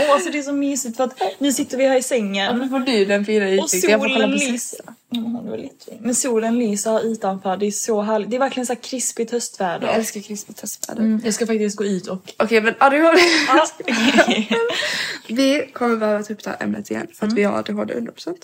Åh 0.00 0.10
alltså 0.10 0.30
det 0.30 0.38
är 0.38 0.42
så 0.42 0.52
mysigt 0.52 0.96
för 0.96 1.04
att 1.04 1.14
nu 1.38 1.52
sitter 1.52 1.76
vi 1.78 1.88
här 1.88 1.96
i 1.96 2.02
sängen. 2.02 2.58
Varför 2.58 2.70
får 2.70 2.80
du 2.80 3.04
den 3.04 3.24
fina 3.24 3.46
Och 3.46 3.52
utsikten? 3.52 3.90
Jag 3.90 4.00
får 4.00 4.08
kolla 4.08 4.26
solen 4.26 4.38
på 4.38 4.52
lyser. 4.52 4.80
Mm. 5.14 5.68
Men 6.00 6.14
solen 6.14 6.58
lyser 6.58 7.06
utanför. 7.06 7.56
Det 7.56 7.66
är 7.66 7.70
så 7.70 8.02
härligt. 8.02 8.30
Det 8.30 8.36
är 8.36 8.40
verkligen 8.40 8.66
så 8.66 8.72
här 8.72 8.80
krispigt 8.80 9.30
höstväder. 9.30 9.86
Jag 9.86 9.96
älskar 9.96 10.20
krispigt 10.20 10.60
höstväder. 10.60 11.02
Mm, 11.02 11.20
jag 11.24 11.34
ska 11.34 11.46
faktiskt 11.46 11.76
gå 11.76 11.84
ut 11.84 12.06
och... 12.06 12.32
Okej 12.36 12.60
men 12.60 12.74
ADHD. 12.78 13.18
Ja, 13.48 13.66
okej. 13.80 14.48
Vi 15.28 15.70
kommer 15.72 15.96
behöva 15.96 16.22
ta 16.22 16.32
upp 16.32 16.44
det 16.44 16.50
här 16.50 16.62
ämnet 16.62 16.90
igen 16.90 17.06
för 17.14 17.26
att 17.26 17.32
vi 17.32 17.44
har 17.44 17.58
ADHD 17.58 17.94
100%. 17.94 18.36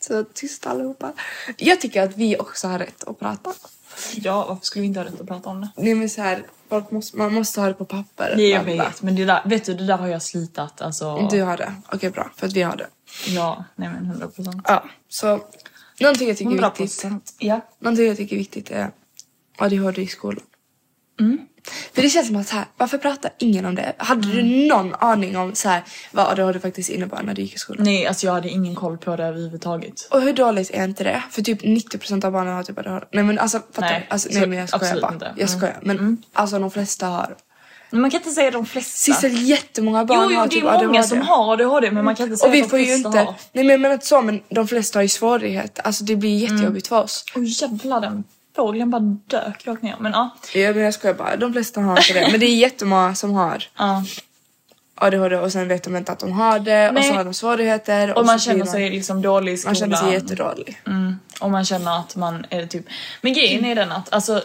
Så 0.00 0.24
tyst 0.24 0.66
allihopa. 0.66 1.12
Jag 1.56 1.80
tycker 1.80 2.02
att 2.02 2.16
vi 2.16 2.36
också 2.36 2.68
har 2.68 2.78
rätt 2.78 3.04
att 3.04 3.18
prata. 3.18 3.52
Ja, 4.14 4.46
varför 4.48 4.64
skulle 4.64 4.80
vi 4.80 4.86
inte 4.86 5.00
ha 5.00 5.06
rätt 5.06 5.20
att 5.20 5.26
prata 5.26 5.50
om 5.50 5.60
det? 5.60 5.68
Nej 5.76 5.94
men 5.94 6.10
så 6.10 6.22
här, 6.22 6.42
måste, 6.90 7.16
man 7.16 7.34
måste 7.34 7.60
ha 7.60 7.68
det 7.68 7.74
på 7.74 7.84
papper. 7.84 8.34
Nej, 8.36 8.48
jag 8.50 8.64
vet. 8.64 9.02
Men 9.02 9.16
det 9.16 9.24
där, 9.24 9.42
vet 9.44 9.64
du, 9.64 9.74
det 9.74 9.86
där 9.86 9.96
har 9.96 10.08
jag 10.08 10.22
slitat. 10.22 10.80
Alltså, 10.80 11.28
Du 11.30 11.42
har 11.42 11.56
det? 11.56 11.74
Okej 11.92 12.10
bra, 12.10 12.30
för 12.36 12.46
att 12.46 12.52
vi 12.52 12.62
har 12.62 12.76
det. 12.76 12.86
Ja, 13.26 13.64
nej 13.76 13.88
men 13.88 14.04
100 14.06 14.28
procent. 14.28 14.62
Ja, 14.68 14.84
så 15.08 15.40
någonting 16.00 16.28
jag 16.28 16.36
tycker 16.36 16.50
är 16.50 16.54
100 16.54 16.72
viktigt. 16.78 17.34
Ja. 17.38 17.60
Någonting 17.78 18.06
jag 18.06 18.16
tycker 18.16 18.36
är 18.36 18.38
viktigt 18.40 18.70
är 18.70 18.90
ADHD 19.58 20.02
i 20.02 20.06
skolan. 20.06 20.42
Mm. 21.20 21.38
För 21.94 22.02
det 22.02 22.08
känns 22.10 22.26
som 22.26 22.36
att 22.36 22.48
så 22.48 22.56
här, 22.56 22.64
varför 22.76 22.98
pratar 22.98 23.30
ingen 23.38 23.64
om 23.66 23.74
det? 23.74 23.92
Hade 23.98 24.30
Mm. 24.32 24.36
du 24.36 24.66
någon 24.68 24.94
aning 24.94 25.36
om 25.36 25.54
så 25.54 25.68
här, 25.68 25.82
vad 26.12 26.26
ADHD 26.26 26.60
faktiskt 26.60 26.90
innebar 26.90 27.22
när 27.22 27.34
du 27.34 27.42
gick 27.42 27.54
i 27.54 27.58
skolan? 27.58 27.84
Nej, 27.84 28.06
alltså 28.06 28.26
jag 28.26 28.32
hade 28.32 28.48
ingen 28.48 28.74
koll 28.74 28.98
på 28.98 29.16
det 29.16 29.24
överhuvudtaget. 29.24 30.08
Och 30.10 30.22
hur 30.22 30.32
dåligt 30.32 30.70
är 30.70 30.84
inte 30.84 31.04
det? 31.04 31.22
För 31.30 31.42
typ 31.42 31.62
90% 31.62 32.24
av 32.24 32.32
barnen 32.32 32.54
har 32.56 32.62
typ 32.62 32.78
ADHD. 32.78 33.06
Nej 33.12 33.24
men 33.24 33.38
alltså 33.38 33.58
fattar 33.72 33.80
Nej, 33.90 34.06
du? 34.08 34.12
Alltså, 34.12 34.28
så 34.32 34.38
nej 34.38 34.48
men 34.48 34.58
jag 34.58 34.68
skojar 34.68 35.00
bara. 35.00 35.12
inte. 35.12 35.24
Jag 35.36 35.48
Mm. 35.48 35.58
skojar. 35.58 35.78
Men 35.82 36.22
alltså 36.32 36.58
de 36.58 36.70
flesta 36.70 37.06
har. 37.06 37.36
Men 37.90 38.00
man 38.00 38.10
kan 38.10 38.20
inte 38.20 38.30
säga 38.30 38.50
de 38.50 38.66
flesta. 38.66 38.90
Sissel 39.12 39.48
jättemånga 39.48 40.04
barn 40.04 40.18
jo, 40.24 40.30
jo, 40.32 40.38
har 40.38 40.44
det 40.46 40.50
typ 40.54 40.64
är 40.64 40.66
många 40.66 40.78
ADHD. 40.98 41.02
som 41.02 41.20
har 41.20 41.52
ADHD 41.52 41.90
men 41.90 42.04
man 42.04 42.16
kan 42.16 42.24
inte 42.26 42.36
säga 42.36 42.48
Och 42.48 42.54
vi 42.54 42.58
att 42.60 42.64
de 42.64 42.70
får 42.70 42.78
ju 42.78 42.84
flesta 42.86 43.08
inte, 43.08 43.18
har. 43.18 43.26
nej 43.52 43.64
men 43.64 43.68
jag 43.68 43.80
menar 43.80 43.94
inte 43.94 44.06
så 44.06 44.22
men 44.22 44.40
de 44.48 44.68
flesta 44.68 44.98
har 44.98 45.02
ju 45.02 45.08
svårigheter. 45.08 45.82
Alltså 45.86 46.04
det 46.04 46.16
blir 46.16 46.36
jättejobbigt 46.38 46.86
för 46.88 47.02
oss. 47.02 47.24
Åh 47.36 47.42
jävlar 47.46 48.00
den 48.00 48.24
fågeln 48.58 48.90
bara 48.90 49.00
dök 49.26 49.66
rakt 49.66 49.82
ner. 49.82 49.96
Men 50.00 50.12
ja. 50.12 50.30
Ja 50.54 50.72
men 50.72 50.82
jag 50.82 50.94
skojar 50.94 51.14
bara, 51.14 51.36
de 51.36 51.52
flesta 51.52 51.80
har 51.80 51.98
inte 51.98 52.12
det. 52.12 52.28
Men 52.30 52.40
det 52.40 52.46
är 52.46 52.56
jättemånga 52.56 53.14
som 53.14 53.34
har 53.34 53.64
ja. 53.78 54.04
ADHD 54.94 55.36
och 55.36 55.52
sen 55.52 55.68
vet 55.68 55.84
de 55.84 55.96
inte 55.96 56.12
att 56.12 56.18
de 56.18 56.32
har 56.32 56.58
det 56.58 56.88
och 56.88 56.94
Nej. 56.94 57.02
så 57.02 57.14
har 57.14 57.24
de 57.24 57.34
svårigheter. 57.34 58.18
Och 58.18 58.26
man 58.26 58.40
så 58.40 58.44
känner 58.44 58.62
blir 58.62 58.72
sig 58.72 58.90
liksom 58.90 59.22
dålig 59.22 59.52
i 59.52 59.56
skolan. 59.56 59.70
man 59.70 59.74
känner 59.74 59.96
sig 59.96 60.12
jättedålig. 60.12 60.80
Mm. 60.86 61.18
Och 61.40 61.50
man 61.50 61.64
känner 61.64 61.98
att 62.00 62.16
man 62.16 62.46
är 62.50 62.66
typ... 62.66 62.86
Men 63.20 63.32
grejen 63.32 63.64
är 63.64 63.74
den 63.74 63.92
att 63.92 64.12
alltså, 64.12 64.42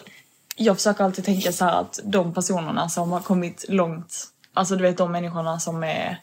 jag 0.55 0.75
försöker 0.75 1.03
alltid 1.03 1.25
tänka 1.25 1.51
så 1.51 1.65
här 1.65 1.81
att 1.81 1.99
de 2.03 2.33
personerna 2.33 2.89
som 2.89 3.11
har 3.11 3.19
kommit 3.19 3.65
långt, 3.69 4.27
alltså 4.53 4.75
du 4.75 4.83
vet 4.83 4.97
de 4.97 5.11
människorna 5.11 5.59
som 5.59 5.83
är 5.83 6.19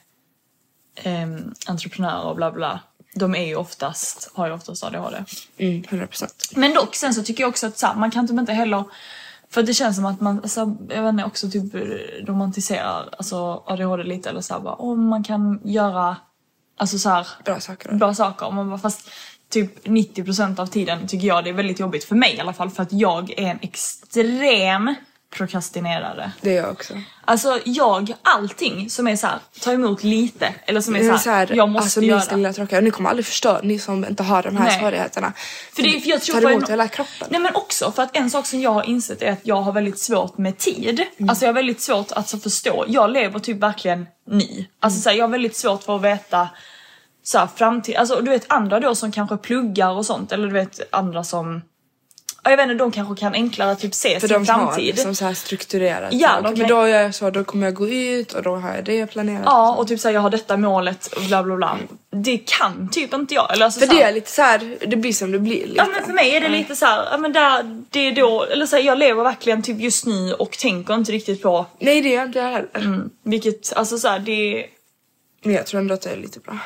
ehm, 1.03 1.55
entreprenörer 1.66 2.24
och 2.24 2.37
bla 2.37 2.50
bla, 2.50 2.81
de 3.14 3.34
är 3.34 3.46
ju 3.46 3.56
oftast, 3.56 4.30
har 4.34 4.46
ju 4.46 4.52
oftast 4.52 4.84
ADHD. 4.84 5.24
Mm, 5.58 5.82
100%. 5.82 6.52
Men 6.56 6.74
dock 6.74 6.94
sen 6.94 7.14
så 7.14 7.22
tycker 7.22 7.42
jag 7.42 7.48
också 7.50 7.66
att 7.66 7.78
så 7.78 7.86
här, 7.86 7.94
man 7.94 8.10
kan 8.10 8.28
typ 8.28 8.38
inte 8.38 8.52
heller 8.52 8.84
för 9.50 9.62
det 9.62 9.74
känns 9.74 9.96
som 9.96 10.04
att 10.04 10.20
man, 10.20 10.40
alltså, 10.42 10.76
jag 10.88 11.02
vet 11.02 11.10
inte, 11.10 11.24
också 11.24 11.50
typ 11.50 11.74
romantiserar 12.28 13.08
alltså 13.18 13.62
ADHD 13.66 14.02
lite 14.02 14.30
eller 14.30 14.40
så 14.40 14.54
här, 14.54 14.60
bara, 14.60 14.74
om 14.74 15.08
man 15.08 15.24
kan 15.24 15.60
göra 15.64 16.16
alltså 16.76 16.98
så 16.98 17.08
här, 17.08 17.26
Bra 17.44 17.60
saker. 17.60 17.92
bra 17.94 18.14
saker. 18.14 18.50
Man 18.50 18.68
bara, 18.70 18.78
fast 18.78 19.10
typ 19.48 19.86
90% 19.86 20.60
av 20.60 20.66
tiden 20.66 21.06
tycker 21.06 21.28
jag 21.28 21.44
det 21.44 21.50
är 21.50 21.54
väldigt 21.54 21.80
jobbigt 21.80 22.04
för 22.04 22.14
mig 22.16 22.36
i 22.36 22.40
alla 22.40 22.52
fall 22.52 22.70
för 22.70 22.82
att 22.82 22.92
jag 22.92 23.30
är 23.30 23.46
en 23.50 23.58
extrem 23.62 24.94
prokrastinerare. 25.30 26.32
Det 26.40 26.50
är 26.56 26.62
jag 26.62 26.70
också. 26.70 26.94
Alltså 27.24 27.60
jag, 27.64 28.12
allting 28.22 28.90
som 28.90 29.08
är 29.08 29.16
så 29.16 29.26
här, 29.26 29.38
ta 29.60 29.72
emot 29.72 30.04
lite 30.04 30.54
eller 30.66 30.80
som 30.80 30.96
är 30.96 31.00
så 31.00 31.04
är 31.06 31.10
här, 31.10 31.18
så 31.18 31.30
här, 31.30 31.52
jag 31.54 31.68
måste 31.68 31.84
alltså 31.84 32.00
göra. 32.02 32.16
minsta 32.16 32.36
lilla 32.36 32.52
tråkiga. 32.52 32.78
Och 32.78 32.84
ni 32.84 32.90
kommer 32.90 33.10
aldrig 33.10 33.26
förstå, 33.26 33.60
ni 33.62 33.78
som 33.78 34.04
inte 34.04 34.22
har 34.22 34.42
de 34.42 34.56
här 34.56 34.64
Nej. 34.64 34.80
svårigheterna. 34.80 35.32
För 35.76 35.82
det, 35.82 36.00
för 36.00 36.10
jag 36.10 36.22
tror 36.22 36.40
tar 36.40 36.50
emot 36.50 36.62
en- 36.62 36.68
hela 36.70 36.88
kroppen. 36.88 37.28
Nej 37.30 37.40
men 37.40 37.54
också 37.54 37.92
för 37.92 38.02
att 38.02 38.16
en 38.16 38.30
sak 38.30 38.46
som 38.46 38.60
jag 38.60 38.70
har 38.72 38.82
insett 38.82 39.22
är 39.22 39.32
att 39.32 39.40
jag 39.42 39.62
har 39.62 39.72
väldigt 39.72 39.98
svårt 39.98 40.38
med 40.38 40.58
tid. 40.58 41.02
Mm. 41.18 41.30
Alltså 41.30 41.44
jag 41.44 41.48
har 41.48 41.54
väldigt 41.54 41.80
svårt 41.80 42.10
att 42.10 42.16
alltså, 42.16 42.38
förstå. 42.38 42.84
Jag 42.88 43.10
lever 43.10 43.38
typ 43.38 43.56
verkligen 43.58 44.06
nu. 44.26 44.44
Alltså 44.80 44.96
Mm. 44.96 45.02
så 45.02 45.08
här, 45.10 45.16
jag 45.16 45.24
har 45.24 45.30
väldigt 45.30 45.56
svårt 45.56 45.82
för 45.82 45.96
att 45.96 46.02
veta 46.02 46.48
så 47.22 47.38
här, 47.38 47.48
framtid. 47.56 47.96
Alltså 47.96 48.20
du 48.20 48.30
vet 48.30 48.44
andra 48.52 48.80
då 48.80 48.94
som 48.94 49.12
kanske 49.12 49.36
pluggar 49.36 49.90
och 49.90 50.06
sånt 50.06 50.32
eller 50.32 50.46
du 50.46 50.52
vet 50.54 50.80
andra 50.92 51.24
som 51.24 51.62
jag 52.42 52.57
vet 52.57 52.62
inte, 52.64 52.74
de 52.74 52.90
kanske 52.92 53.20
kan 53.20 53.33
enklare 53.35 53.76
typ 53.76 53.94
se 53.94 54.20
För 54.20 54.29
sin 54.29 54.44
de 54.44 54.53
har 54.53 54.66
framtid. 54.66 54.85
liksom 54.94 55.14
så 55.14 55.24
här 55.24 55.35
strukturerat. 55.35 56.12
Ja, 56.12 56.40
de 56.40 56.57
kan- 56.57 56.68
då 56.68 56.88
gör 56.88 57.03
jag 57.03 57.14
så, 57.14 57.31
då 57.31 57.44
kommer 57.44 57.66
jag 57.66 57.74
gå 57.74 57.88
ut 57.88 58.33
och 58.33 58.42
då 58.42 58.57
har 58.57 58.74
jag 58.74 58.85
det 58.85 59.07
planerat. 59.07 59.42
Ja 59.46 59.74
och 59.74 59.88
typ 59.88 60.00
såhär 60.00 60.14
jag 60.14 60.20
har 60.20 60.31
detta 60.31 60.57
målet 60.57 61.07
och 61.07 61.22
bla 61.22 61.42
bla 61.42 61.57
bla. 61.57 61.79
Det 62.11 62.38
kan 62.38 62.88
typ 62.92 63.14
inte 63.14 63.35
jag. 63.35 63.53
Eller, 63.53 63.64
alltså, 63.64 63.81
För 63.81 63.87
så 63.87 63.92
här- 63.92 63.98
det 64.00 64.09
är 64.09 64.12
lite 64.12 64.31
så 64.31 64.42
här, 64.42 64.76
det 64.87 64.96
blir 64.96 65.12
som 65.12 65.33
det 65.33 65.38
blir 65.38 65.66
lite. 65.66 65.74
Ja 65.76 65.87
men 65.94 66.05
för 66.05 66.12
mig 66.12 66.37
är 66.37 66.40
det 66.40 66.48
lite 66.48 66.76
så 66.76 66.87
här, 66.87 67.09
ja 67.11 67.18
men 67.18 67.33
där, 67.33 67.83
det 67.90 68.00
är 68.00 68.12
då, 68.12 68.44
eller 68.44 68.66
så 68.66 68.76
här, 68.76 68.83
jag 68.83 68.98
lever 68.98 69.24
verkligen 69.24 69.62
typ 69.62 69.81
just 69.81 70.07
nu 70.07 70.33
och 70.35 70.50
tänker 70.59 70.94
inte 70.94 71.12
riktigt 71.12 71.42
på 71.42 71.66
Nej 71.79 72.00
det 72.03 72.09
gör 72.09 72.22
inte 72.22 72.38
jag 72.38 72.46
heller. 72.50 72.68
mm, 72.74 73.11
vilket, 73.22 73.72
alltså 73.76 73.98
så 73.98 74.09
här, 74.09 74.18
det, 74.18 74.66
Men 75.44 75.55
jag 75.55 75.66
tror 75.66 75.81
ändå 75.81 75.94
att 75.94 76.03
det 76.03 76.11
är 76.11 76.16
lite 76.16 76.40
bra. 76.40 76.59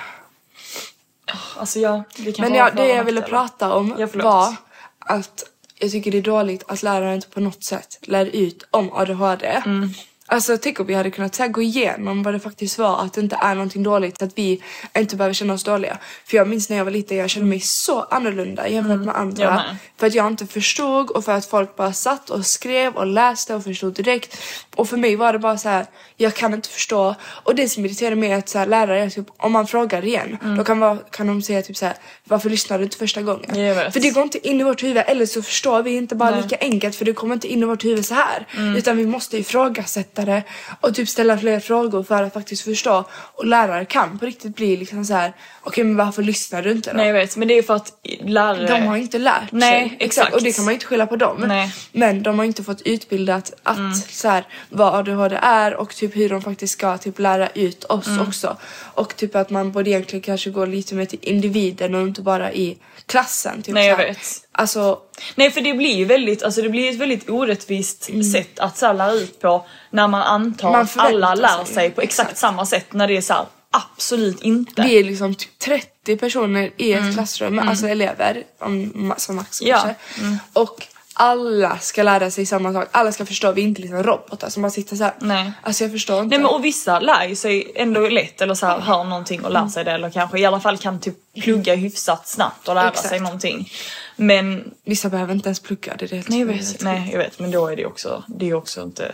alltså 1.56 1.78
jag, 1.78 2.02
det 2.16 2.32
kan 2.32 2.48
Men 2.48 2.58
ja, 2.58 2.68
för 2.70 2.76
det 2.76 2.88
jag 2.88 3.04
ville 3.04 3.22
prata 3.22 3.72
om 3.74 3.94
Ja, 3.98 4.06
var 4.12 4.54
att 4.98 5.44
jag 5.84 5.92
tycker 5.92 6.10
det 6.10 6.18
är 6.18 6.22
dåligt 6.22 6.64
att 6.66 6.82
läraren 6.82 7.14
inte 7.14 7.28
på 7.28 7.40
något 7.40 7.64
sätt 7.64 7.98
lär 8.02 8.26
ut 8.26 8.66
om 8.70 8.92
ADHD. 8.92 9.46
Mm. 9.46 9.88
Alltså 10.26 10.58
tänk 10.58 10.80
om 10.80 10.86
vi 10.86 10.94
hade 10.94 11.10
kunnat 11.10 11.34
så 11.34 11.42
här, 11.42 11.50
gå 11.50 11.62
igenom 11.62 12.22
vad 12.22 12.34
det 12.34 12.40
faktiskt 12.40 12.78
var, 12.78 13.04
att 13.04 13.12
det 13.12 13.20
inte 13.20 13.38
är 13.40 13.54
någonting 13.54 13.82
dåligt, 13.82 14.22
att 14.22 14.38
vi 14.38 14.62
inte 14.98 15.16
behöver 15.16 15.34
känna 15.34 15.52
oss 15.52 15.64
dåliga. 15.64 15.98
För 16.24 16.36
jag 16.36 16.48
minns 16.48 16.70
när 16.70 16.76
jag 16.76 16.84
var 16.84 16.92
liten, 16.92 17.16
jag 17.16 17.30
kände 17.30 17.48
mig 17.48 17.60
så 17.60 18.02
annorlunda 18.02 18.68
jämfört 18.68 18.98
med 18.98 19.06
jag 19.08 19.16
andra. 19.16 19.54
med. 19.54 19.76
För 19.96 20.06
att 20.06 20.14
jag 20.14 20.26
inte 20.26 20.46
förstod 20.46 21.10
och 21.10 21.24
för 21.24 21.32
att 21.32 21.46
folk 21.46 21.76
bara 21.76 21.92
satt 21.92 22.30
och 22.30 22.46
skrev 22.46 22.94
och 22.94 23.06
läste 23.06 23.54
och 23.54 23.64
förstod 23.64 23.94
direkt. 23.94 24.38
Och 24.74 24.88
för 24.88 24.96
mig 24.96 25.16
var 25.16 25.32
det 25.32 25.38
bara 25.38 25.58
så 25.58 25.68
här, 25.68 25.86
jag 26.16 26.34
kan 26.34 26.54
inte 26.54 26.68
förstå. 26.68 27.14
Och 27.24 27.54
det 27.54 27.68
som 27.68 27.84
irriterar 27.84 28.14
mig 28.14 28.32
är 28.32 28.38
att 28.38 28.48
så 28.48 28.58
här, 28.58 28.66
lärare, 28.66 29.04
är 29.04 29.10
typ, 29.10 29.26
om 29.36 29.52
man 29.52 29.66
frågar 29.66 30.04
igen, 30.04 30.38
då 30.56 30.64
kan, 30.64 30.80
vara, 30.80 30.96
kan 30.96 31.26
de 31.26 31.42
säga 31.42 31.62
typ 31.62 31.76
så 31.76 31.86
här, 31.86 31.94
varför 32.24 32.50
lyssnade 32.50 32.80
du 32.80 32.84
inte 32.84 32.96
första 32.96 33.22
gången? 33.22 33.54
För 33.92 34.00
det 34.00 34.10
går 34.10 34.22
inte 34.22 34.48
in 34.48 34.60
i 34.60 34.64
vårt 34.64 34.82
huvud, 34.82 35.02
eller 35.06 35.26
så 35.26 35.42
förstår 35.42 35.82
vi 35.82 35.96
inte 35.96 36.14
bara 36.14 36.30
Nej. 36.30 36.42
lika 36.42 36.56
enkelt 36.60 36.96
för 36.96 37.04
det 37.04 37.12
kommer 37.12 37.34
inte 37.34 37.48
in 37.48 37.62
i 37.62 37.64
vårt 37.64 37.84
huvud 37.84 38.06
så 38.06 38.14
här. 38.14 38.46
Mm. 38.56 38.76
Utan 38.76 38.96
vi 38.96 39.06
måste 39.06 39.38
ifrågasätta 39.38 40.13
det 40.22 40.42
och 40.80 40.94
typ 40.94 41.08
ställa 41.08 41.38
fler 41.38 41.60
frågor 41.60 42.02
för 42.02 42.22
att 42.22 42.32
faktiskt 42.32 42.62
förstå. 42.64 43.04
Och 43.12 43.46
lärare 43.46 43.84
kan 43.84 44.18
på 44.18 44.26
riktigt 44.26 44.56
bli 44.56 44.76
liksom 44.76 45.04
så 45.04 45.14
här, 45.14 45.32
okej 45.62 45.84
men 45.84 45.96
varför 45.96 46.22
lyssnar 46.22 46.62
du 46.62 46.70
inte 46.72 46.90
då? 46.90 46.96
Nej 46.96 47.06
jag 47.06 47.14
vet 47.14 47.36
men 47.36 47.48
det 47.48 47.54
är 47.58 47.62
för 47.62 47.74
att 47.74 47.92
lärare... 48.20 48.66
De 48.66 48.86
har 48.86 48.96
inte 48.96 49.18
lärt 49.18 49.52
Nej, 49.52 49.88
sig. 49.88 49.96
exakt. 50.00 50.34
Och 50.34 50.42
det 50.42 50.52
kan 50.52 50.64
man 50.64 50.74
inte 50.74 50.86
skylla 50.86 51.06
på 51.06 51.16
dem. 51.16 51.44
Nej. 51.46 51.74
Men 51.92 52.22
de 52.22 52.38
har 52.38 52.46
inte 52.46 52.62
fått 52.64 52.82
utbildat 52.82 53.52
att 53.62 53.78
Mm. 53.78 53.94
så 53.94 54.28
här, 54.28 54.44
vad 54.68 54.94
ADHD 54.94 55.38
är 55.42 55.74
och 55.74 55.94
typ 55.94 56.16
hur 56.16 56.28
de 56.28 56.42
faktiskt 56.42 56.72
ska 56.72 56.98
typ 56.98 57.18
lära 57.18 57.48
ut 57.48 57.84
oss 57.84 58.06
Mm. 58.06 58.28
också. 58.28 58.56
Och 58.94 59.16
typ 59.16 59.36
att 59.36 59.50
man 59.50 59.72
borde 59.72 59.90
egentligen 59.90 60.22
kanske 60.22 60.50
gå 60.50 60.64
lite 60.64 60.94
mer 60.94 61.04
till 61.04 61.18
individen 61.22 61.94
och 61.94 62.02
inte 62.02 62.22
bara 62.22 62.52
i 62.52 62.78
klassen. 63.06 63.62
Typ 63.62 63.74
Nej, 63.74 63.86
jag 63.88 63.96
vet. 63.96 64.18
Alltså 64.58 64.98
Nej 65.34 65.50
för 65.50 65.60
det 65.60 65.74
blir 65.74 65.94
ju 65.96 66.04
väldigt, 66.04 66.42
alltså 66.42 66.62
det 66.62 66.68
blir 66.68 66.90
ett 66.90 66.96
väldigt 67.00 67.30
orättvist 67.30 68.04
sätt 68.32 68.58
att 68.58 68.76
så 68.78 68.86
här, 68.86 68.94
lära 68.94 69.12
ut 69.12 69.40
på 69.40 69.64
när 69.90 70.08
man 70.08 70.22
antar 70.22 70.70
Man 70.70 70.80
att 70.80 70.98
alla 70.98 71.34
lär 71.34 71.64
sig. 71.64 71.74
sig 71.74 71.90
på 71.90 72.00
exakt, 72.00 72.28
Exakt. 72.30 72.38
samma 72.40 72.66
sätt 72.66 72.92
när 72.92 73.08
det 73.08 73.16
är 73.16 73.20
så 73.20 73.32
här, 73.32 73.46
absolut 73.70 74.42
inte. 74.42 74.82
vi 74.82 74.98
är 74.98 75.04
liksom 75.04 75.34
typ 75.34 75.58
30 75.58 76.16
personer 76.16 76.70
i 76.76 76.92
ett 76.92 77.14
klassrum, 77.14 77.58
alltså 77.58 77.86
elever 77.88 78.42
om, 78.58 79.14
som 79.16 79.36
max 79.36 79.60
Mm. 79.60 79.70
Ja. 79.70 79.78
kanske. 79.82 80.38
Och 80.52 80.86
alla 81.14 81.78
ska 81.78 82.02
lära 82.02 82.30
sig 82.30 82.46
samma 82.46 82.72
sak. 82.72 82.88
Alla 82.92 83.12
ska 83.12 83.26
förstå, 83.26 83.52
vi 83.52 83.62
är 83.62 83.66
inte 83.66 83.80
liksom 83.82 84.02
robotar 84.02 84.48
som 84.48 84.62
bara 84.62 84.70
sitter 84.70 84.96
så 84.96 85.04
här. 85.04 85.14
Nej. 85.20 85.52
Alltså 85.62 85.84
jag 85.84 85.90
förstår 85.92 86.22
inte. 86.22 86.36
Nej 86.36 86.38
men 86.38 86.54
och 86.54 86.64
vissa 86.64 87.00
lär 87.00 87.28
ju 87.28 87.36
sig 87.36 87.72
ändå 87.74 88.08
lätt 88.08 88.40
eller 88.40 88.54
så 88.54 88.66
här, 88.66 88.80
hör 88.80 89.04
någonting 89.04 89.44
och 89.44 89.50
lär 89.50 89.66
sig 89.68 89.84
det 89.84 89.92
eller 89.92 90.10
kanske 90.10 90.38
i 90.38 90.44
alla 90.44 90.60
fall 90.60 90.78
kan 90.78 91.00
typ 91.00 91.16
plugga 91.42 91.74
hyfsat 91.74 92.28
snabbt 92.28 92.68
och 92.68 92.74
lära 92.74 92.88
Exakt. 92.88 93.08
sig 93.08 93.20
någonting. 93.20 93.70
Men 94.16 94.74
Vissa 94.84 95.08
behöver 95.08 95.34
inte 95.34 95.48
ens 95.48 95.60
plugga, 95.60 95.96
det 95.98 96.12
är 96.12 96.16
helt 96.16 96.28
nej 96.28 96.38
jag 96.40 96.46
vet, 96.46 96.82
nej 96.82 97.08
jag 97.12 97.18
vet 97.18 97.38
men 97.38 97.50
då 97.50 97.66
är 97.66 97.76
det 97.76 97.86
också, 97.86 98.24
det 98.28 98.50
är 98.50 98.54
också 98.54 98.82
inte 98.82 99.12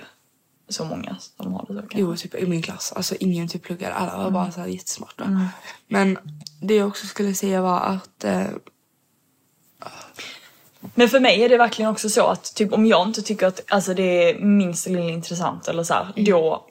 så 0.69 0.85
många 0.85 1.17
som 1.37 1.53
har 1.53 1.61
det 1.69 1.75
så 1.75 1.81
kanske. 1.81 1.99
Jo, 1.99 2.17
typ 2.17 2.35
i 2.35 2.47
min 2.47 2.63
klass. 2.63 2.93
Alltså 2.97 3.15
ingen 3.21 3.49
typ 3.49 3.63
pluggar. 3.63 3.91
Alla 3.91 4.13
var 4.13 4.21
Mm. 4.21 4.33
bara 4.33 4.53
så 4.53 4.61
här 4.61 4.67
jättesmarta. 4.67 5.49
Men 5.89 6.19
det 6.61 6.75
jag 6.77 6.89
också 6.89 7.07
skulle 7.07 7.35
säga 7.35 7.63
var 7.63 7.81
att 7.81 8.25
eh, 8.25 8.43
Men 10.95 11.09
för 11.09 11.21
mig 11.21 11.45
är 11.45 11.49
det 11.49 11.57
verkligen 11.57 11.91
också 11.91 12.09
så 12.09 12.27
att 12.27 12.55
typ 12.55 12.73
om 12.73 12.87
jag 12.87 13.09
inte 13.09 13.23
tycker 13.23 13.47
att 13.47 13.61
alltså, 13.69 13.95
det 13.95 14.31
är 14.31 14.39
minst 14.39 14.87
lilla 14.87 15.01
intressant 15.01 15.69
eller 15.69 15.83
så 15.83 15.95
här, 15.95 16.13
då 16.17 16.67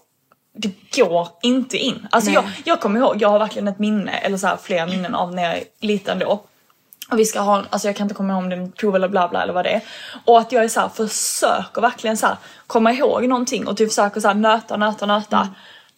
det 0.54 0.72
går 0.98 1.28
inte 1.42 1.78
in. 1.78 2.08
Alltså 2.12 2.32
jag, 2.32 2.44
jag 2.66 2.80
kommer 2.80 3.00
ihåg, 3.00 3.22
jag 3.22 3.30
har 3.30 3.40
verkligen 3.40 3.68
ett 3.68 3.80
minne 3.80 4.12
eller 4.12 4.38
så 4.38 4.48
här, 4.48 4.58
flera 4.58 4.86
minnen 4.86 5.16
av 5.16 5.34
när 5.34 5.44
jag 5.44 5.58
är 5.58 5.64
liten 5.80 6.20
då. 6.20 6.44
Och 7.12 7.20
vi 7.20 7.26
ska 7.26 7.40
ha, 7.40 7.64
alltså 7.70 7.88
jag 7.88 7.96
kan 7.96 8.06
inte 8.06 8.16
komma 8.16 8.34
ihåg 8.34 8.44
om 8.44 8.50
det 8.50 8.56
är 8.56 8.68
prov 8.68 8.96
eller 8.96 9.08
bla 9.08 9.28
bla 9.28 9.44
eller 9.44 9.54
vad 9.54 9.66
det 9.66 9.70
är. 9.70 9.82
Och 10.26 10.40
att 10.40 10.52
jag 10.52 10.64
är 10.64 10.68
så 10.68 10.80
här, 10.80 10.90
försöker 10.90 11.82
verkligen 11.82 12.18
så 12.18 12.28
här, 12.28 12.38
komma 12.68 12.94
ihåg 12.94 13.28
någonting 13.28 13.68
och 13.68 13.78
typ 13.78 13.90
försöker 13.90 14.22
så 14.22 14.28
här, 14.28 14.36
nöta, 14.36 14.78
nöta, 14.78 15.06
nöta. 15.06 15.50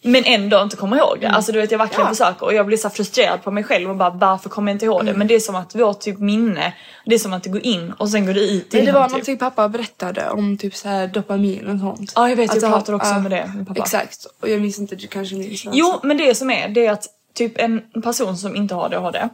Men 0.04 0.24
ändå 0.26 0.62
inte 0.62 0.76
komma 0.76 0.98
ihåg 0.98 1.18
det. 1.22 1.30
Alltså 1.30 1.52
du 1.52 1.62
vet 1.62 1.72
jag 1.72 1.78
verkligen 1.78 2.02
Ja. 2.06 2.10
försöker 2.10 2.46
och 2.46 2.54
jag 2.54 2.66
blir 2.66 2.78
så 2.78 2.90
frustrerad 2.90 3.44
på 3.44 3.52
mig 3.52 3.64
själv 3.64 3.90
och 3.90 3.96
bara 3.96 4.10
varför 4.10 4.50
kommer 4.50 4.72
jag 4.72 4.76
inte 4.76 4.86
ihåg 4.86 5.06
det? 5.06 5.14
Men 5.14 5.28
det 5.28 5.36
är 5.36 5.40
som 5.40 5.56
att 5.56 5.76
vårt 5.76 6.00
typ 6.00 6.20
minne, 6.20 6.74
det 7.06 7.16
är 7.16 7.20
som 7.20 7.34
att 7.34 7.44
det 7.44 7.50
går 7.50 7.66
in 7.66 7.94
och 7.98 8.10
sen 8.10 8.26
går 8.26 8.34
det 8.34 8.40
ut 8.52 8.74
Men 8.74 8.86
det 8.86 8.92
var 8.92 9.04
typ. 9.04 9.12
någonting 9.12 9.38
pappa 9.38 9.70
berättade 9.70 10.30
om 10.30 10.58
typ 10.58 10.76
så 10.76 10.90
här 10.90 11.08
dopamin 11.08 11.68
och 11.68 11.80
sånt. 11.80 12.12
Ja, 12.16 12.30
jag 12.30 12.36
vet, 12.36 12.56
jag 12.56 12.64
Att 12.64 12.72
pratar 12.72 12.94
också 12.94 13.10
ja, 13.10 13.18
om 13.18 13.24
det 13.24 13.52
med 13.56 13.68
pappa. 13.68 13.80
Exakt. 13.82 14.26
Och 14.42 14.50
jag 14.50 14.62
minns 14.62 14.80
inte, 14.80 14.96
du 14.96 15.08
kanske 15.08 15.36
minns. 15.36 15.66
Jo, 15.72 16.00
men 16.04 16.18
det 16.18 16.36
som 16.36 16.50
är, 16.52 16.70
det 16.70 16.86
är 16.86 16.92
att 16.92 17.06
typ 17.34 17.60
en 17.60 17.82
person 18.04 18.38
som 18.38 18.56
inte 18.56 18.76
har 18.76 18.86
ADHD, 18.86 19.30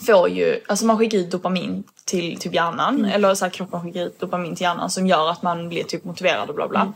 får 0.00 0.28
ju, 0.28 0.60
alltså 0.68 0.86
man 0.86 0.98
skickar 0.98 1.18
ut 1.18 1.30
dopamin 1.30 1.84
till 2.04 2.38
typ 2.38 2.54
hjärnan 2.54 3.04
eller 3.04 3.34
så 3.34 3.44
här, 3.44 3.52
kroppen 3.52 3.82
skickar 3.82 4.00
ut 4.06 4.20
dopamin 4.20 4.56
till 4.56 4.62
hjärnan 4.64 4.90
som 4.90 5.06
gör 5.06 5.30
att 5.30 5.42
man 5.42 5.68
blir 5.68 5.84
typ 5.84 6.04
motiverad 6.04 6.48
och 6.48 6.54
bla 6.54 6.68
bla. 6.68 6.92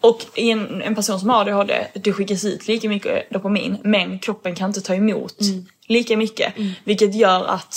Och 0.00 0.20
i 0.34 0.50
en, 0.50 0.82
en 0.82 0.94
person 0.94 1.20
som 1.20 1.30
har 1.30 1.40
ADHD, 1.40 1.86
det 1.94 2.12
skickas 2.12 2.44
ut 2.44 2.68
lika 2.68 2.88
mycket 2.88 3.30
dopamin 3.30 3.76
men 3.82 4.18
kroppen 4.18 4.54
kan 4.54 4.70
inte 4.70 4.80
ta 4.80 4.94
emot 4.94 5.36
lika 5.86 6.16
mycket. 6.16 6.54
Vilket 6.84 7.14
gör 7.14 7.44
att 7.44 7.74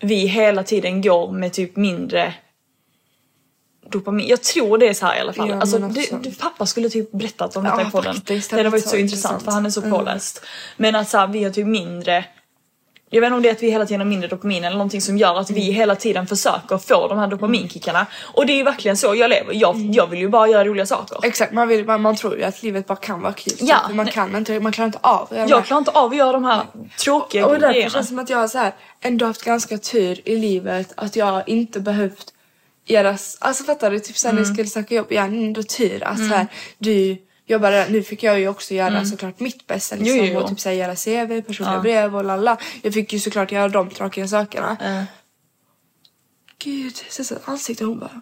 vi 0.00 0.26
hela 0.26 0.62
tiden 0.62 1.02
går 1.02 1.32
med 1.32 1.52
typ 1.52 1.76
mindre 1.76 2.34
dopamin. 3.90 4.28
Jag 4.28 4.42
tror 4.42 4.78
det 4.78 4.88
är 4.88 4.94
så 4.94 5.06
här 5.06 5.16
i 5.16 5.20
alla 5.20 5.32
fall. 5.32 5.48
Ja, 5.48 5.60
alltså, 5.60 5.78
det, 5.78 6.22
det, 6.22 6.38
pappa 6.38 6.66
skulle 6.66 6.88
typ 6.90 7.12
berättat 7.12 7.56
om 7.56 7.64
detta 7.64 7.80
Ja, 7.80 7.88
i 7.88 7.90
podden. 7.90 8.14
faktiskt. 8.14 8.50
Det 8.50 8.56
hade 8.56 8.64
var 8.64 8.70
varit 8.70 8.82
så 8.84 8.88
så 8.90 8.96
intressant 8.96 9.32
intressant. 9.32 9.44
för 9.44 9.52
han 9.52 9.66
är 9.66 9.70
så 9.70 9.80
Mm. 9.80 9.90
påläst. 9.92 10.44
Men 10.76 10.96
att 10.96 11.08
så 11.08 11.18
här, 11.18 11.26
vi 11.26 11.44
har 11.44 11.50
typ 11.50 11.66
mindre 11.66 12.24
jag 13.10 13.20
vet 13.20 13.26
inte 13.26 13.36
om 13.36 13.42
det 13.42 13.48
är 13.48 13.52
att 13.52 13.62
vi 13.62 13.70
hela 13.70 13.86
tiden 13.86 14.00
har 14.00 14.06
mindre 14.06 14.28
dopamin 14.28 14.64
eller 14.64 14.76
någonting 14.76 15.00
som 15.00 15.18
gör 15.18 15.36
att 15.40 15.50
Mm. 15.50 15.62
vi 15.62 15.72
hela 15.72 15.94
tiden 15.94 16.26
försöker 16.26 16.78
få 16.78 17.08
de 17.08 17.18
här 17.18 17.26
dopaminkickarna. 17.26 18.06
Och 18.34 18.46
det 18.46 18.52
är 18.52 18.56
ju 18.56 18.62
verkligen 18.62 18.96
så 18.96 19.14
jag 19.14 19.30
lever. 19.30 19.54
Jag, 19.54 19.74
Mm. 19.74 19.92
jag 19.92 20.06
vill 20.06 20.18
ju 20.20 20.28
bara 20.28 20.48
göra 20.48 20.64
roliga 20.64 20.86
saker. 20.86 21.18
Exakt, 21.22 21.52
man, 21.52 21.68
vill, 21.68 21.84
man, 21.84 22.02
man 22.02 22.16
tror 22.16 22.36
ju 22.36 22.42
att 22.44 22.62
livet 22.62 22.86
bara 22.86 22.96
kan 22.96 23.20
vara 23.22 23.32
kul. 23.32 23.54
Ja. 23.60 23.76
Man 23.92 24.06
kan 24.06 24.36
inte, 24.36 24.60
man 24.60 24.72
klarar 24.72 24.86
inte 24.86 24.98
av 25.02 25.28
Jag 25.30 25.36
här- 25.38 25.62
klarar 25.62 25.78
inte 25.78 25.90
av 25.90 26.10
att 26.10 26.16
göra 26.16 26.32
de 26.32 26.44
här 26.44 26.62
tråkiga 27.04 27.46
Och 27.46 27.52
därför 27.52 27.72
grejerna. 27.72 27.90
känns 27.90 28.06
det 28.06 28.10
som 28.10 28.18
att 28.18 28.30
jag 28.30 28.38
har 28.38 28.48
så 28.48 28.58
här, 28.58 28.72
ändå 29.00 29.26
haft 29.26 29.42
ganska 29.44 29.78
tur 29.78 30.20
i 30.28 30.36
livet 30.36 30.92
att 30.96 31.16
jag 31.16 31.48
inte 31.48 31.80
behövt 31.80 32.32
göra... 32.86 33.08
Alltså 33.38 33.64
fattar 33.64 33.90
du? 33.90 33.98
Typ 34.00 34.16
sen 34.16 34.34
när 34.34 34.42
jag 34.42 34.52
skulle 34.52 34.68
söka 34.68 34.94
jobb, 34.94 35.06
jag 35.10 35.22
har 35.22 35.28
ändå 35.28 35.62
tur 35.62 36.04
att 36.04 36.18
så 36.18 36.24
här, 36.34 36.46
du 36.78 37.16
jobbar 37.48 37.70
där. 37.70 37.90
Nu 37.90 38.02
fick 38.02 38.22
jag 38.22 38.40
ju 38.40 38.48
också 38.48 38.74
göra 38.74 39.04
såklart 39.04 39.40
mitt 39.40 39.66
bästa 39.66 39.96
liksom, 39.96 40.16
Jo, 40.16 40.24
jo, 40.24 40.32
jo. 40.34 40.40
och 40.40 40.48
typ 40.48 40.60
så 40.60 40.68
här, 40.68 40.76
göra 40.76 40.94
CV, 40.94 41.42
personliga 41.46 41.74
Ja. 41.76 41.80
brev 41.80 42.16
och 42.16 42.24
lalla. 42.24 42.58
Jag 42.82 42.94
fick 42.94 43.12
ju 43.12 43.18
såklart 43.18 43.52
göra 43.52 43.68
de 43.68 43.90
tråkiga 43.90 44.28
sakerna. 44.28 44.76
Eh, 44.80 45.04
Gud, 46.58 46.96
så 47.10 47.24
så 47.24 47.38
ansikte 47.44 47.84
hon 47.84 47.98
bara... 47.98 48.20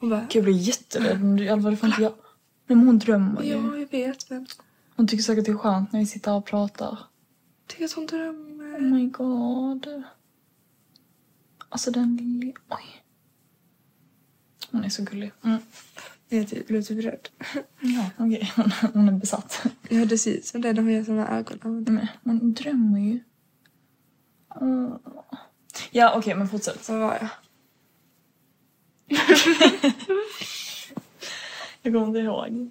Hon 0.00 0.10
bara... 0.10 0.20
Gud, 0.20 0.36
jag 0.36 0.44
blir 0.44 0.54
jätterädd. 0.54 1.18
Fall 1.62 1.70
det 1.70 1.76
får 1.76 1.88
inte 1.88 2.02
jag. 2.02 2.14
Men 2.66 2.78
hon 2.78 2.98
drömmer 2.98 3.42
ju. 3.42 3.50
Ja, 3.50 3.76
jag 3.78 3.90
vet 3.90 4.30
men... 4.30 4.46
Hon 4.96 5.08
tycker 5.08 5.22
säkert 5.22 5.44
det 5.44 5.50
är 5.50 5.56
skönt 5.56 5.92
när 5.92 6.00
vi 6.00 6.06
sitter 6.06 6.30
här 6.30 6.38
och 6.38 6.46
pratar. 6.46 6.98
Tycker 7.66 7.84
att 7.84 7.92
hon 7.92 8.06
drömmer. 8.06 8.78
Oh 8.78 8.82
my 8.82 9.06
god. 9.06 10.02
Alltså 11.68 11.90
den 11.90 12.16
lilla... 12.16 12.52
Oj. 12.70 13.02
Hon 14.70 14.84
är 14.84 14.88
så 14.88 15.02
gullig. 15.02 15.32
Mm. 15.44 15.58
Jag 16.36 16.48
typ, 16.48 16.66
blev 16.66 16.82
typ 16.82 17.04
rädd. 17.04 17.28
Ja, 17.80 18.10
okej. 18.18 18.52
Hon, 18.56 18.70
hon 18.94 19.08
är 19.08 19.12
besatt. 19.12 19.62
Ja, 19.88 20.04
det 20.04 20.18
som 20.18 20.60
det 20.60 20.72
när 20.72 20.82
hon 20.82 20.92
gör 20.92 21.04
såna 21.04 21.38
ögon. 21.38 21.86
Men 22.22 22.38
hon 22.40 22.52
drömmer 22.54 22.98
ju. 23.00 23.20
Åh. 24.60 24.96
Ja, 25.90 26.14
okej, 26.16 26.34
men 26.34 26.48
fortsätt. 26.48 26.84
Så 26.84 26.98
var 26.98 27.18
jag. 27.20 27.28
Jag 31.82 31.92
kommer 31.92 32.06
inte 32.06 32.18
ihåg. 32.18 32.48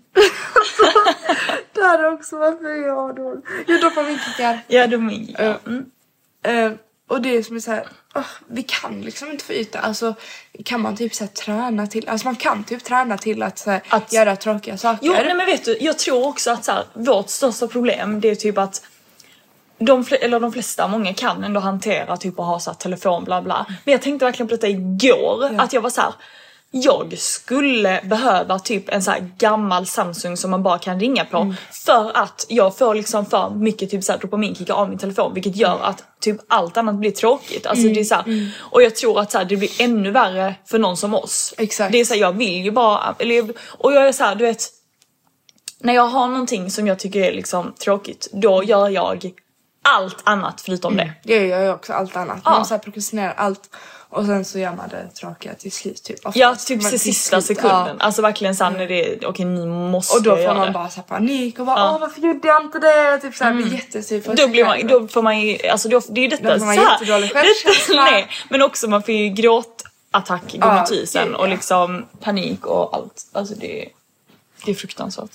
Det 1.73 1.81
här 1.81 1.99
är 2.03 2.13
också 2.13 2.37
varför 2.37 2.69
jag 2.69 2.95
har 2.95 3.13
dåligt. 3.13 3.45
Jag 3.67 3.81
doppar 3.81 4.03
min 4.03 4.17
kickar. 4.19 4.59
Ja, 4.67 4.87
de 4.87 5.09
är... 5.09 5.41
Eh, 5.41 5.55
Mm. 5.65 6.77
Och 7.13 7.21
det 7.21 7.37
är 7.37 7.43
som 7.43 7.55
är 7.55 7.59
så 7.59 7.71
här, 7.71 7.87
åh, 8.15 8.23
vi 8.47 8.63
kan 8.63 9.01
liksom 9.01 9.31
inte 9.31 9.43
få 9.45 9.53
det. 9.53 9.75
Alltså 9.79 10.15
kan 10.65 10.81
man 10.81 10.95
typ 10.95 11.15
så 11.15 11.23
här, 11.23 11.31
träna 11.31 11.87
till, 11.87 12.09
alltså 12.09 12.27
man 12.27 12.35
kan 12.35 12.63
typ 12.63 12.83
träna 12.83 13.17
till 13.17 13.43
att, 13.43 13.57
så 13.59 13.71
här, 13.71 13.81
Att- 13.89 14.13
göra 14.13 14.35
tråkiga 14.35 14.77
saker. 14.77 14.99
Jo, 15.07 15.13
nej 15.13 15.35
men 15.35 15.45
vet 15.45 15.65
du, 15.65 15.77
jag 15.79 15.99
tror 15.99 16.27
också 16.27 16.51
att 16.51 16.65
så 16.65 16.71
här, 16.71 16.83
vårt 16.93 17.29
största 17.29 17.67
problem 17.67 18.21
det 18.21 18.29
är 18.29 18.35
typ 18.35 18.57
att 18.57 18.81
de, 19.79 20.05
eller 20.21 20.39
de 20.39 20.51
flesta, 20.53 20.87
många 20.87 21.13
kan 21.13 21.43
ändå 21.43 21.59
hantera 21.59 22.17
typ 22.17 22.39
att 22.39 22.45
ha 22.45 22.59
så 22.59 22.69
här, 22.71 22.77
telefon 22.77 23.23
bla 23.23 23.41
bla. 23.41 23.65
Men 23.85 23.91
jag 23.91 24.01
tänkte 24.01 24.25
verkligen 24.25 24.47
på 24.47 24.55
detta 24.55 24.67
igår, 24.67 25.49
Ja. 25.53 25.61
att 25.63 25.73
jag 25.73 25.81
var 25.81 25.89
så 25.89 26.01
här. 26.01 26.13
Jag 26.75 27.17
skulle 27.17 28.01
behöva 28.03 28.59
typ 28.59 28.89
en 28.89 29.03
så 29.03 29.13
gammal 29.37 29.85
Samsung 29.85 30.37
som 30.37 30.51
man 30.51 30.63
bara 30.63 30.79
kan 30.79 30.99
ringa 30.99 31.25
på 31.25 31.37
Mm. 31.37 31.55
för 31.71 32.17
att 32.17 32.45
jag 32.49 32.77
får 32.77 32.95
liksom 32.95 33.25
för 33.25 33.49
mycket 33.49 33.89
typ 33.89 34.03
så 34.03 34.11
här 34.11 34.19
dopaminkickar 34.19 34.73
av 34.73 34.89
min 34.89 34.97
telefon 34.97 35.33
vilket 35.33 35.55
gör 35.55 35.79
att 35.83 36.03
typ 36.21 36.37
allt 36.47 36.77
annat 36.77 36.95
blir 36.95 37.11
tråkigt. 37.11 37.65
Alltså 37.65 37.81
Mm, 37.83 37.93
det 37.93 37.99
är 37.99 38.03
så 38.03 38.15
här, 38.15 38.51
Och 38.59 38.83
jag 38.83 38.95
tror 38.95 39.19
att 39.19 39.31
så 39.31 39.37
här, 39.37 39.45
det 39.45 39.57
blir 39.57 39.81
ännu 39.81 40.11
värre 40.11 40.55
för 40.65 40.79
någon 40.79 40.97
som 40.97 41.13
oss. 41.13 41.53
Exakt. 41.57 41.91
Det 41.91 41.99
är 41.99 42.05
så 42.05 42.13
här, 42.13 42.21
jag 42.21 42.33
vill 42.33 42.63
ju 42.63 42.71
bara, 42.71 43.15
eller, 43.19 43.53
och 43.61 43.93
jag 43.93 44.07
är 44.07 44.11
så 44.11 44.33
du 44.35 44.45
vet 44.45 44.69
när 45.79 45.93
jag 45.93 46.07
har 46.07 46.27
någonting 46.27 46.71
som 46.71 46.87
jag 46.87 46.99
tycker 46.99 47.19
är 47.19 47.33
liksom 47.33 47.73
tråkigt, 47.83 48.27
då 48.31 48.63
gör 48.63 48.89
jag 48.89 49.33
allt 49.81 50.17
annat 50.23 50.61
förutom 50.61 50.97
det. 50.97 51.13
Det 51.23 51.47
gör 51.47 51.61
jag 51.61 51.75
också, 51.75 51.93
allt 51.93 52.15
annat. 52.15 52.41
Ja. 52.45 52.51
Man 52.51 52.65
så 52.65 52.73
här 52.73 52.79
prokrastinerar 52.79 53.33
allt 53.37 53.69
och 54.13 54.25
sen 54.25 54.45
så 54.45 54.59
gör 54.59 54.73
man 54.75 54.89
det 54.89 55.07
tråkiga 55.15 55.53
till 55.53 55.71
slut. 55.71 56.03
Typ. 56.03 56.17
Oftast. 56.17 56.35
Ja, 56.35 56.55
typ 56.55 56.81
Men 56.81 56.89
till 56.91 56.99
sista 56.99 57.41
slut, 57.41 57.57
sekunden. 57.57 57.95
ja. 57.99 58.05
Alltså 58.05 58.21
verkligen 58.21 58.55
såhär 58.55 58.71
när 58.71 58.87
det 58.87 59.13
är, 59.23 59.27
okej 59.27 59.45
nu 59.45 59.65
måste 59.65 60.17
Och 60.17 60.23
då 60.23 60.35
får 60.37 60.53
man 60.55 60.67
det. 60.67 60.71
bara 60.73 60.89
så 60.89 60.95
här 60.95 61.03
panik 61.03 61.59
och 61.59 61.65
bara 61.65 61.79
Ja. 61.79 61.91
åh 61.95 61.99
varför 62.01 62.21
gjorde 62.21 62.47
jag 62.47 62.61
inte 62.61 62.79
det? 62.79 63.19
Typ 63.21 63.35
såhär 63.35 63.53
blir 63.53 63.73
jättesur 63.73 64.21
på 64.21 64.33
Då, 64.33 64.47
blir 64.47 64.65
man, 64.65 64.87
då 64.87 65.07
får 65.07 65.21
man 65.21 65.39
ju, 65.41 65.67
alltså 65.67 65.89
då, 65.89 66.01
det 66.09 66.19
är 66.19 66.23
ju 66.23 66.27
detta 66.27 66.53
Då 66.53 66.59
får 66.59 66.65
man 66.65 66.75
så 66.75 66.81
här- 66.81 66.91
jättedålig 66.93 67.31
självkänsla. 67.33 68.03
Nej, 68.03 68.27
men 68.49 68.61
också 68.61 68.87
man 68.87 69.03
får 69.03 69.13
ju 69.13 69.29
gråtattack 69.29 70.51
gånger 70.51 70.85
Ja, 71.13 71.37
och 71.37 71.49
liksom 71.49 72.05
panik 72.21 72.65
och 72.65 72.95
allt. 72.95 73.25
Alltså 73.31 73.53
det, 73.55 73.89
det 74.65 74.71
är 74.71 74.75
fruktansvärt. 74.75 75.29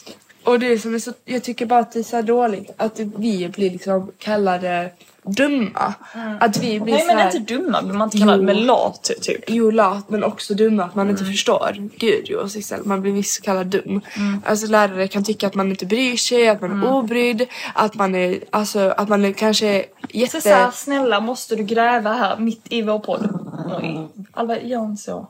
Och 0.44 0.58
det 0.60 0.78
som 0.78 0.94
är 0.94 0.98
så, 0.98 1.12
jag 1.24 1.42
tycker 1.44 1.66
bara 1.66 1.80
att 1.80 1.92
det 1.92 1.98
är 1.98 2.02
så 2.02 2.22
dåligt 2.22 2.70
att 2.76 2.98
vi 2.98 3.48
blir 3.48 3.70
liksom 3.70 4.12
kallade 4.18 4.90
dumma. 5.28 5.94
Att 6.40 6.56
vi 6.58 6.80
blir 6.80 6.92
Nej 6.94 7.00
så 7.02 7.06
men 7.06 7.18
här, 7.18 7.36
inte 7.36 7.54
dumma 7.54 7.82
blir 7.82 7.92
man 7.94 8.06
inte 8.06 8.18
kallad, 8.18 8.38
Jo. 8.40 8.44
men 8.44 8.56
lat 8.66 9.10
typ. 9.22 9.44
Jo 9.46 9.70
lat 9.70 10.10
men 10.10 10.24
också 10.24 10.54
dumma 10.54 10.84
att 10.84 10.94
man 10.94 11.10
inte 11.10 11.22
Mm. 11.22 11.32
förstår. 11.32 11.88
Gud 11.96 12.24
jo, 12.28 12.48
Sissel, 12.48 12.80
man 12.84 13.00
blir 13.02 13.12
visst 13.12 13.42
kallad 13.42 13.66
dum. 13.66 14.00
Alltså 14.44 14.66
lärare 14.66 15.08
kan 15.08 15.24
tycka 15.24 15.46
att 15.46 15.54
man 15.54 15.70
inte 15.70 15.86
bryr 15.86 16.16
sig, 16.16 16.48
att 16.48 16.60
man 16.60 16.70
är 16.70 16.74
Mm. 16.74 16.88
obrydd, 16.88 17.46
att 17.74 17.94
man 17.94 18.14
är, 18.14 18.38
alltså 18.50 18.94
att 18.96 19.08
man 19.08 19.24
är 19.24 19.32
kanske 19.32 19.84
jätte... 20.10 20.36
Så 20.36 20.48
såhär, 20.48 20.70
snälla 20.70 21.20
måste 21.20 21.56
du 21.56 21.62
gräva 21.62 22.12
här 22.12 22.36
mitt 22.38 22.62
i 22.68 22.82
vår 22.82 22.98
podd? 22.98 23.28
Oj. 23.82 24.08
Alva, 24.32 24.60
gör 24.60 24.84
inte 24.84 25.02
så. 25.02 25.28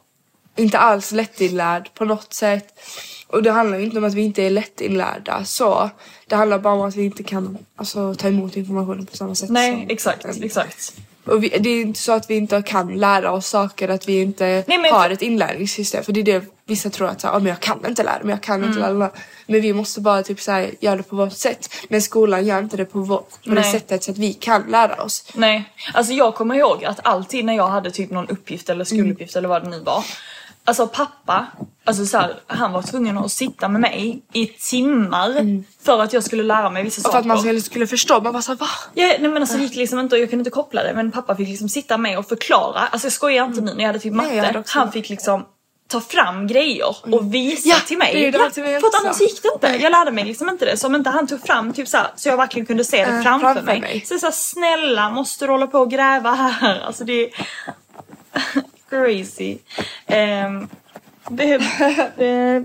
Inte 0.58 0.78
alls 0.78 1.12
lättinlärd 1.12 1.90
på 1.94 2.04
något 2.04 2.32
sätt. 2.34 2.80
Och 3.26 3.42
det 3.42 3.50
handlar 3.50 3.78
ju 3.78 3.84
inte 3.84 3.98
om 3.98 4.04
att 4.04 4.14
vi 4.14 4.22
inte 4.22 4.42
är 4.42 4.50
lättinlärda 4.50 5.44
så. 5.44 5.90
Det 6.26 6.36
handlar 6.36 6.58
bara 6.58 6.74
om 6.74 6.80
att 6.80 6.96
vi 6.96 7.04
inte 7.04 7.22
kan 7.22 7.58
alltså, 7.76 8.14
ta 8.14 8.28
emot 8.28 8.56
informationen 8.56 9.06
på 9.06 9.16
samma 9.16 9.34
sätt 9.34 9.50
Nej, 9.50 9.72
som... 9.72 9.86
exakt, 9.90 10.26
exakt. 10.42 10.92
Och 11.26 11.44
vi, 11.44 11.48
det 11.48 11.70
är 11.70 11.80
inte 11.80 12.00
så 12.00 12.12
att 12.12 12.30
vi 12.30 12.36
inte 12.36 12.62
kan 12.62 12.98
lära 12.98 13.30
oss 13.32 13.46
saker, 13.46 13.88
att 13.88 14.08
vi 14.08 14.22
inte 14.22 14.64
Nej, 14.66 14.78
men 14.78 14.92
har 14.92 15.10
ett 15.10 15.22
inlärningssystem. 15.22 16.04
För 16.04 16.12
det 16.12 16.20
är 16.20 16.24
det 16.24 16.44
vissa 16.64 16.90
tror 16.90 17.08
att 17.08 17.20
så, 17.20 17.26
här, 17.26 17.34
"Ja, 17.34 17.38
men 17.38 17.46
jag 17.48 17.60
kan 17.60 17.86
inte 17.86 18.02
lära 18.02 18.22
mig, 18.22 18.30
jag 18.30 18.42
kan 18.42 18.56
Mm. 18.56 18.68
inte 18.68 18.80
lära 18.80 18.92
mig. 18.94 19.08
Men 19.46 19.60
vi 19.60 19.72
måste 19.72 20.00
bara 20.00 20.22
typ 20.22 20.40
så 20.40 20.52
här, 20.52 20.70
göra 20.80 20.96
det 20.96 21.02
på 21.02 21.16
vårt 21.16 21.32
sätt. 21.32 21.68
Men 21.88 22.02
skolan 22.02 22.46
gör 22.46 22.58
inte 22.58 22.76
det 22.76 22.84
på, 22.84 22.98
vår, 23.00 23.22
på 23.48 23.54
det 23.54 23.62
sättet 23.64 24.04
så 24.04 24.10
att 24.10 24.18
vi 24.18 24.32
kan 24.32 24.62
lära 24.68 25.02
oss. 25.02 25.24
Nej, 25.34 25.64
alltså 25.94 26.12
jag 26.12 26.34
kommer 26.34 26.54
ihåg 26.54 26.84
att 26.84 27.00
alltid 27.06 27.44
när 27.44 27.56
jag 27.56 27.68
hade 27.68 27.90
typ 27.90 28.10
någon 28.10 28.28
uppgift 28.28 28.68
eller 28.70 28.84
skoluppgift 28.84 29.36
eller 29.36 29.48
vad 29.48 29.62
det 29.64 29.68
nu 29.68 29.80
var. 29.80 30.04
Alltså 30.68 30.86
pappa, 30.86 31.46
alltså 31.84 32.06
så 32.06 32.18
här, 32.18 32.34
han 32.46 32.72
var 32.72 32.82
tvungen 32.82 33.18
att 33.18 33.32
sitta 33.32 33.68
med 33.68 33.80
mig 33.80 34.22
i 34.32 34.46
timmar 34.46 35.62
för 35.84 36.02
att 36.02 36.12
jag 36.12 36.24
skulle 36.24 36.42
lära 36.42 36.70
mig 36.70 36.82
vissa 36.82 36.98
Och 37.00 37.02
för 37.02 37.08
saker. 37.10 37.18
att 37.18 37.26
man 37.26 37.38
skulle, 37.38 37.60
skulle 37.60 37.86
förstå. 37.86 38.20
Man 38.20 38.32
bara 38.32 38.42
såhär 38.42 38.58
va? 38.58 38.66
Ja, 38.94 39.06
nej 39.06 39.28
men 39.30 39.36
alltså 39.42 39.56
det 39.56 39.62
gick 39.62 39.76
liksom 39.76 39.98
inte 39.98 40.16
och 40.16 40.22
jag 40.22 40.30
kunde 40.30 40.40
inte 40.40 40.50
koppla 40.50 40.82
det 40.82 40.92
men 40.94 41.10
pappa 41.12 41.36
fick 41.36 41.48
liksom 41.48 41.68
sitta 41.68 41.98
med 41.98 42.18
och 42.18 42.28
förklara. 42.28 42.80
Alltså 42.80 43.06
jag 43.06 43.12
skojar 43.12 43.44
inte 43.44 43.60
nu 43.60 43.74
när 43.74 43.80
jag 43.80 43.86
hade 43.86 43.98
typ 43.98 44.12
Nej, 44.14 44.26
hade 44.38 44.42
matte. 44.48 44.58
också- 44.58 44.76
Mm. 44.78 44.84
Han 44.86 44.92
fick 44.92 45.08
liksom 45.08 45.46
ta 45.88 46.00
fram 46.00 46.46
grejer 46.46 46.96
och 47.12 47.34
visa 47.34 47.68
Ja, 47.68 47.76
till 47.86 47.98
mig. 47.98 48.14
det 48.14 48.30
det 48.30 48.38
ja, 48.38 48.50
till 48.50 48.62
mig 48.62 48.80
för 48.80 48.86
att 48.88 49.04
annars 49.04 49.20
gick 49.20 49.42
det 49.42 49.48
inte. 49.54 49.82
Jag 49.82 49.90
lärde 49.92 50.10
mig 50.10 50.24
liksom 50.24 50.48
inte 50.48 50.64
det. 50.64 50.76
Så 50.76 50.86
om 50.86 50.94
inte 50.94 51.10
han 51.10 51.26
tog 51.26 51.40
fram 51.46 51.72
typ 51.72 51.88
så 51.88 51.96
här, 51.96 52.06
så 52.16 52.28
jag 52.28 52.36
verkligen 52.36 52.66
kunde 52.66 52.84
se 52.84 52.96
det 53.04 53.12
Äh, 53.12 53.22
framför, 53.22 53.46
framför 53.46 53.62
mig. 53.62 53.80
mig. 53.80 54.04
Så, 54.06 54.14
här, 54.26 54.30
snälla 54.30 55.10
måste 55.10 55.46
du 55.46 55.52
hålla 55.52 55.66
på 55.66 55.78
och 55.78 55.90
gräva 55.90 56.30
här? 56.34 56.80
Alltså 56.86 57.04
det 57.04 57.30
crazy. 58.88 59.58
Um, 60.06 60.68
behöv, 61.30 61.60
eh, 62.16 62.62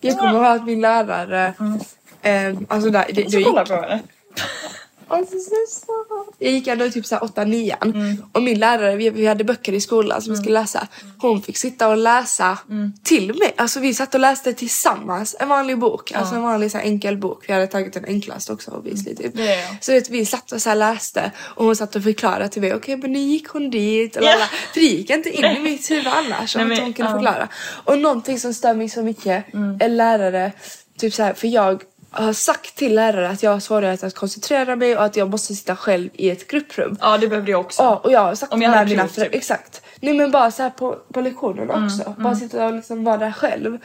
Jag 0.00 0.18
kommer 0.18 0.34
ihåg 0.34 0.44
att 0.44 0.66
min 0.66 0.80
lärare, 0.80 1.54
eh, 2.22 2.54
alltså 2.68 2.90
där, 2.90 3.06
det, 3.08 3.30
så 3.30 3.36
det 3.36 3.42
gick, 3.42 3.68
det. 3.68 4.00
Alltså. 5.12 5.36
Jag 6.38 6.52
gick 6.52 6.66
ändå 6.66 6.84
i 6.84 6.90
typ 6.90 7.04
8 7.20 7.44
9 7.44 7.76
och 8.32 8.42
min 8.42 8.58
lärare, 8.58 8.96
vi, 8.96 9.10
vi 9.10 9.26
hade 9.26 9.44
böcker 9.44 9.72
i 9.72 9.80
skolan 9.80 10.22
som 10.22 10.32
vi 10.32 10.38
skulle 10.38 10.60
läsa. 10.60 10.88
Hon 11.18 11.42
fick 11.42 11.56
sitta 11.56 11.88
och 11.88 11.96
läsa 11.96 12.58
till 13.04 13.26
mig. 13.26 13.54
Alltså 13.56 13.80
vi 13.80 13.94
satt 13.94 14.14
och 14.14 14.20
läste 14.20 14.52
tillsammans 14.52 15.36
en 15.40 15.48
vanlig 15.48 15.78
bok. 15.78 16.12
Alltså 16.12 16.34
en 16.34 16.42
vanlig 16.42 16.70
så 16.70 16.78
här, 16.78 16.84
enkel 16.84 17.16
bok. 17.16 17.44
Vi 17.48 17.52
hade 17.52 17.66
tagit 17.66 17.92
den 17.92 18.04
enklaste 18.04 18.52
också 18.52 18.70
obviously 18.70 19.16
typ. 19.16 19.36
Det 19.36 19.48
är 19.48 19.60
jag. 19.60 19.84
Så 19.84 19.92
vet, 19.92 20.10
vi 20.10 20.26
satt 20.26 20.52
och 20.52 20.62
så 20.62 20.68
här, 20.68 20.76
läste 20.76 21.32
och 21.38 21.64
hon 21.64 21.76
satt 21.76 21.96
och 21.96 22.02
förklarade 22.02 22.48
till 22.48 22.62
mig. 22.62 22.74
Okej 22.74 22.96
men 22.96 23.12
nu 23.12 23.18
gick 23.18 23.48
hon 23.48 23.70
dit. 23.70 24.16
Och 24.16 24.22
Ja. 24.22 24.26
lalala. 24.26 24.46
För 24.46 24.80
det 24.80 24.86
gick 24.86 25.10
inte 25.10 25.30
in 25.30 25.44
i 25.44 25.60
mitt 25.60 25.90
huvud 25.90 26.06
annars. 26.06 26.56
Om 26.56 26.72
inte 26.72 26.82
hon 26.82 26.92
kunde 26.92 27.10
ja. 27.10 27.16
förklara. 27.16 27.48
Och 27.84 27.98
någonting 27.98 28.38
som 28.38 28.54
stör 28.54 28.74
mig 28.74 28.88
så 28.88 29.02
mycket 29.02 29.44
är 29.80 29.88
lärare. 29.88 30.52
Typ 30.98 31.14
så 31.14 31.22
här, 31.22 31.34
för 31.34 31.48
jag 31.48 31.82
har 32.12 32.32
sagt 32.32 32.74
till 32.74 32.94
lärare 32.94 33.28
att 33.28 33.42
jag 33.42 33.50
har 33.50 33.60
svårigheter 33.60 34.06
att 34.06 34.14
koncentrera 34.14 34.76
mig 34.76 34.96
och 34.96 35.04
att 35.04 35.16
jag 35.16 35.30
måste 35.30 35.54
sitta 35.54 35.76
själv 35.76 36.08
i 36.14 36.30
ett 36.30 36.48
grupprum. 36.48 36.96
Ja 37.00 37.18
det 37.18 37.28
behövde 37.28 37.50
jag 37.50 37.60
också. 37.60 37.82
Ja, 37.82 38.00
och 38.04 38.12
jag 38.12 38.20
har 38.20 38.34
sagt 38.34 38.52
Om 38.52 38.60
till 38.60 38.68
jag 38.70 38.88
mina 38.88 39.08
föräldrar. 39.08 39.24
typ. 39.24 39.34
Exakt. 39.34 39.82
Nej 40.00 40.14
men 40.14 40.30
bara 40.30 40.50
så 40.50 40.62
här 40.62 40.70
på, 40.70 40.96
på 41.14 41.20
lektionerna 41.20 41.74
Mm, 41.74 41.84
också. 41.86 42.14
Bara 42.18 42.34
sitta 42.36 42.66
och 42.66 42.72
liksom 42.74 43.04
vara 43.04 43.16
där 43.16 43.32
själv. 43.32 43.78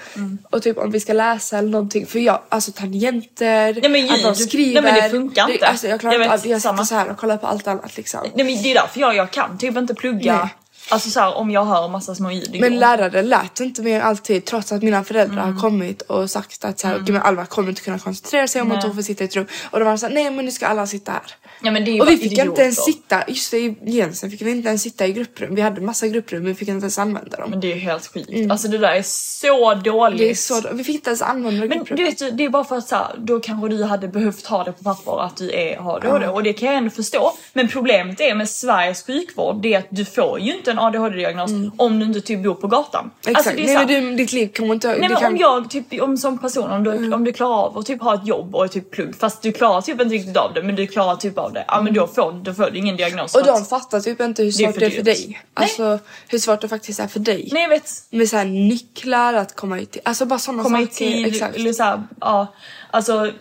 Och 0.49 0.63
typ 0.63 0.77
om 0.77 0.91
vi 0.91 0.99
ska 0.99 1.13
läsa 1.13 1.57
eller 1.57 1.69
någonting. 1.69 2.05
För 2.05 2.19
jag, 2.19 2.39
alltså 2.49 2.71
tangenter, 2.71 3.73
Nej, 3.81 3.89
men 3.89 4.11
att 4.11 4.23
de 4.23 4.35
skriver. 4.35 4.81
Nej, 4.81 4.93
men 4.93 5.03
det 5.03 5.09
funkar 5.09 5.49
inte. 5.51 5.67
alltså, 5.67 5.87
jag 5.87 5.99
klarar 5.99 6.13
Jag 6.13 6.21
inte 6.21 6.29
vet, 6.29 6.39
av 6.39 6.43
det. 6.43 6.49
Jag 6.49 6.61
samma. 6.61 6.85
sitter 6.85 6.95
så 6.95 6.99
här 6.99 7.09
och 7.11 7.17
kollar 7.17 7.37
på 7.37 7.47
allt 7.47 7.67
annat 7.67 7.97
liksom. 7.97 8.19
Nej 8.35 8.45
men 8.45 8.63
det 8.63 8.71
är 8.71 8.75
därför 8.75 8.99
jag, 8.99 9.15
jag 9.15 9.31
kan 9.31 9.57
typ 9.57 9.77
inte 9.77 9.93
plugga. 9.95 10.37
Nej. 10.37 10.55
Alltså 10.89 11.09
så 11.09 11.19
här, 11.19 11.35
om 11.37 11.51
jag 11.51 11.65
hör 11.65 11.87
massa 11.87 12.15
små 12.15 12.31
ljud. 12.31 12.49
det 12.51 12.59
Men 12.59 12.79
lärare 12.79 13.21
lät 13.21 13.59
inte 13.59 13.81
mer 13.81 14.01
alltid 14.01 14.45
trots 14.45 14.71
att 14.71 14.83
mina 14.83 15.03
föräldrar 15.03 15.43
Mm. 15.43 15.53
har 15.55 15.61
kommit 15.61 16.01
och 16.01 16.29
sagt 16.31 16.65
att 16.65 16.79
så 16.79 16.87
här, 16.87 16.97
"Gud, 16.99 17.09
men 17.13 17.21
Alva 17.21 17.45
kommer 17.45 17.69
inte 17.69 17.81
kunna 17.81 17.99
koncentrera 17.99 18.47
sig 18.47 18.61
om 18.61 18.71
att 18.71 18.83
hon 18.83 18.95
får 18.95 19.01
sitta 19.01 19.23
i 19.23 19.27
ett 19.27 19.35
rum. 19.35 19.45
Och 19.71 19.79
de 19.79 19.85
var 19.85 19.97
såhär, 19.97 20.13
nej 20.13 20.31
men 20.31 20.45
nu 20.45 20.51
ska 20.51 20.67
alla 20.67 20.87
sitta 20.87 21.11
här. 21.11 21.21
Ja, 21.61 21.71
men 21.71 21.85
det 21.85 21.91
är 21.91 21.93
ju 21.93 22.01
och 22.01 22.09
vi 22.09 22.17
fick 22.17 22.37
inte 22.37 22.61
ens 22.61 22.85
sitta, 22.85 23.23
just 23.27 23.51
det 23.51 23.57
i 23.59 23.75
Jensen 23.85 24.31
fick 24.31 24.41
vi 24.41 24.51
inte 24.51 24.67
ens 24.69 24.81
sitta 24.81 25.07
i 25.07 25.13
grupprum. 25.13 25.55
Vi 25.55 25.61
hade 25.61 25.81
massa 25.81 26.07
grupprum 26.07 26.43
men 26.43 26.51
vi 26.51 26.55
fick 26.55 26.67
inte 26.67 26.83
ens 26.83 26.99
använda 26.99 27.37
dem. 27.37 27.49
Men 27.49 27.59
det 27.59 27.71
är 27.71 27.75
ju 27.75 27.81
helt 27.81 28.07
skit. 28.07 28.51
Alltså 28.51 28.67
det 28.67 28.77
där 28.77 28.91
är 28.91 29.01
så 29.03 29.73
dåligt. 29.73 30.19
Det 30.19 30.29
är 30.29 30.35
så, 30.35 30.61
vi 30.73 30.83
fick 30.83 30.95
inte 30.95 31.09
ens 31.09 31.21
använda 31.21 31.59
Men 31.59 31.69
grupprum. 31.69 31.97
du 31.97 32.03
vet, 32.03 32.37
det 32.37 32.45
är 32.45 32.49
bara 32.49 32.63
för 32.63 32.77
att 32.77 32.87
så 32.87 32.95
här, 32.95 33.15
då 33.17 33.39
kanske 33.39 33.69
du 33.69 33.83
hade 33.83 34.07
behövt 34.07 34.45
ha 34.47 34.63
det 34.63 34.71
på 34.71 34.83
papper 34.83 35.21
att 35.25 35.37
du 35.37 35.51
är, 35.51 35.77
har 35.77 35.95
ADHD 35.97 36.27
och 36.27 36.43
det 36.43 36.53
kan 36.53 36.67
jag 36.67 36.77
ändå 36.77 36.89
förstå. 36.89 37.33
Men 37.53 37.67
problemet 37.67 38.21
är 38.21 38.35
med 38.35 38.49
Sveriges 38.49 39.03
sjukvård 39.03 39.61
det 39.61 39.73
är 39.73 39.79
att 39.79 39.87
du 39.89 40.05
får 40.05 40.39
ju 40.39 40.55
inte 40.57 40.73
en 40.77 40.83
ADHD-diagnos 40.85 41.51
om 41.77 41.99
du 41.99 42.05
inte 42.05 42.21
typ 42.21 42.43
bor 42.43 42.53
på 42.53 42.67
gatan. 42.67 43.01
Mm. 43.03 43.11
Exakt, 43.19 43.37
Alltså, 43.37 43.51
det 43.63 43.71
är 43.71 43.85
nej 43.87 43.97
men 43.99 44.11
du, 44.11 44.15
ditt 44.23 44.33
liv 44.33 44.51
kommer 44.57 44.73
inte... 44.73 44.87
Nej 44.87 44.99
men 44.99 45.09
kan, 45.09 45.17
Mm. 45.19 45.33
om 45.33 45.37
jag 45.39 45.69
typ, 45.69 46.01
om 46.01 46.17
som 46.17 46.37
person, 46.37 46.71
om 46.71 46.83
du, 46.83 47.13
om 47.13 47.23
du 47.23 47.33
klarar 47.33 47.53
av 47.65 47.77
att 47.77 47.85
typ 47.85 48.01
ha 48.01 48.13
ett 48.15 48.27
jobb 48.27 48.55
och 48.55 48.71
typ 48.71 48.91
plugg 48.91 49.15
fast 49.15 49.41
du 49.41 49.51
klarar 49.51 49.81
typ 49.81 50.01
inte 50.01 50.15
riktigt 50.15 50.37
av 50.37 50.53
det 50.53 50.63
men 50.63 50.75
du 50.75 50.87
klarar 50.87 51.15
typ 51.15 51.37
av 51.37 51.53
det, 51.53 51.65
ja 51.67 51.81
men 51.81 51.93
då 51.93 52.07
får, 52.07 52.31
då 52.31 52.53
får 52.53 52.69
du 52.71 52.77
ingen 52.77 52.97
diagnos. 52.97 53.35
och 53.35 53.43
de 53.45 53.49
att- 53.51 53.69
fattar 53.69 53.99
typ 53.99 54.21
inte 54.21 54.43
hur 54.43 54.51
Det 54.51 54.63
är 54.63 54.65
svårt 54.67 54.73
för 54.73 54.79
det 54.79 54.85
är 54.85 54.89
för 54.91 55.03
dig. 55.03 55.41
Alltså 55.53 55.99
hur 56.27 56.39
svårt 56.39 56.61
det 56.61 56.67
faktiskt 56.67 56.99
är 56.99 57.07
för 57.07 57.19
dig. 57.19 57.49
Nej 57.51 57.61
jag 57.61 57.69
vet, 57.69 57.91
Med 58.09 58.29
såhär 58.29 58.45
nycklar, 58.45 59.33
att 59.33 59.55
komma 59.55 59.79
i 59.79 59.85
tid. 59.85 60.01
Alltså 60.05 60.25
bara 60.25 60.39
sådana 60.39 60.63
komma 60.63 60.81
i 60.81 60.85
saker. 60.85 60.95
tid, 60.95 61.27
Exakt. 61.27 61.55
eller 61.55 61.73
så 61.73 61.83
här, 61.83 62.03
ja 62.21 62.47
alltså 62.91 63.31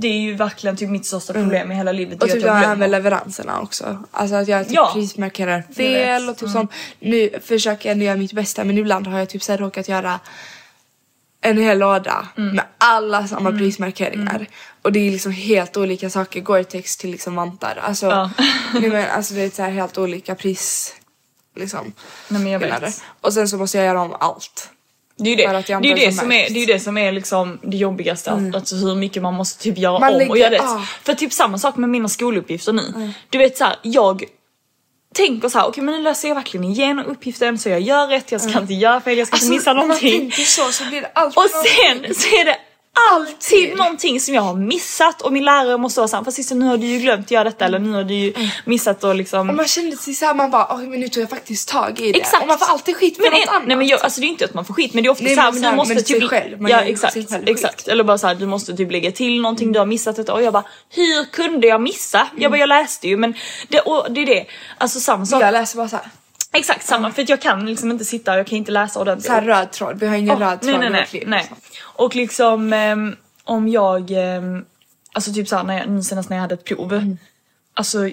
det 0.00 0.08
är 0.08 0.20
ju 0.20 0.34
verkligen 0.34 0.76
typ 0.76 0.90
mitt 0.90 1.06
största 1.06 1.32
problem 1.32 1.72
i 1.72 1.74
hela 1.74 1.92
livet. 1.92 2.22
Och 2.22 2.28
typ 2.28 2.42
det 2.42 2.52
här 2.52 2.76
med 2.76 2.90
leveranserna 2.90 3.60
också. 3.60 4.02
Alltså 4.10 4.36
att 4.36 4.48
jag 4.48 4.64
typ 4.66 4.74
Ja. 4.76 4.90
prismarkerar 4.94 5.62
fel. 5.76 6.22
Mm. 6.22 6.28
och 6.30 6.36
typ 6.38 6.48
sånt. 6.50 6.72
Nu 7.00 7.30
försöker 7.44 7.88
jag 7.88 7.92
ändå 7.92 8.04
göra 8.04 8.16
mitt 8.16 8.32
bästa 8.32 8.64
men 8.64 8.78
ibland 8.78 9.06
har 9.06 9.18
jag 9.18 9.28
typ 9.28 9.42
så 9.42 9.52
här 9.52 9.58
råkat 9.58 9.88
göra 9.88 10.20
en 11.40 11.58
hel 11.58 11.78
låda 11.78 12.28
Mm. 12.38 12.56
med 12.56 12.64
alla 12.78 13.26
samma 13.28 13.52
prismarkeringar. 13.52 14.46
Och 14.82 14.92
det 14.92 15.00
är 15.00 15.10
liksom 15.10 15.32
helt 15.32 15.76
olika 15.76 16.10
saker. 16.10 16.40
Gore-Tex 16.40 16.96
till 16.96 17.10
liksom 17.10 17.34
vantar. 17.36 17.78
Alltså, 17.82 18.06
Ja. 18.06 18.30
nej, 18.80 18.90
men, 18.90 19.10
alltså 19.10 19.34
det 19.34 19.42
är 19.42 19.50
så 19.50 19.62
helt 19.62 19.98
olika 19.98 20.34
pris... 20.34 20.94
Liksom. 21.56 21.92
Nej 22.28 22.42
men 22.42 22.52
jag 22.52 22.60
vet. 22.60 23.02
Och 23.20 23.32
sen 23.32 23.48
så 23.48 23.56
måste 23.56 23.78
jag 23.78 23.86
göra 23.86 24.00
om 24.00 24.16
allt. 24.20 24.68
Det 25.22 25.28
är 25.28 25.30
ju 25.30 25.36
det, 25.36 25.42
det, 25.42 25.72
är 25.72 25.82
ju 25.82 25.88
inte 25.88 26.06
det, 26.06 26.12
som 26.12 26.32
är, 26.32 26.50
det 26.50 26.62
är 26.62 26.66
det 26.66 26.80
som 26.80 26.98
är 26.98 27.12
liksom 27.12 27.58
det 27.62 27.76
jobbigaste. 27.76 28.50
Alltså 28.54 28.76
hur 28.76 28.94
mycket 28.94 29.22
man 29.22 29.34
måste 29.34 29.62
typ 29.62 29.78
göra 29.78 29.98
Man 29.98 30.14
om 30.22 30.30
och 30.30 30.38
göra 30.38 30.50
rätt. 30.50 30.60
ah. 30.62 30.86
För 31.02 31.14
typ 31.14 31.32
samma 31.32 31.58
sak 31.58 31.76
med 31.76 31.90
mina 31.90 32.08
skoluppgifter 32.08 32.72
nu. 32.72 33.12
Du 33.30 33.38
vet 33.38 33.56
så 33.56 33.64
här, 33.64 33.76
jag 33.82 34.24
tänker 35.14 35.48
så 35.48 35.58
här, 35.58 35.68
okej 35.68 35.84
men 35.84 35.94
nu 35.94 36.02
läser 36.02 36.28
jag 36.28 36.34
verkligen 36.34 36.64
igenom 36.64 37.06
uppgiften 37.06 37.58
så 37.58 37.68
jag 37.68 37.80
gör 37.80 38.06
rätt, 38.06 38.32
jag 38.32 38.40
ska 38.40 38.58
inte 38.58 38.74
göra 38.74 39.00
fel, 39.00 39.18
jag 39.18 39.26
ska 39.26 39.36
inte 39.36 39.50
missa 39.50 39.72
när 39.72 39.78
man 39.80 39.88
någonting. 39.88 40.20
tänker 40.20 40.42
så 40.42 40.72
så 40.72 40.84
blir 40.84 41.00
det 41.00 41.10
alltid 41.14 41.38
Och 41.38 41.50
sen 41.50 42.14
så 42.14 42.36
är 42.36 42.44
det 42.44 42.56
alltid 43.10 43.76
någonting 43.76 44.20
som 44.20 44.34
jag 44.34 44.42
har 44.42 44.54
missat 44.54 45.22
och 45.22 45.32
min 45.32 45.44
lärare 45.44 45.76
måste 45.78 46.00
vara 46.00 46.08
såhär, 46.08 46.24
fast 46.24 46.50
nu 46.54 46.64
har 46.64 46.76
du 46.76 46.86
ju 46.86 46.98
glömt 46.98 47.26
att 47.26 47.30
göra 47.30 47.44
detta 47.44 47.64
eller 47.64 47.78
nu 47.78 47.92
har 47.92 48.04
du 48.04 48.14
ju 48.14 48.34
missat 48.64 49.04
att 49.04 49.16
liksom 49.16 49.48
Och 49.50 49.54
man 49.56 49.66
kände 49.66 49.96
sig 49.96 50.14
såhär, 50.14 50.34
man 50.34 50.50
bara 50.50 50.76
men 50.76 51.00
nu 51.00 51.08
tog 51.08 51.22
jag 51.22 51.30
faktiskt 51.30 51.68
tag 51.68 52.00
i 52.00 52.12
det. 52.12 52.18
Exakt. 52.20 52.42
Och 52.42 52.48
man 52.48 52.58
får 52.58 52.66
alltid 52.66 52.96
skit 52.96 53.16
för 53.16 53.22
men, 53.22 53.32
något 53.32 53.42
en- 53.42 53.48
annat. 53.48 53.66
Nej 53.68 53.76
men 53.76 53.86
jag, 53.86 54.00
alltså 54.00 54.20
det 54.20 54.26
är 54.26 54.28
inte 54.28 54.44
att 54.44 54.54
man 54.54 54.64
får 54.64 54.74
skit 54.74 54.94
men 54.94 55.02
det 55.02 55.08
är 55.08 55.10
ofta 55.10 55.24
Nej, 55.24 55.34
såhär, 55.34 55.52
men 55.52 55.62
du 55.62 55.76
måste 55.76 55.94
men 55.94 56.04
sig 56.04 56.20
typ... 56.20 56.30
själv, 56.30 56.60
man 56.60 56.70
ja 56.70 56.80
exakt, 56.80 57.12
sig 57.12 57.26
själv 57.26 57.48
exakt. 57.48 57.88
Eller 57.88 58.04
bara 58.04 58.18
såhär, 58.18 58.34
du 58.34 58.46
måste 58.46 58.76
typ 58.76 58.92
lägga 58.92 59.12
till 59.12 59.40
någonting, 59.42 59.72
du 59.72 59.78
har 59.78 59.86
missat 59.86 60.16
detta 60.16 60.32
och 60.34 60.42
jag 60.42 60.52
bara, 60.52 60.64
hur 60.90 61.24
kunde 61.24 61.66
jag 61.66 61.80
missa? 61.80 62.26
Jag 62.36 62.50
bara, 62.50 62.58
jag 62.58 62.68
läste 62.68 63.08
ju 63.08 63.16
men 63.16 63.34
det, 63.68 63.80
och 63.80 64.12
det 64.12 64.20
är 64.22 64.26
det, 64.26 64.46
alltså 64.78 65.00
samma 65.00 65.26
sak. 65.26 65.42
Jag 65.42 65.52
läser 65.52 65.76
bara 65.76 65.88
såhär, 65.88 66.06
Exakt 66.52 66.86
samma, 66.86 67.12
för 67.12 67.22
att 67.22 67.28
jag 67.28 67.40
kan 67.40 67.66
liksom 67.66 67.90
inte 67.90 68.04
sitta, 68.04 68.36
jag 68.36 68.46
kan 68.46 68.58
inte 68.58 68.72
läsa 68.72 69.00
ordentligt. 69.00 69.26
så 69.26 69.32
här 69.32 69.42
röd 69.42 69.70
tråd. 69.70 70.00
Vi 70.00 70.06
har 70.06 70.16
ingen 70.16 70.36
Åh, 70.36 70.40
röd 70.40 70.60
tråd 70.60 70.80
nej, 70.80 70.90
nej, 70.90 71.08
nej, 71.12 71.24
nej. 71.26 71.40
liksom. 71.40 71.56
Och 71.82 72.16
liksom 72.16 72.72
ehm, 72.72 73.16
om 73.44 73.68
jag, 73.68 74.10
ehm, 74.10 74.64
alltså 75.12 75.32
typ 75.32 75.48
såhär 75.48 75.64
när 75.64 75.78
jag, 75.78 76.04
senast 76.04 76.30
när 76.30 76.36
jag 76.36 76.42
hade 76.42 76.54
ett 76.54 76.64
prov. 76.64 76.92
Mm. 76.92 77.18
Alltså, 77.74 78.08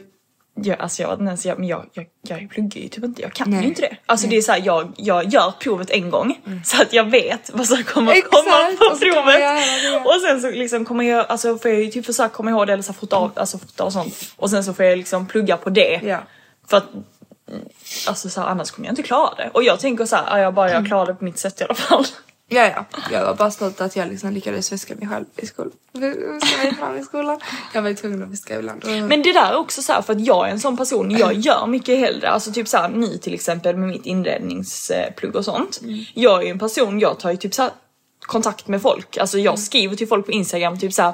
jag, 0.63 0.79
alltså 0.79 1.01
jag 1.01 1.21
ens, 1.21 1.45
jag, 1.45 1.59
men 1.59 1.67
jag, 1.67 1.85
jag, 1.93 2.05
jag 2.21 2.49
pluggar 2.49 2.81
ju 2.81 2.87
typ 2.87 3.03
inte, 3.03 3.21
jag 3.21 3.33
kan 3.33 3.49
Nej. 3.49 3.61
ju 3.61 3.67
inte 3.67 3.81
det. 3.81 3.97
Alltså 4.05 4.27
det 4.27 4.37
är 4.37 4.41
såhär, 4.41 4.61
jag, 4.65 4.91
jag 4.95 5.33
gör 5.33 5.53
provet 5.59 5.89
en 5.89 6.09
gång 6.09 6.39
så 6.65 6.81
att 6.81 6.93
jag 6.93 7.09
vet 7.09 7.49
vad 7.53 7.67
som 7.67 7.83
kommer 7.83 8.11
Exakt, 8.11 8.31
komma 8.33 8.51
på 8.79 8.93
och 8.93 8.99
provet. 8.99 10.05
Och 10.05 10.21
sen 10.21 10.41
så 10.41 10.51
liksom 10.51 10.85
kommer 10.85 11.03
jag, 11.03 11.25
alltså 11.29 11.57
får 11.57 11.71
jag 11.71 11.81
ju 11.81 11.91
typ 11.91 12.05
försöka 12.05 12.29
komma 12.29 12.51
ihåg 12.51 12.67
det 12.67 12.73
eller 12.73 12.83
så 12.83 12.93
fota, 12.93 13.15
av, 13.15 13.31
alltså 13.35 13.57
fota 13.57 13.83
och 13.83 13.93
sånt. 13.93 14.33
Och 14.35 14.49
sen 14.49 14.63
så 14.63 14.73
får 14.73 14.85
jag 14.85 14.97
liksom 14.97 15.27
plugga 15.27 15.57
på 15.57 15.69
det. 15.69 15.99
Ja. 16.03 16.19
För 16.67 16.77
att 16.77 16.93
mm, 16.93 17.03
Alltså 18.07 18.29
så 18.29 18.41
här, 18.41 18.47
annars 18.47 18.71
kommer 18.71 18.87
jag 18.87 18.91
inte 18.91 19.03
klara 19.03 19.35
det. 19.35 19.49
Och 19.53 19.63
jag 19.63 19.79
tänker 19.79 20.05
så 20.05 20.15
här, 20.15 20.25
ja, 20.29 20.39
jag 20.39 20.53
bara 20.53 20.71
jag 20.71 20.87
klarar 20.87 21.05
det 21.05 21.13
på 21.15 21.23
mitt 21.23 21.39
sätt 21.39 21.61
i 21.61 21.63
alla 21.63 21.75
fall. 21.75 22.05
Ja, 22.51 22.65
ja. 22.65 22.85
Jag 23.11 23.25
var 23.25 23.35
bara 23.35 23.51
stolt 23.51 23.81
att 23.81 23.95
jag 23.95 24.07
liksom 24.07 24.31
lyckades 24.31 24.71
väska 24.71 24.95
mig 24.95 25.07
själv 25.07 25.25
i 25.35 25.45
skolan. 25.45 25.71
I 26.99 27.03
skolan. 27.03 27.39
Jag 27.73 27.81
var 27.81 27.89
ju 27.89 27.95
tvungen 27.95 28.23
att 28.23 28.31
väska 28.31 28.59
ibland. 28.59 28.85
Men 28.85 29.21
det 29.21 29.33
där 29.33 29.51
är 29.51 29.55
också 29.57 29.81
så 29.81 29.93
här 29.93 30.01
för 30.01 30.13
att 30.13 30.25
jag 30.25 30.47
är 30.47 30.51
en 30.51 30.59
sån 30.59 30.77
person, 30.77 31.11
jag 31.11 31.33
gör 31.33 31.67
mycket 31.67 31.99
hellre, 31.99 32.29
alltså 32.29 32.51
typ 32.51 32.67
så 32.67 32.77
här 32.77 32.89
ni 32.89 33.17
till 33.17 33.33
exempel 33.33 33.75
med 33.75 33.89
mitt 33.89 34.05
inredningsplugg 34.05 35.35
och 35.35 35.45
sånt. 35.45 35.79
Jag 36.13 36.41
är 36.41 36.45
ju 36.45 36.51
en 36.51 36.59
person, 36.59 36.99
jag 36.99 37.19
tar 37.19 37.31
ju 37.31 37.37
typ 37.37 37.53
så 37.53 37.61
här 37.61 37.71
kontakt 38.21 38.67
med 38.67 38.81
folk, 38.81 39.17
alltså 39.17 39.37
jag 39.39 39.59
skriver 39.59 39.95
till 39.95 40.07
folk 40.07 40.25
på 40.25 40.31
instagram 40.31 40.79
typ 40.79 40.93
så 40.93 41.01
här. 41.01 41.13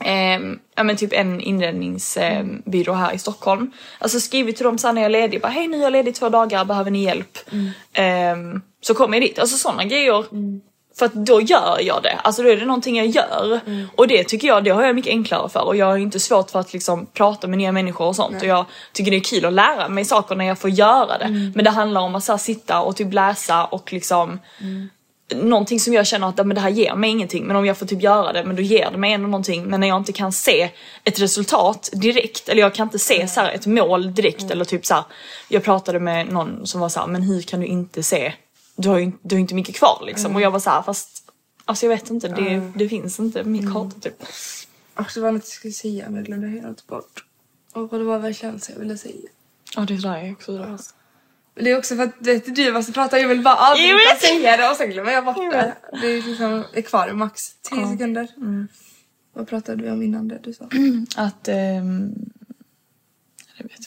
Ehm, 0.00 0.58
ja 0.74 0.82
men 0.82 0.96
typ 0.96 1.12
en 1.12 1.40
inredningsbyrå 1.40 2.92
här 2.92 3.12
i 3.12 3.18
Stockholm. 3.18 3.70
Alltså 3.98 4.20
skriver 4.20 4.52
till 4.52 4.64
dem 4.64 4.78
så 4.78 4.86
här 4.86 4.94
när 4.94 5.02
jag 5.02 5.06
är 5.06 5.20
ledig, 5.20 5.40
bara 5.42 5.48
hej 5.48 5.68
nu 5.68 5.76
är 5.76 5.82
jag 5.82 5.92
ledig 5.92 6.14
två 6.14 6.28
dagar, 6.28 6.64
behöver 6.64 6.90
ni 6.90 7.04
hjälp? 7.04 7.38
Ehm, 7.92 8.62
så 8.80 8.94
kommer 8.94 9.16
jag 9.16 9.22
dit, 9.22 9.38
alltså 9.38 9.56
sådana 9.56 9.84
grejer. 9.84 10.24
För 10.98 11.06
att 11.06 11.14
då 11.14 11.40
gör 11.40 11.78
jag 11.82 12.02
det, 12.02 12.18
alltså 12.22 12.42
då 12.42 12.48
är 12.48 12.56
det 12.56 12.64
någonting 12.64 12.96
jag 12.96 13.06
gör. 13.06 13.60
Och 13.96 14.08
det 14.08 14.24
tycker 14.24 14.48
jag, 14.48 14.64
det 14.64 14.70
har 14.70 14.82
jag 14.82 14.94
mycket 14.94 15.10
enklare 15.10 15.48
för 15.48 15.64
och 15.66 15.76
jag 15.76 15.86
har 15.86 15.96
inte 15.96 16.20
svårt 16.20 16.50
för 16.50 16.60
att 16.60 16.72
liksom 16.72 17.06
prata 17.06 17.46
med 17.46 17.58
nya 17.58 17.72
människor 17.72 18.06
och 18.06 18.16
sånt. 18.16 18.42
Och 18.42 18.48
jag 18.48 18.64
tycker 18.92 19.10
det 19.10 19.16
är 19.16 19.20
kul 19.20 19.44
att 19.44 19.52
lära 19.52 19.88
mig 19.88 20.04
saker 20.04 20.34
när 20.34 20.44
jag 20.44 20.58
får 20.58 20.70
göra 20.70 21.18
det. 21.18 21.52
Men 21.54 21.64
det 21.64 21.70
handlar 21.70 22.00
om 22.00 22.14
att 22.14 22.24
så 22.24 22.32
här, 22.32 22.38
sitta 22.38 22.80
och 22.80 22.96
typ 22.96 23.12
läsa 23.12 23.64
och 23.64 23.92
liksom 23.92 24.38
någonting 25.34 25.80
som 25.80 25.92
jag 25.92 26.06
känner 26.06 26.28
att 26.28 26.36
men 26.36 26.54
det 26.54 26.60
här 26.60 26.70
ger 26.70 26.94
mig 26.94 27.10
ingenting 27.10 27.44
men 27.46 27.56
om 27.56 27.66
jag 27.66 27.78
får 27.78 27.86
typ 27.86 28.02
göra 28.02 28.32
det 28.32 28.44
men 28.44 28.56
då 28.56 28.62
ger 28.62 28.90
det 28.90 28.96
mig 28.98 29.12
ändå 29.12 29.28
någonting. 29.28 29.64
Men 29.64 29.80
när 29.80 29.86
jag 29.88 29.96
inte 29.96 30.12
kan 30.12 30.32
se 30.32 30.70
ett 31.04 31.20
resultat 31.20 31.90
direkt 31.92 32.48
eller 32.48 32.62
jag 32.62 32.74
kan 32.74 32.86
inte 32.86 32.98
se 32.98 33.28
så 33.28 33.40
här, 33.40 33.52
ett 33.52 33.66
mål 33.66 34.14
direkt 34.14 34.50
eller 34.50 34.64
typ 34.64 34.86
så 34.86 34.94
här, 34.94 35.04
jag 35.48 35.64
pratade 35.64 36.00
med 36.00 36.32
någon 36.32 36.66
som 36.66 36.80
var 36.80 36.88
så 36.88 37.00
här, 37.00 37.06
men 37.06 37.22
hur 37.22 37.42
kan 37.42 37.60
du 37.60 37.66
inte 37.66 38.02
se? 38.02 38.32
Du 38.76 38.88
har 38.88 38.96
ju 38.98 39.02
inte- 39.04 39.18
du 39.22 39.34
har 39.34 39.38
ju 39.38 39.42
inte 39.42 39.54
mycket 39.54 39.76
kvar 39.76 40.02
liksom. 40.06 40.34
Och 40.36 40.40
jag 40.40 40.50
var 40.50 40.60
så 40.60 40.70
här, 40.70 40.82
fast 40.82 41.22
alltså 41.64 41.86
jag 41.86 41.90
vet 41.90 42.10
inte 42.10 42.28
det, 42.28 42.72
det 42.74 42.88
finns 42.88 43.18
inte 43.20 43.44
min 43.44 43.72
karta 43.72 44.00
typ. 44.00 44.18
Det 45.14 45.20
var 45.20 45.32
något 45.32 45.42
jag 45.42 45.48
skulle 45.48 45.72
säga 45.72 46.04
men 46.06 46.14
jag 46.16 46.24
glömde 46.24 46.48
helt 46.48 46.86
bort. 46.86 47.24
Och 47.72 47.98
det 47.98 48.04
var 48.04 48.18
verkligen 48.18 48.60
så 48.60 48.72
jag 48.72 48.78
ville 48.78 48.96
säga. 48.98 49.14
Ja 49.76 49.82
det 49.82 49.94
är 49.94 49.98
där 49.98 50.16
jag 50.22 50.32
också 50.32 50.52
där. 50.52 50.66
Men 50.66 50.78
det 51.60 51.70
är 51.70 51.78
också 51.78 51.96
för 51.96 52.02
att 52.02 52.14
vet, 52.18 52.54
du 52.54 52.72
måste 52.72 52.92
prata, 52.92 53.18
jag 53.18 53.28
vill 53.28 53.42
bara 53.42 53.74
vet. 53.74 54.20
säga 54.20 54.56
det 54.56 54.70
och 54.70 54.76
sen 54.76 54.90
glömmer 54.90 55.12
jag 55.12 55.24
bort 55.24 55.52
det. 55.52 55.76
Det 56.00 56.06
är 56.06 56.22
liksom 56.22 56.64
är 56.72 56.82
kvar 56.82 57.12
max 57.12 57.54
10 57.62 57.88
sekunder. 57.88 58.28
Vad 59.32 59.48
pratade 59.48 59.82
vi 59.82 59.90
om 59.90 60.02
innan 60.02 60.28
det 60.28 60.40
du 60.42 60.52
sa? 60.52 60.64
Att 61.16 61.48
ehm, 61.48 62.14
jag 63.56 63.64
vet 63.64 63.86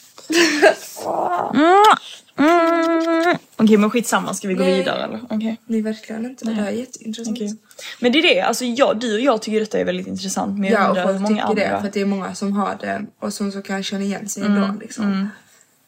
mm. 2.36 3.36
Okej 3.56 3.76
men 3.76 3.90
skitsamma, 3.90 4.34
ska 4.34 4.48
vi 4.48 4.54
gå 4.54 4.62
Nej. 4.62 4.78
vidare 4.78 5.04
eller? 5.04 5.20
Okej. 5.30 5.60
Nej 5.66 5.82
verkligen 5.82 6.26
inte. 6.26 6.44
Det 6.44 6.52
här 6.52 6.66
är 6.66 6.70
jätteintressant. 6.70 7.36
Okej. 7.36 7.56
Men 8.00 8.12
det 8.12 8.18
är 8.18 8.22
det, 8.22 8.40
alltså 8.40 8.64
jag, 8.64 9.00
du 9.00 9.14
och 9.14 9.20
jag 9.20 9.42
tycker 9.42 9.60
detta 9.60 9.78
är 9.78 9.84
väldigt 9.84 10.06
intressant 10.06 10.58
men 10.58 10.70
jag 10.70 10.80
Ja 10.80 10.84
och 10.84 10.88
undrar 10.88 11.06
hur 11.06 11.12
folk 11.12 11.22
många 11.22 11.48
tycker 11.48 11.62
andra... 11.64 11.76
det 11.76 11.80
för 11.80 11.88
att 11.88 11.94
det 11.94 12.00
är 12.00 12.06
många 12.06 12.34
som 12.34 12.52
har 12.52 12.76
det 12.80 13.06
och 13.18 13.34
som 13.34 13.52
så 13.52 13.62
kan 13.62 13.82
känna 13.82 14.04
igen 14.04 14.28
sig 14.28 14.42
ändå 14.42 14.74
liksom. 14.80 15.28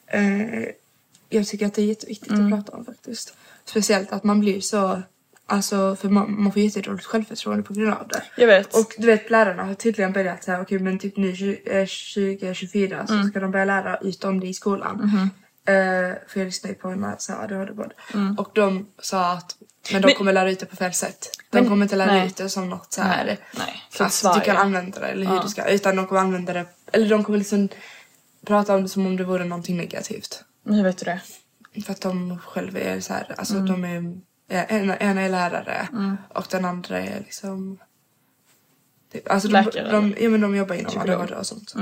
Eh, 0.06 0.22
jag 1.34 1.46
tycker 1.46 1.66
att 1.66 1.74
det 1.74 1.82
är 1.82 1.86
jätteviktigt 1.86 2.32
att 2.32 2.50
prata 2.50 2.72
om 2.76 2.84
faktiskt. 2.84 3.34
Speciellt 3.64 4.12
att 4.12 4.24
man 4.24 4.40
blir 4.40 4.60
så, 4.60 5.02
alltså 5.46 5.96
för 5.96 6.08
man, 6.08 6.42
man 6.42 6.52
får 6.52 6.62
jättedåligt 6.62 7.06
självförtroende 7.06 7.62
på 7.62 7.72
grund 7.74 7.94
av 7.94 8.08
det. 8.08 8.22
Jag 8.36 8.46
vet. 8.46 8.74
Och 8.74 8.92
du 8.98 9.06
vet 9.06 9.30
lärarna 9.30 9.64
har 9.64 9.74
tydligen 9.74 10.12
börjat 10.12 10.44
säga 10.44 10.60
okej 10.60 10.78
men 10.78 10.98
typ 10.98 11.16
nu 11.16 11.36
20, 11.36 11.60
eh, 11.64 11.86
2024 11.86 13.06
så 13.06 13.22
ska 13.22 13.40
de 13.40 13.50
börja 13.50 13.64
lära 13.64 13.96
ut 13.96 14.24
om 14.24 14.40
det 14.40 14.46
i 14.46 14.54
skolan. 14.54 15.00
Eh, 15.66 15.74
för 16.28 16.40
jag 16.40 16.44
lyssnade 16.44 16.74
på 16.74 16.88
en 16.88 17.06
så 17.18 17.32
ADHD-podd. 17.32 17.92
Och 18.38 18.50
de 18.54 18.86
sa 19.02 19.32
att 19.32 19.56
men 19.92 20.02
de 20.02 20.06
Men- 20.08 20.14
kommer 20.16 20.32
lära 20.32 20.50
ut 20.50 20.60
det 20.60 20.66
på 20.66 20.76
fel 20.76 20.92
sätt. 20.92 21.28
De 21.50 21.58
Men- 21.60 21.68
kommer 21.68 21.82
inte 21.84 21.96
lära 21.96 22.12
nej. 22.12 22.26
ut 22.26 22.36
det 22.36 22.48
som 22.48 22.70
något 22.70 22.92
så 22.92 23.02
här 23.02 23.24
Nej, 23.24 23.38
nej. 23.58 23.82
Att 24.00 24.34
du 24.34 24.40
kan 24.40 24.56
använda 24.56 25.00
det 25.00 25.06
eller 25.06 25.26
hur 25.26 25.40
du 25.40 25.48
ska. 25.48 25.64
Utan 25.68 25.96
de 25.96 26.06
kommer 26.06 26.20
använda 26.20 26.52
det, 26.52 26.66
eller 26.92 27.08
de 27.08 27.24
kommer 27.24 27.38
liksom 27.38 27.68
prata 28.46 28.74
om 28.74 28.82
det 28.82 28.88
som 28.88 29.06
om 29.06 29.16
det 29.16 29.24
vore 29.24 29.44
någonting 29.44 29.76
negativt. 29.76 30.44
Hur 30.64 30.82
vet 30.82 30.98
du 30.98 31.04
det? 31.04 31.20
För 31.84 31.92
att 31.92 32.00
de 32.00 32.38
själva 32.38 32.80
är 32.80 33.00
så 33.00 33.12
här, 33.12 33.34
alltså 33.38 33.54
Mm. 33.54 33.66
de 33.66 33.84
är, 33.84 34.72
ena, 34.74 34.96
ena 34.96 35.20
är 35.20 35.28
lärare 35.28 35.88
och 36.34 36.46
den 36.50 36.64
andra 36.64 36.98
är 37.00 37.18
liksom 37.20 37.78
typ- 39.12 39.30
Alltså 39.30 39.48
de, 39.48 39.52
Läkare, 39.54 39.90
de, 39.90 40.14
ja, 40.20 40.28
men 40.30 40.40
de 40.40 40.56
jobbar 40.56 40.74
inom. 40.74 40.98
ADHD 41.00 41.34
och 41.34 41.46
sånt. 41.46 41.74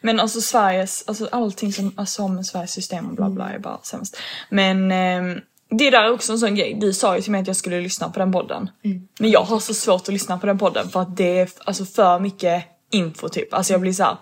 Men 0.00 0.20
alltså 0.20 0.40
Sveriges, 0.40 1.04
alltså 1.06 1.28
allting 1.32 1.72
som, 1.72 1.92
alltså 1.96 2.22
om 2.22 2.44
Sveriges 2.44 2.72
system 2.72 3.06
och 3.08 3.14
bla 3.16 3.30
bla 3.30 3.50
är 3.52 3.58
bara 3.58 3.78
sämst. 3.82 4.16
Men 4.50 4.90
ehm, 4.92 5.40
det 5.70 5.90
där 5.90 6.04
är 6.04 6.12
också 6.12 6.32
en 6.32 6.38
sån 6.38 6.54
grej. 6.54 6.74
Du 6.80 6.92
sa 6.92 7.16
ju 7.16 7.22
till 7.22 7.32
mig 7.32 7.40
att 7.40 7.46
jag 7.46 7.56
skulle 7.56 7.80
lyssna 7.80 8.10
på 8.10 8.18
den 8.18 8.32
podden. 8.32 8.70
Men 9.18 9.30
jag 9.30 9.42
har 9.42 9.60
så 9.60 9.74
svårt 9.74 10.00
att 10.02 10.08
lyssna 10.08 10.38
på 10.38 10.46
den 10.46 10.58
podden 10.58 10.88
för 10.88 11.00
att 11.02 11.16
det 11.16 11.38
är 11.38 11.48
alltså 11.64 11.84
för 11.84 12.20
mycket 12.20 12.64
info 12.90 13.28
typ. 13.28 13.54
Alltså 13.54 13.72
jag 13.72 13.80
blir 13.80 13.92
så 13.92 14.02
här, 14.02 14.16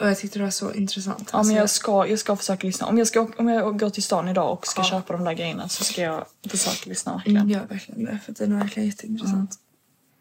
Och 0.00 0.08
jag 0.08 0.18
tyckte 0.18 0.38
det 0.38 0.42
var 0.44 0.50
så 0.50 0.72
intressant. 0.72 1.28
ja 1.32 1.38
Alltså, 1.38 1.52
men 1.52 1.60
jag 1.60 1.70
ska, 1.70 2.06
jag 2.06 2.18
ska 2.18 2.36
försöka 2.36 2.66
lyssna. 2.66 2.86
Om 2.86 2.98
jag, 2.98 3.06
ska, 3.06 3.28
om 3.36 3.48
jag 3.48 3.78
går 3.78 3.90
till 3.90 4.02
stan 4.02 4.28
idag 4.28 4.52
och 4.52 4.66
ska 4.66 4.84
köpa 4.84 5.12
de 5.12 5.24
där 5.24 5.32
grejerna 5.32 5.68
så 5.68 5.84
ska 5.84 6.00
jag 6.02 6.24
försöka 6.50 6.88
lyssna 6.90 7.12
verkligen. 7.14 7.36
Mm, 7.42 7.50
ja, 7.50 7.60
verkligen 7.68 8.04
det. 8.04 8.18
För 8.26 8.32
det 8.32 8.44
är 8.44 8.48
verkligen 8.58 8.88
jätteintressant. 8.88 9.50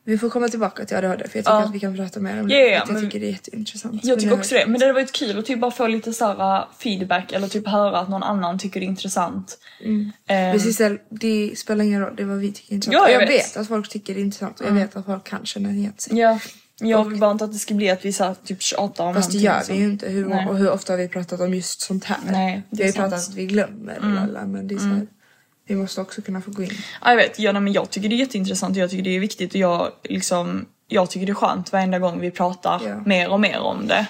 Vi 0.03 0.17
får 0.17 0.29
komma 0.29 0.47
tillbaka 0.47 0.85
till 0.85 0.97
ADHD 0.97 1.27
för 1.27 1.37
jag 1.37 1.45
tycker 1.45 1.51
Ja. 1.51 1.63
att 1.63 1.73
vi 1.75 1.79
kan 1.79 1.95
prata 1.95 2.19
mer 2.19 2.39
om 2.41 2.47
det. 2.47 2.53
Ja, 2.55 2.59
ja, 2.65 2.81
att 2.81 2.87
jag 2.89 2.93
men- 2.93 3.03
tycker 3.03 3.19
det 3.19 3.25
är 3.25 3.31
jätteintressant. 3.31 4.05
Jag 4.05 4.19
tycker 4.19 4.33
också 4.33 4.55
det. 4.55 4.65
Men 4.67 4.79
det 4.79 4.85
hade 4.85 4.93
varit 4.93 5.11
kul 5.11 5.39
att 5.39 5.45
typ 5.45 5.59
bara 5.59 5.71
få 5.71 5.87
lite 5.87 6.13
så 6.13 6.33
uh, 6.33 6.63
feedback 6.79 7.31
eller 7.31 7.47
typ 7.47 7.67
höra 7.67 7.99
att 7.99 8.09
någon 8.09 8.23
annan 8.23 8.59
tycker 8.59 8.79
det 8.79 8.85
är 8.85 8.87
intressant. 8.87 9.57
Ehm, 10.27 10.53
Precis, 10.53 10.81
det- 11.09 11.59
spelar 11.59 11.85
ingen 11.85 12.01
roll, 12.01 12.15
det 12.15 12.23
är 12.23 12.27
vad 12.27 12.37
vi 12.37 12.51
tycker 12.51 12.71
är 12.71 12.75
intressant. 12.75 12.93
Ja, 13.07 13.11
jag 13.13 13.21
jag 13.21 13.27
vet. 13.27 13.45
vet 13.45 13.57
att 13.57 13.67
folk 13.67 13.89
tycker 13.89 14.13
det 14.13 14.19
är 14.19 14.23
intressant 14.23 14.59
och 14.59 14.65
jag 14.67 14.71
vet 14.71 14.95
att 14.95 15.05
folk 15.05 15.23
kan 15.23 15.45
känna 15.45 15.69
igen 15.71 15.93
sig. 15.97 16.17
Ja, 16.17 16.39
jag 16.79 17.09
vill 17.09 17.19
bara 17.19 17.31
inte 17.31 17.45
att 17.45 17.53
det 17.53 17.59
ska 17.59 17.73
bli 17.73 17.89
att 17.89 18.05
vi 18.05 18.13
så 18.13 18.23
här, 18.23 18.35
typ 18.43 18.61
tjatar 18.61 19.05
om 19.05 19.13
Fast 19.13 19.31
det 19.31 19.37
gör 19.37 19.63
vi 19.67 19.73
ju 19.73 19.83
inte. 19.83 20.09
Hur, 20.09 20.25
Nej. 20.25 20.47
och 20.47 20.57
hur 20.57 20.71
ofta 20.71 20.93
har 20.93 20.97
vi 20.97 21.07
pratat 21.07 21.41
om 21.41 21.53
just 21.53 21.81
sånt 21.81 22.03
här? 22.03 22.17
Nej, 22.31 22.61
det 22.69 22.77
vi 22.77 22.83
har 22.83 22.89
är 22.89 22.93
ju 22.93 22.93
pratat 22.93 23.21
sant. 23.23 23.37
Mm. 23.37 23.45
att 23.45 23.49
vi 23.49 23.53
glömmer 23.53 23.99
lalla, 23.99 24.45
men 24.45 24.67
det 24.67 24.75
är 24.75 24.79
så 24.79 24.85
här, 24.85 25.07
vi 25.67 25.75
måste 25.75 26.01
också 26.01 26.21
kunna 26.21 26.41
få 26.41 26.51
gå 26.51 26.63
in. 26.63 26.71
Ja, 27.01 27.09
jag 27.09 27.15
vet, 27.15 27.39
ja, 27.39 27.59
men 27.59 27.73
jag 27.73 27.89
tycker 27.89 28.09
det 28.09 28.15
är 28.15 28.17
jätteintressant 28.17 28.77
och 28.77 28.83
jag 28.83 28.89
tycker 28.89 29.03
det 29.03 29.15
är 29.15 29.19
viktigt 29.19 29.53
och 29.53 29.59
jag 29.59 29.91
liksom 30.03 30.65
jag 30.87 31.09
tycker 31.09 31.25
det 31.25 31.31
är 31.31 31.33
skönt 31.33 31.71
varenda 31.71 31.99
gång 31.99 32.19
vi 32.19 32.31
pratar 32.31 32.81
Ja. 32.85 33.01
mer 33.05 33.29
och 33.29 33.39
mer 33.39 33.59
om 33.59 33.87
det. 33.87 34.07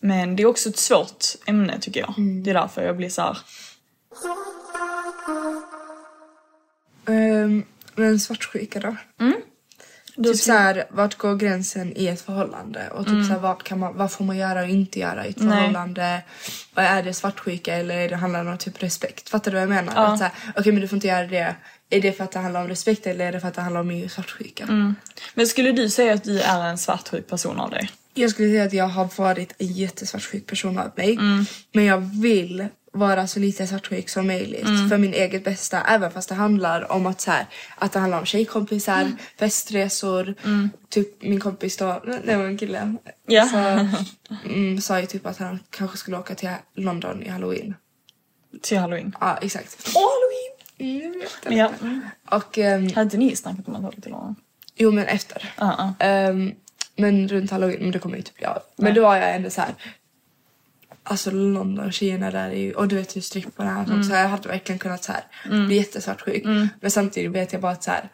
Men 0.00 0.36
det 0.36 0.42
är 0.42 0.46
också 0.46 0.68
ett 0.68 0.76
svårt 0.76 1.24
ämne 1.46 1.78
tycker 1.80 2.00
jag. 2.00 2.14
Det 2.44 2.50
är 2.50 2.54
därför 2.54 2.82
jag 2.82 2.96
blir 2.96 3.08
så 3.08 3.22
här. 3.22 3.38
Um, 7.06 7.64
men 7.94 8.20
svartsjuka 8.20 8.80
då? 8.80 8.96
Då 10.16 10.24
Typ 10.32 10.36
ska- 10.36 10.52
såhär, 10.52 10.84
vart 10.90 11.14
går 11.18 11.36
gränsen 11.36 11.92
i 11.96 12.06
ett 12.06 12.20
förhållande? 12.20 12.88
Och 12.90 13.06
typ 13.06 13.26
såhär, 13.26 13.38
vad, 13.38 13.62
kan 13.62 13.78
man, 13.78 13.96
vad 13.96 14.12
får 14.12 14.24
man 14.24 14.36
göra 14.36 14.62
och 14.62 14.68
inte 14.68 14.98
göra 15.00 15.26
i 15.26 15.30
ett 15.30 15.38
Nej. 15.38 15.48
förhållande? 15.58 16.22
Och 16.74 16.82
är 16.82 17.02
det 17.02 17.14
svartsjuka 17.14 17.74
eller 17.74 17.96
är 17.96 18.08
det 18.08 18.16
handlar 18.16 18.44
om 18.46 18.58
typ 18.58 18.82
respekt? 18.82 19.28
Fattar 19.28 19.50
du 19.50 19.54
vad 19.54 19.62
jag 19.62 19.68
menar? 19.68 20.12
Att 20.12 20.18
såhär, 20.18 20.32
Okej 20.56 20.72
men 20.72 20.80
du 20.80 20.88
får 20.88 20.96
inte 20.96 21.06
göra 21.08 21.26
det. 21.26 21.56
Är 21.90 22.00
det 22.00 22.12
för 22.12 22.24
att 22.24 22.32
det 22.32 22.38
handlar 22.38 22.60
om 22.62 22.68
respekt 22.68 23.06
eller 23.06 23.26
är 23.26 23.32
det 23.32 23.40
för 23.40 23.48
att 23.48 23.54
det 23.54 23.60
handlar 23.60 23.80
om 23.80 23.86
min 23.88 24.10
svartsjuka? 24.10 24.94
Men 25.34 25.46
skulle 25.46 25.72
du 25.72 25.88
säga 25.90 26.14
att 26.14 26.24
du 26.24 26.40
är 26.40 26.68
en 26.68 26.78
svartsjuk 26.78 27.26
person 27.28 27.60
av 27.60 27.70
dig? 27.70 27.90
Jag 28.14 28.30
skulle 28.30 28.48
säga 28.48 28.64
att 28.64 28.72
jag 28.72 28.88
har 28.88 29.08
varit 29.16 29.54
en 29.58 29.66
jättesvartsjuk 29.66 30.46
person 30.46 30.78
av 30.78 30.90
mig. 30.96 31.18
Men 31.72 31.84
jag 31.84 31.98
vill 31.98 32.66
vara 32.96 33.26
så 33.26 33.40
lite 33.40 33.66
svartsjuk 33.66 34.08
som 34.08 34.26
möjligt 34.26 34.66
för 34.90 34.98
min 34.98 35.14
eget 35.14 35.44
bästa. 35.44 35.82
Även 35.82 36.10
fast 36.10 36.28
det 36.28 36.34
handlar 36.34 36.92
om 36.92 37.06
att, 37.06 37.20
så 37.20 37.30
här, 37.30 37.46
att 37.78 37.92
det 37.92 37.98
handlar 37.98 38.18
om 38.18 38.24
tjejkompisar, 38.26 39.12
festresor. 39.38 40.34
Typ 40.88 41.22
min 41.22 41.40
kompis 41.40 41.76
då, 41.76 42.02
det 42.24 42.36
var 42.36 42.44
en 42.44 42.58
kille. 42.58 42.94
Ja. 43.26 43.46
Så, 43.46 43.88
mm, 44.48 44.80
sa 44.80 45.00
ju 45.00 45.06
typ 45.06 45.26
att 45.26 45.38
han 45.38 45.58
kanske 45.70 45.96
skulle 45.96 46.18
åka 46.18 46.34
till 46.34 46.50
London 46.74 47.22
i 47.22 47.28
halloween. 47.28 47.74
Till 48.62 48.78
halloween. 48.78 49.16
Ja 49.20 49.38
exakt. 49.42 49.90
Åh 49.94 50.02
halloween! 50.02 50.52
Mm, 50.78 51.22
ja. 51.58 51.72
Och 52.30 52.58
ehm, 52.58 52.92
Hade 52.94 53.16
ni 53.16 53.36
snackat 53.36 53.68
om 53.68 53.74
att 53.74 53.84
åka 53.84 54.00
till 54.00 54.10
London? 54.12 54.34
jo 54.76 54.90
men 54.92 55.04
efter. 55.04 55.52
Ja, 55.58 55.94
Ehm, 55.98 56.52
men 56.96 57.28
runt 57.28 57.50
halloween, 57.50 57.78
men 57.80 57.90
det 57.90 57.98
kommer 57.98 58.16
ju 58.16 58.22
typ 58.22 58.36
bli 58.36 58.46
av. 58.46 58.58
Men 58.76 58.94
då 58.94 59.02
var 59.02 59.16
jag 59.16 59.34
ändå 59.34 59.50
så 59.50 59.60
här. 59.60 59.74
Alltså 61.08 61.30
London, 61.30 61.92
tjejerna 61.92 62.30
där 62.30 62.48
är 62.50 62.54
ju, 62.54 62.72
och 62.72 62.88
du 62.88 62.96
vet 62.96 63.16
hur 63.16 63.20
stripparna 63.20 63.80
är 63.80 63.86
sånt, 63.86 64.06
så 64.06 64.12
jag 64.12 64.28
hade 64.28 64.48
verkligen 64.48 64.78
kunnat 64.78 65.04
så 65.04 65.12
här 65.12 65.24
bli 65.66 65.76
jättesvartsjuk. 65.76 66.44
Men 66.80 66.90
samtidigt 66.90 67.32
vet 67.32 67.52
jag 67.52 67.62
bara 67.62 67.72
att 67.72 67.84
så 67.84 67.90
här. 67.90 68.08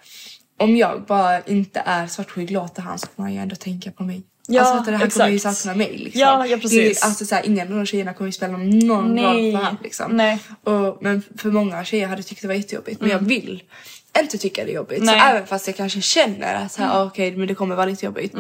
Om 0.59 0.77
jag 0.77 1.03
bara 1.07 1.41
inte 1.41 1.83
är 1.87 2.07
svartsjuk 2.07 2.51
låter 2.51 2.83
han 2.83 2.99
så 2.99 3.07
får 3.17 3.23
man 3.23 3.33
ju 3.35 3.39
ändå 3.39 3.57
tänka 3.57 3.91
på 3.91 4.03
mig. 4.03 4.23
Ja, 4.49 4.61
alltså 4.61 4.77
att 4.79 4.85
det 4.87 4.93
här 4.97 5.11
kommer 5.11 5.29
ju 5.29 5.37
exakt. 5.37 5.57
sakna 5.59 5.75
mig 5.79 5.97
liksom. 5.99 6.21
Ja, 6.21 6.47
ja, 6.47 6.57
precis. 6.57 7.03
Är- 7.03 7.07
alltså 7.07 7.25
så 7.27 7.35
här, 7.35 7.47
ingen 7.47 7.69
av 7.73 7.75
de 7.79 7.87
tjejerna 7.87 8.15
kommer 8.15 8.29
ju 8.29 8.33
spela 8.33 8.53
någon 8.57 9.17
roll 9.17 9.53
för 9.53 9.63
han 9.65 9.77
liksom. 9.83 10.17
Nej. 10.17 10.39
Och, 10.65 10.99
men 11.01 11.23
för 11.37 11.51
många 11.51 11.85
tjejer 11.85 12.07
hade 12.09 12.23
tyckt 12.23 12.43
det 12.43 12.49
var 12.49 12.55
jättejobbigt. 12.55 13.01
Men 13.01 13.11
jag 13.11 13.19
vill 13.19 13.63
inte 14.19 14.39
tycka 14.39 14.65
det 14.65 14.71
är 14.71 14.75
jobbigt. 14.75 15.03
Nej. 15.03 15.21
Så 15.21 15.27
även 15.27 15.47
fast 15.47 15.67
jag 15.67 15.77
kanske 15.77 16.01
känner 16.01 16.55
att 16.55 16.73
så 16.73 16.83
här, 16.83 16.99
ah, 17.01 17.05
okej 17.05 17.37
men 17.37 17.49
det 17.49 17.55
kommer 17.55 17.75
vara 17.75 17.87
lite 17.87 18.05
jobbigt. 18.07 18.35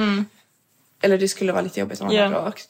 Eller 1.02 1.18
det 1.18 1.28
skulle 1.28 1.52
vara 1.52 1.62
lite 1.62 1.80
jobbigt 1.80 2.00
om 2.00 2.06
man 2.06 2.16
Ja. 2.16 2.22
hade 2.24 2.48
åkt. 2.48 2.68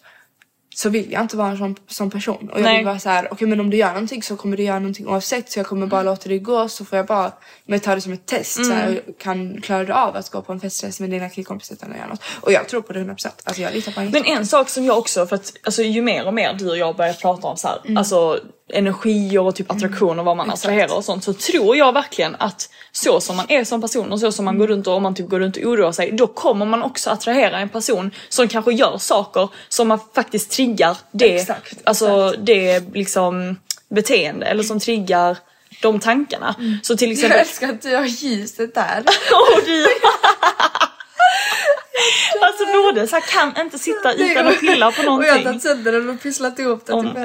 Så 0.75 0.89
vill 0.89 1.13
jag 1.13 1.23
inte 1.23 1.37
vara 1.37 1.49
en 1.49 1.59
sån, 1.59 1.77
sån 1.89 2.11
person. 2.11 2.49
Och 2.53 2.59
jag 2.59 2.65
Nej. 2.65 2.77
vill 2.77 2.87
vara 2.87 2.99
så 2.99 3.09
här, 3.09 3.29
okej 3.33 3.49
men 3.49 3.61
om 3.61 3.71
du 3.71 3.77
gör 3.77 3.89
någonting 3.89 4.23
så 4.23 4.37
kommer 4.37 4.57
du 4.57 4.63
göra 4.63 4.79
någonting 4.79 5.07
oavsett. 5.09 5.51
Så 5.53 5.59
jag 5.59 5.67
kommer 5.67 5.87
bara 5.87 6.03
låta 6.03 6.29
det 6.29 6.39
gå 6.39 6.69
så 6.69 6.85
får 6.85 6.97
jag 6.97 7.07
bara 7.07 7.33
men 7.67 7.81
ta 7.81 7.95
det 7.95 8.01
som 8.01 8.13
ett 8.13 8.27
test. 8.27 8.53
Så 8.55 8.63
Mm. 8.73 8.77
här, 8.77 9.03
kan, 9.19 9.61
klarar 9.61 9.85
du 9.85 9.93
av 9.93 10.17
att 10.17 10.31
gå 10.31 10.43
på 10.43 10.53
en 10.53 10.61
festresa 10.61 11.03
med 11.03 11.11
dina 11.11 11.29
killkompisar 11.29 11.75
utan 11.75 11.91
att 11.93 11.97
göra 11.99 12.09
något? 12.09 12.23
Och 12.41 12.53
jag 12.53 12.69
tror 12.69 12.83
på 12.83 12.93
det 12.93 13.01
100%. 13.01 13.27
Alltså 13.45 13.63
jag 13.63 13.75
litar 13.75 13.93
på 13.93 14.01
Men 14.01 14.25
en 14.25 14.47
sak 14.47 14.69
som 14.69 14.85
jag 14.85 14.99
också, 14.99 15.27
för 15.27 15.37
att 15.37 15.53
alltså, 15.65 15.83
ju 15.83 16.03
mer 16.03 16.27
och 16.27 16.35
mer 16.35 16.55
du 16.55 16.71
och 16.71 16.77
jag 16.77 16.97
börjar 16.97 17.13
prata 17.15 17.47
om 17.47 17.57
så 17.57 17.69
här, 17.69 17.99
alltså 17.99 18.41
energier 18.69 19.41
och 19.41 19.55
typ 19.55 19.71
attraktion 19.71 20.19
och 20.19 20.25
vad 20.25 20.37
man 20.37 20.51
attraherar 20.51 20.97
och 20.97 21.05
sånt 21.05 21.25
så 21.25 21.33
tror 21.33 21.77
jag 21.77 21.93
verkligen 21.93 22.37
att 22.39 22.69
så 22.93 23.21
som 23.21 23.37
man 23.37 23.47
är 23.49 23.65
som 23.65 23.81
person 23.81 24.13
och 24.13 24.21
så 24.21 24.33
som 24.33 24.45
man 24.45 24.59
går 24.59 24.67
runt 24.67 24.87
och 24.87 24.95
om 24.95 25.03
man 25.03 25.15
typ 25.15 25.29
går 25.29 25.41
runt 25.41 25.57
och 25.57 25.63
oroar 25.63 25.93
sig 25.93 26.13
då 26.13 26.27
kommer 26.27 26.67
man 26.67 26.83
också 26.83 27.11
attrahera 27.11 27.59
en 27.59 27.69
person 27.69 28.11
som 28.29 28.49
kanske 28.49 28.73
gör 28.73 28.99
saker 28.99 29.49
som 29.69 29.89
man 29.89 29.99
faktiskt 30.15 30.51
triggar 30.51 30.97
det, 31.11 31.37
Exakt, 31.37 31.79
alltså 31.85 32.35
det 32.39 32.95
liksom 32.95 33.57
beteende 33.89 34.47
eller 34.47 34.63
som 34.63 34.81
triggar 34.81 35.37
de 35.83 36.01
tankarna. 36.01 36.55
Så 36.83 36.97
till 36.97 37.09
Jag 37.09 37.13
exempel... 37.13 37.41
älskar 37.41 37.69
att 37.69 37.83
du 37.83 37.97
har 37.97 38.05
ljuset 38.05 38.75
där. 38.75 39.03
Du... 39.67 39.87
alltså 42.43 42.65
så 43.07 43.15
här, 43.17 43.53
kan 43.53 43.63
inte 43.65 43.79
sitta 43.79 44.13
utan 44.13 44.47
att 44.47 44.61
pilla 44.61 44.93
på 44.93 45.01
Och 45.03 45.05
jag 45.05 45.11
har 45.11 45.19
någonting. 45.21 45.45
tagit 45.45 45.63
sönder 45.63 45.93
den 45.93 46.11
och 46.11 46.23
pysslat 46.23 46.59
ihop 46.59 46.87
den 46.87 47.01
till 47.15 47.25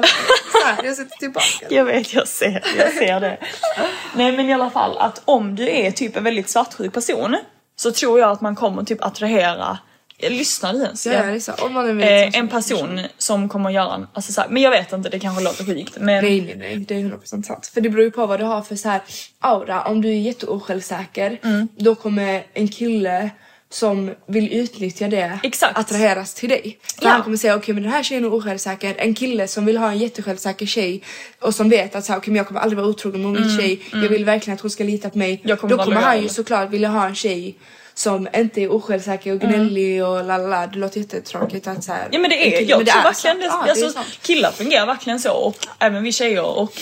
här, 0.64 0.84
jag 0.84 0.96
sätter 0.96 1.16
tillbaka. 1.16 1.46
Jag 1.70 1.84
vet, 1.84 2.14
jag 2.14 2.28
ser, 2.28 2.62
jag 2.78 2.92
ser 2.92 3.20
det. 3.20 3.38
Nej 4.14 4.36
men 4.36 4.48
i 4.48 4.54
alla 4.54 4.70
fall 4.70 4.98
att 4.98 5.22
om 5.24 5.54
du 5.56 5.70
är 5.70 5.90
typ 5.90 6.16
en 6.16 6.24
väldigt 6.24 6.48
svartsjuk 6.50 6.92
person 6.92 7.36
så 7.76 7.92
tror 7.92 8.20
jag 8.20 8.30
att 8.30 8.40
man 8.40 8.56
kommer 8.56 8.82
typ 8.84 9.04
attrahera, 9.04 9.78
lyssnar 10.18 10.72
du 10.72 10.82
ens? 10.82 11.06
Ja, 11.06 11.12
Eh, 12.02 12.38
en 12.38 12.48
person 12.48 13.00
som 13.18 13.48
kommer 13.48 13.70
göra 13.70 13.94
en, 13.94 14.06
alltså 14.12 14.32
så 14.32 14.40
här, 14.40 14.48
men 14.48 14.62
jag 14.62 14.70
vet 14.70 14.92
inte, 14.92 15.08
det 15.08 15.18
kanske 15.18 15.44
låter 15.44 15.64
sjukt 15.64 15.96
men 16.00 16.24
Nej, 16.24 16.40
nej, 16.40 16.56
nej. 16.56 16.76
Det 16.76 16.94
är 16.94 16.98
100% 16.98 17.42
sant. 17.42 17.70
För 17.74 17.80
det 17.80 17.90
beror 17.90 18.04
ju 18.04 18.10
på 18.10 18.26
vad 18.26 18.40
du 18.40 18.44
har 18.44 18.62
för 18.62 18.76
så 18.76 18.88
här 18.88 19.00
aura. 19.40 19.82
Om 19.82 20.02
du 20.02 20.08
är 20.08 20.12
jätteosjälvsäker, 20.20 21.38
Mm. 21.44 21.68
då 21.78 21.94
kommer 21.94 22.46
en 22.54 22.68
kille 22.68 23.30
som 23.70 24.14
vill 24.26 24.52
utnyttja 24.52 25.08
det 25.08 25.38
Exakt. 25.42 25.78
attraheras 25.78 26.34
till 26.34 26.48
dig. 26.48 26.78
För 26.98 27.04
Ja. 27.04 27.10
han 27.10 27.22
kommer 27.22 27.36
säga 27.36 27.56
okej 27.56 27.74
men 27.74 27.82
den 27.82 27.92
här 27.92 28.02
tjejen 28.02 28.24
är 28.24 28.32
osjälvsäker. 28.34 28.94
En 28.98 29.14
kille 29.14 29.48
som 29.48 29.64
vill 29.66 29.76
ha 29.76 29.90
en 29.90 29.98
jättesjälvsäker 29.98 30.66
tjej 30.66 31.02
och 31.40 31.54
som 31.54 31.68
vet 31.68 31.94
att 31.94 32.04
så 32.04 32.12
här, 32.12 32.20
okej 32.20 32.30
men 32.30 32.36
jag 32.36 32.46
kommer 32.46 32.60
aldrig 32.60 32.76
vara 32.78 32.88
otrogen 32.88 33.22
mot 33.22 33.40
min 33.40 33.58
tjej. 33.58 33.80
Jag 33.92 33.98
vill 34.08 34.24
verkligen 34.24 34.54
att 34.54 34.60
hon 34.60 34.70
ska 34.70 34.84
lita 34.84 35.10
på 35.10 35.18
mig. 35.18 35.40
Mm, 35.44 35.56
kommer 35.56 35.76
då 35.76 35.84
kommer 35.84 36.00
han 36.00 36.22
ju 36.22 36.28
såklart 36.28 36.70
vilja 36.70 36.88
ha 36.88 37.06
en 37.06 37.14
tjej 37.14 37.54
som 37.94 38.28
inte 38.36 38.60
är 38.62 38.72
osjälvsäker 38.72 39.32
och 39.32 39.40
gnällig 39.40 40.04
och 40.04 40.24
lalala. 40.24 40.66
Det 40.66 40.78
låter 40.78 41.00
jättetråkigt 41.00 41.66
att 41.66 41.84
så 41.84 41.92
här, 41.92 41.98
Mm. 42.00 42.12
Ja 42.12 42.18
men 42.18 42.30
det 42.30 42.46
är, 42.46 42.58
kille- 42.58 42.70
jag 42.70 42.84
det 42.86 42.92
tror 42.92 43.02
verkligen 43.02 43.36
det, 43.38 43.42
det 43.42 43.48
är 43.48 43.70
alltså, 43.70 43.90
sant. 43.90 44.06
killar 44.22 44.50
fungerar 44.52 44.86
verkligen 44.86 45.20
så 45.20 45.32
och 45.32 45.56
även 45.78 46.02
vi 46.02 46.12
tjejer 46.12 46.44
och 46.58 46.72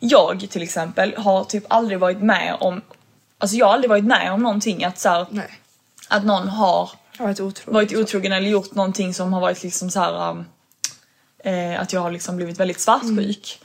jag 0.00 0.46
till 0.50 0.62
exempel 0.62 1.14
har 1.16 1.44
typ 1.44 1.64
aldrig 1.68 1.98
varit 1.98 2.22
med 2.22 2.56
om, 2.60 2.80
alltså 3.38 3.56
jag 3.56 3.66
har 3.66 3.72
aldrig 3.74 3.88
varit 3.90 4.04
med 4.04 4.32
om 4.32 4.42
någonting 4.42 4.84
att 4.84 4.98
så 4.98 5.08
här, 5.08 5.26
Nej. 5.30 5.44
Att 6.12 6.24
någon 6.24 6.48
har 6.48 6.90
varit 7.18 7.40
otrogen. 7.40 7.74
varit 7.74 7.96
otrogen 7.96 8.32
eller 8.32 8.48
gjort 8.48 8.74
någonting 8.74 9.14
som 9.14 9.32
har 9.32 9.40
varit 9.40 9.62
liksom 9.62 9.90
så 9.90 10.00
här 10.00 10.44
eh, 11.44 11.80
att 11.80 11.92
jag 11.92 12.00
har 12.00 12.10
liksom 12.10 12.36
blivit 12.36 12.60
väldigt 12.60 12.80
svartsjuk. 12.80 13.58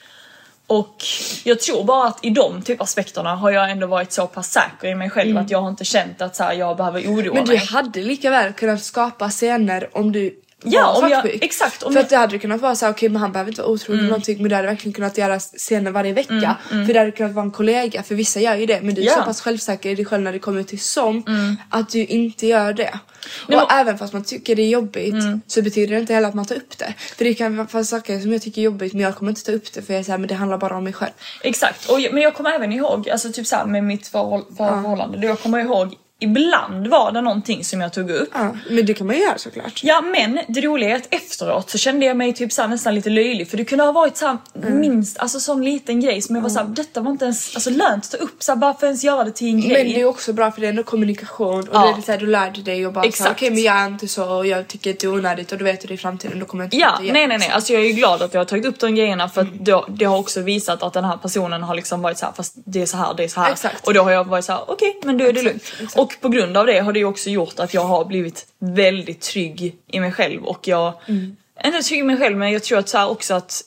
Och 0.67 1.03
jag 1.43 1.59
tror 1.59 1.83
bara 1.83 2.07
att 2.07 2.25
i 2.25 2.29
de 2.29 2.61
typ 2.61 2.81
aspekterna 2.81 3.35
har 3.35 3.51
jag 3.51 3.71
ändå 3.71 3.87
varit 3.87 4.11
så 4.11 4.27
pass 4.27 4.51
säker 4.51 4.87
i 4.87 4.95
mig 4.95 5.09
själv 5.09 5.37
att 5.37 5.51
jag 5.51 5.61
har 5.61 5.69
inte 5.69 5.85
känt 5.85 6.21
att 6.21 6.35
så 6.35 6.43
här, 6.43 6.53
jag 6.53 6.77
behöver 6.77 7.01
oroa 7.01 7.33
Men 7.33 7.45
du 7.45 7.51
mig. 7.51 7.65
hade 7.65 8.01
lika 8.01 8.29
väl 8.29 8.53
kunnat 8.53 8.83
skapa 8.83 9.29
scener 9.29 9.97
om 9.97 10.11
du 10.11 10.41
Ja, 10.63 10.97
om 11.03 11.09
jag- 11.09 11.37
exakt, 11.43 11.83
om 11.83 11.91
för 11.93 11.99
jag- 11.99 12.03
att 12.03 12.09
det 12.09 12.17
hade 12.17 12.39
kunnat 12.39 12.61
vara 12.61 12.75
så 12.75 12.85
här, 12.85 12.93
okej 12.93 13.09
men 13.09 13.21
han 13.21 13.31
behöver 13.31 13.51
inte 13.51 13.61
vara 13.61 13.71
otrolig 13.71 13.99
eller 13.99 14.09
någonting 14.09 14.41
men 14.41 14.49
det 14.49 14.55
hade 14.55 14.67
verkligen 14.67 14.93
kunnat 14.93 15.17
göra 15.17 15.39
scener 15.39 15.91
varje 15.91 16.13
vecka. 16.13 16.57
För 16.69 16.93
det 16.93 16.99
hade 16.99 17.11
kunnat 17.11 17.31
vara 17.33 17.45
en 17.45 17.51
kollega 17.51 18.03
för 18.03 18.15
vissa 18.15 18.39
gör 18.39 18.55
ju 18.55 18.65
det 18.65 18.81
men 18.81 18.95
du 18.95 19.01
är 19.01 19.05
Ja. 19.05 19.15
så 19.15 19.21
pass 19.21 19.41
självsäker 19.41 19.89
i 19.89 19.95
dig 19.95 20.05
själv 20.05 20.23
när 20.23 20.31
det 20.33 20.39
kommer 20.39 20.63
till 20.63 20.79
sånt 20.79 21.27
att 21.69 21.89
du 21.89 22.05
inte 22.05 22.47
gör 22.47 22.73
det. 22.73 22.99
Nej, 23.47 23.57
och 23.57 23.67
men- 23.69 23.79
även 23.79 23.97
fast 23.97 24.13
man 24.13 24.23
tycker 24.23 24.55
det 24.55 24.61
är 24.61 24.69
jobbigt 24.69 25.15
så 25.47 25.61
betyder 25.61 25.93
det 25.95 25.99
inte 26.01 26.13
heller 26.13 26.27
att 26.27 26.33
man 26.33 26.45
tar 26.45 26.55
upp 26.55 26.77
det. 26.77 26.93
För 27.17 27.25
det 27.25 27.33
kan 27.33 27.67
vara 27.73 27.83
saker 27.83 28.19
som 28.19 28.33
jag 28.33 28.41
tycker 28.41 28.61
är 28.61 28.65
jobbigt 28.65 28.93
men 28.93 29.01
jag 29.01 29.15
kommer 29.15 29.31
inte 29.31 29.43
ta 29.45 29.51
upp 29.51 29.73
det 29.73 29.81
för 29.81 29.93
jag 29.93 30.09
är 30.09 30.17
men 30.17 30.27
det 30.27 30.35
handlar 30.35 30.57
bara 30.57 30.77
om 30.77 30.83
mig 30.83 30.93
själv. 30.93 31.11
Exakt, 31.43 31.89
och, 31.89 31.99
men 32.11 32.23
jag 32.23 32.33
kommer 32.33 32.51
även 32.51 32.73
ihåg, 32.73 33.09
alltså 33.09 33.31
typ 33.31 33.47
såhär 33.47 33.65
med 33.65 33.83
mitt 33.83 34.07
förhåll, 34.07 34.43
förhållande, 34.57 35.17
då 35.17 35.27
jag 35.27 35.39
kommer 35.39 35.59
ihåg 35.59 35.95
ibland 36.19 36.87
var 36.87 37.11
det 37.11 37.21
någonting 37.21 37.63
som 37.65 37.81
jag 37.81 37.93
tog 37.93 38.09
upp. 38.11 38.29
Ja, 38.33 38.55
men 38.69 38.85
det 38.85 38.93
kan 38.93 39.07
man 39.07 39.15
ju 39.15 39.21
göra 39.21 39.37
såklart. 39.37 39.79
Ja 39.83 40.01
men 40.01 40.39
det 40.47 40.61
roliga 40.61 40.89
är 40.89 40.95
att 40.95 41.13
efteråt 41.13 41.69
så 41.69 41.77
kände 41.77 42.05
jag 42.05 42.17
mig 42.17 42.33
typ 42.33 42.51
såhär 42.53 42.69
nästan 42.69 42.95
lite 42.95 43.09
löjlig 43.09 43.49
för 43.49 43.57
det 43.57 43.65
kunde 43.65 43.83
ha 43.83 43.91
varit 43.91 44.17
såhär 44.17 44.37
Mm. 44.63 44.79
minst, 44.79 45.19
alltså 45.19 45.39
sån 45.39 45.65
liten 45.65 45.99
grej 46.01 46.21
som 46.21 46.35
jag 46.35 46.43
var 46.43 46.49
såhär, 46.49 46.65
detta 46.67 47.01
var 47.01 47.11
inte 47.11 47.25
ens 47.25 47.55
alltså, 47.55 47.69
lönt 47.69 48.05
att 48.05 48.11
ta 48.11 48.17
upp 48.17 48.43
såhär, 48.43 48.59
varför 48.59 48.87
ens 48.87 49.03
göra 49.03 49.23
det 49.23 49.31
till 49.31 49.47
en 49.47 49.61
grej? 49.61 49.83
Men 49.83 49.93
det 49.93 50.01
är 50.01 50.05
också 50.05 50.33
bra 50.33 50.51
för 50.51 50.61
det 50.61 50.67
är 50.67 50.69
ändå 50.69 50.83
kommunikation 50.83 51.59
och 51.69 51.75
Ja. 51.75 51.93
det 51.95 52.01
är 52.01 52.05
så 52.05 52.11
här, 52.11 52.19
du 52.19 52.25
lär 52.27 52.51
dig 52.51 52.87
och 52.87 52.93
bara 52.93 53.05
okej 53.31 53.49
men 53.49 53.61
jag 53.63 53.75
är 53.75 53.87
inte 53.87 54.07
så 54.07 54.29
och 54.37 54.47
jag 54.47 54.67
tycker 54.67 54.91
att 54.91 54.99
det 54.99 55.07
är 55.07 55.13
onödigt 55.13 55.51
och 55.51 55.57
du 55.57 55.63
vet 55.63 55.83
hur 55.83 55.87
det 55.87 55.91
är 55.93 55.95
i 55.95 55.97
framtiden 55.97 56.39
då 56.39 56.45
kommer 56.45 56.63
jag 56.63 56.67
inte 56.67 56.77
Ja, 56.77 56.91
nej 56.99 57.03
igen, 57.03 57.13
nej 57.13 57.27
nej. 57.27 57.37
liksom. 57.37 57.53
Alltså 57.55 57.73
jag 57.73 57.81
är 57.81 57.85
ju 57.85 57.93
glad 57.93 58.21
att 58.21 58.33
jag 58.33 58.41
har 58.41 58.45
tagit 58.45 58.65
upp 58.65 58.79
de 58.79 58.95
grejerna 58.95 59.29
för 59.29 59.41
att 59.41 59.53
då, 59.53 59.85
det 59.89 60.05
har 60.05 60.17
också 60.17 60.41
visat 60.41 60.83
att 60.83 60.93
den 60.93 61.05
här 61.05 61.17
personen 61.17 61.63
har 61.63 61.75
liksom 61.75 62.01
varit 62.01 62.17
så 62.17 62.25
här 62.25 62.33
fast 62.33 62.53
det 62.65 62.81
är 62.81 62.85
så 62.85 62.97
här, 62.97 63.13
det 63.13 63.23
är 63.23 63.27
så 63.27 63.39
här. 63.41 63.51
Exakt. 63.51 63.87
Och 63.87 63.93
då 63.93 64.01
har 64.01 64.11
jag 64.11 64.23
varit 64.23 64.45
så 64.45 64.51
här: 64.53 64.61
okej 64.67 64.99
men 65.03 65.17
då 65.17 65.25
är 65.25 65.33
det 65.33 65.41
lugnt. 65.41 65.63
Och 66.07 66.21
på 66.21 66.29
grund 66.29 66.57
av 66.57 66.65
det 66.65 66.79
har 66.79 66.93
det 66.93 67.05
också 67.05 67.29
gjort 67.29 67.59
att 67.59 67.73
jag 67.73 67.81
har 67.83 68.05
blivit 68.05 68.47
väldigt 68.59 69.21
trygg 69.21 69.75
i 69.87 69.99
mig 69.99 70.11
själv 70.11 70.43
och 70.45 70.67
jag, 70.67 70.93
Mm. 71.07 71.35
inte 71.65 71.81
trygg 71.81 71.99
i 71.99 72.03
mig 72.03 72.17
själv 72.17 72.37
men 72.37 72.51
jag 72.51 72.63
tror 72.63 72.79
att 72.79 72.89
så 72.89 73.05
också 73.07 73.33
att 73.33 73.61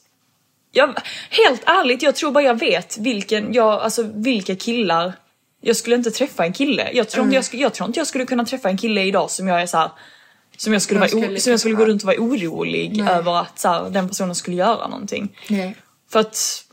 jag, 0.73 0.95
helt 1.31 1.63
ärligt, 1.67 2.03
jag 2.03 2.15
tror 2.17 2.31
bara 2.31 2.45
jag 2.45 2.59
vet 2.59 2.99
vilken, 2.99 3.55
jag, 3.55 3.73
alltså 3.83 4.03
vilka 4.15 4.57
killar 4.57 5.13
jag 5.61 5.77
skulle 5.77 5.97
inte 5.97 6.11
träffa 6.11 6.45
en 6.45 6.53
kille. 6.53 6.91
Jag 6.93 7.09
tror, 7.09 7.19
Mm. 7.23 7.29
inte 7.29 7.37
jag, 7.37 7.45
skulle, 7.45 7.63
jag 7.63 7.75
tror 7.75 7.87
inte 7.89 8.01
jag 8.01 8.07
skulle 8.07 8.27
kunna 8.27 8.45
träffa 8.45 8.69
en 8.69 8.79
kille 8.79 9.03
idag 9.05 9.31
som 9.31 9.49
jag 9.49 9.63
är 9.63 9.67
så 9.67 9.79
här, 9.79 9.91
som 10.57 10.73
jag 10.73 10.83
skulle, 10.83 11.01
Jag 11.01 11.09
vara, 11.09 11.19
o- 11.19 11.23
skulle 11.25 11.41
som 11.41 11.51
jag 11.51 11.61
skulle 11.61 11.75
gå 11.75 11.85
runt 11.85 12.03
och 12.03 12.07
vara 12.07 12.17
orolig 12.19 12.97
Nej. 12.97 13.15
över 13.15 13.41
att 13.41 13.59
så 13.59 13.69
här, 13.69 13.91
den 13.91 14.09
personen 14.09 14.35
skulle 14.35 14.57
göra 14.57 14.89
någonting. 14.89 15.37
Nej. 15.49 15.77
För 16.13 16.21
att, 16.21 16.65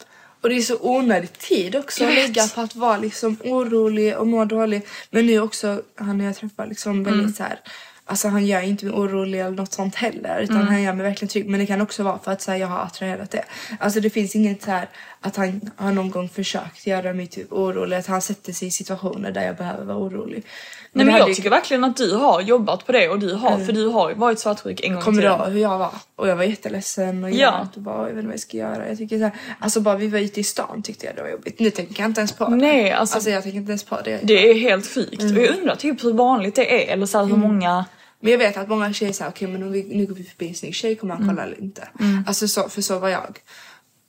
Och 0.48 0.54
det 0.54 0.60
är 0.60 0.62
så 0.62 0.78
onödig 0.82 1.34
tid 1.40 1.76
också 1.76 2.04
att 2.06 2.14
lägga 2.14 2.48
på 2.48 2.62
att 2.62 2.76
vara 2.76 2.98
liksom 2.98 3.38
orolig 3.44 4.18
och 4.18 4.28
må 4.28 4.46
dåligt. 4.46 4.88
Men 5.10 5.26
nu 5.26 5.40
också, 5.40 5.82
han 5.96 6.20
jag 6.20 6.36
träffar 6.36 6.66
liksom 6.68 7.04
väldigt 7.04 7.22
Mm. 7.24 7.34
så 7.34 7.44
här. 7.44 7.60
Alltså 8.06 8.28
han 8.28 8.46
gör 8.46 8.62
inte 8.62 8.86
mig 8.86 8.94
orolig 8.94 9.40
eller 9.40 9.58
något 9.58 9.74
sånt 9.74 9.96
heller 9.96 10.40
utan 10.40 10.56
Mm. 10.56 10.68
han 10.68 10.82
gör 10.82 10.94
mig 10.94 11.04
verkligen 11.06 11.30
trygg. 11.30 11.48
Men 11.50 11.60
det 11.60 11.66
kan 11.66 11.82
också 11.82 12.04
vara 12.04 12.20
för 12.20 12.32
att 12.32 12.42
så 12.42 12.52
här, 12.52 12.58
jag 12.58 12.68
har 12.68 12.80
attraherat 12.80 13.32
det. 13.32 13.44
Alltså 13.80 14.00
det 14.00 14.10
finns 14.10 14.36
inget 14.36 14.62
så 14.64 14.72
här 14.72 14.90
att 15.22 15.36
han 15.36 15.62
har 15.76 15.92
någon 15.92 16.12
gång 16.12 16.30
försökt 16.30 16.88
göra 16.88 17.14
mig 17.14 17.28
typ 17.28 17.52
orolig. 17.54 17.98
Att 17.98 18.08
han 18.08 18.22
sätter 18.22 18.54
sig 18.54 18.68
i 18.68 18.72
situationer 18.72 19.32
där 19.32 19.46
jag 19.46 19.56
behöver 19.56 19.86
vara 19.86 19.98
orolig. 19.98 20.44
nej 20.92 21.06
det 21.06 21.12
men 21.12 21.16
jag 21.20 21.30
ju- 21.30 21.36
tycker 21.36 21.50
verkligen 21.50 21.84
att 21.84 21.98
du 21.98 22.16
har 22.16 22.42
jobbat 22.42 22.86
på 22.86 22.92
det 22.92 23.10
och 23.10 23.20
du 23.20 23.34
har, 23.34 23.58
för 23.66 23.74
du 23.74 23.86
har 23.88 24.14
varit 24.14 24.40
svartsjuk 24.40 24.80
en 24.84 24.94
gång 24.94 25.02
Kommer 25.02 25.22
du 25.22 25.28
till. 25.28 25.38
ihåg 25.40 25.50
hur 25.50 25.60
jag 25.62 25.78
var? 25.78 25.92
Och 26.16 26.28
jag 26.28 26.36
var 26.36 26.44
jätteledsen 26.44 27.24
och 27.24 27.32
Ja. 27.32 27.68
och 27.76 27.82
bara, 27.82 27.98
jag 27.98 28.04
vet 28.06 28.16
inte 28.16 28.26
vad 28.28 28.34
jag 28.34 28.40
ska 28.40 28.58
göra. 28.58 28.88
Jag 28.88 28.98
tycker 28.98 29.18
så 29.18 29.24
här, 29.24 29.32
alltså 29.60 29.82
bara 29.82 29.96
vi 29.96 30.08
var 30.08 30.20
ute 30.20 30.40
i 30.40 30.44
stan 30.44 30.82
tyckte 30.84 31.06
jag 31.06 31.16
det 31.16 31.22
var 31.22 31.30
jobbigt. 31.30 31.60
Nu 31.60 31.70
tänker 31.70 32.02
jag 32.02 32.10
inte 32.10 32.22
ens 32.22 32.32
på 32.34 32.46
det. 32.50 32.56
Nej, 32.56 32.92
alltså- 32.92 33.16
alltså 33.16 33.30
jag 33.30 33.44
tänker 33.44 33.58
inte 33.60 33.72
ens 33.72 33.84
på 33.84 34.02
det. 34.02 34.20
Det 34.24 34.50
är 34.50 34.54
helt 34.54 34.88
sjukt 34.88 35.14
och 35.24 35.30
Mm. 35.30 35.44
jag 35.44 35.58
undrar 35.58 35.76
typ 35.76 36.04
hur 36.04 36.14
vanligt 36.14 36.56
det 36.56 36.84
är 36.90 36.94
eller 36.94 37.06
så 37.06 37.18
här, 37.18 37.26
hur 37.26 37.36
många 37.38 37.86
Men 38.20 38.32
jag 38.32 38.38
vet 38.40 38.58
att 38.58 38.70
många 38.70 38.94
tjejer 38.94 39.14
säger 39.14 39.32
okej 39.32 39.48
men 39.48 39.64
om 39.64 39.72
vi, 39.72 39.84
nu 39.84 40.06
går 40.06 40.16
vi 40.16 40.24
förbi 40.24 40.48
en 40.48 40.56
snygg 40.56 40.76
tjej 40.76 40.96
kommer 40.96 41.16
han 41.16 41.28
kolla 41.28 41.44
eller 41.44 41.62
inte. 41.62 41.88
Alltså 42.28 42.48
så, 42.48 42.70
för 42.70 42.82
så 42.82 43.00
var 43.00 43.10
jag. 43.10 43.38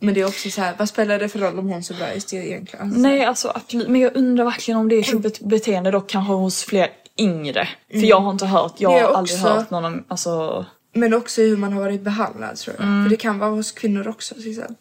Men 0.00 0.14
det 0.14 0.20
är 0.20 0.26
också 0.26 0.50
så 0.50 0.60
här, 0.60 0.74
vad 0.78 0.88
spelar 0.88 1.18
det 1.18 1.28
för 1.28 1.38
roll 1.38 1.58
om 1.58 1.68
hon 1.68 1.82
ser 1.82 1.94
bra 1.94 2.12
ut 2.12 2.32
egentligen? 2.32 2.84
Alltså, 2.86 3.00
Nej 3.00 3.24
alltså 3.24 3.52
absolut, 3.54 3.88
men 3.88 4.00
jag 4.00 4.16
undrar 4.16 4.44
verkligen 4.44 4.80
om 4.80 4.88
det 4.88 4.96
är 4.96 5.02
typ 5.02 5.24
ett 5.24 5.40
beteende 5.40 5.90
då 5.90 6.00
kanske 6.00 6.32
hos 6.32 6.64
fler 6.64 6.88
yngre. 7.18 7.68
För 7.90 7.98
jag 8.06 8.20
har 8.20 8.30
inte 8.30 8.46
hört, 8.46 8.74
jag 8.78 8.90
har 8.90 9.14
aldrig 9.16 9.38
också- 9.38 9.48
hört 9.48 9.70
någon 9.70 10.04
alltså 10.08 10.66
Men 10.92 11.14
också 11.14 11.40
hur 11.42 11.56
man 11.56 11.72
har 11.72 11.80
varit 11.80 12.00
behandlad 12.02 12.56
tror 12.56 12.76
jag. 12.78 12.84
För 13.04 13.10
det 13.10 13.16
kan 13.16 13.38
vara 13.38 13.50
hos 13.50 13.72
kvinnor 13.72 14.08
också 14.08 14.34
Sissel. 14.34 14.74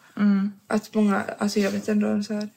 Att 0.67 0.93
många, 0.93 1.21
alltså 1.37 1.59
jag 1.59 1.71
vet 1.71 1.87
ändå 1.87 2.23
så 2.23 2.33
här, 2.33 2.49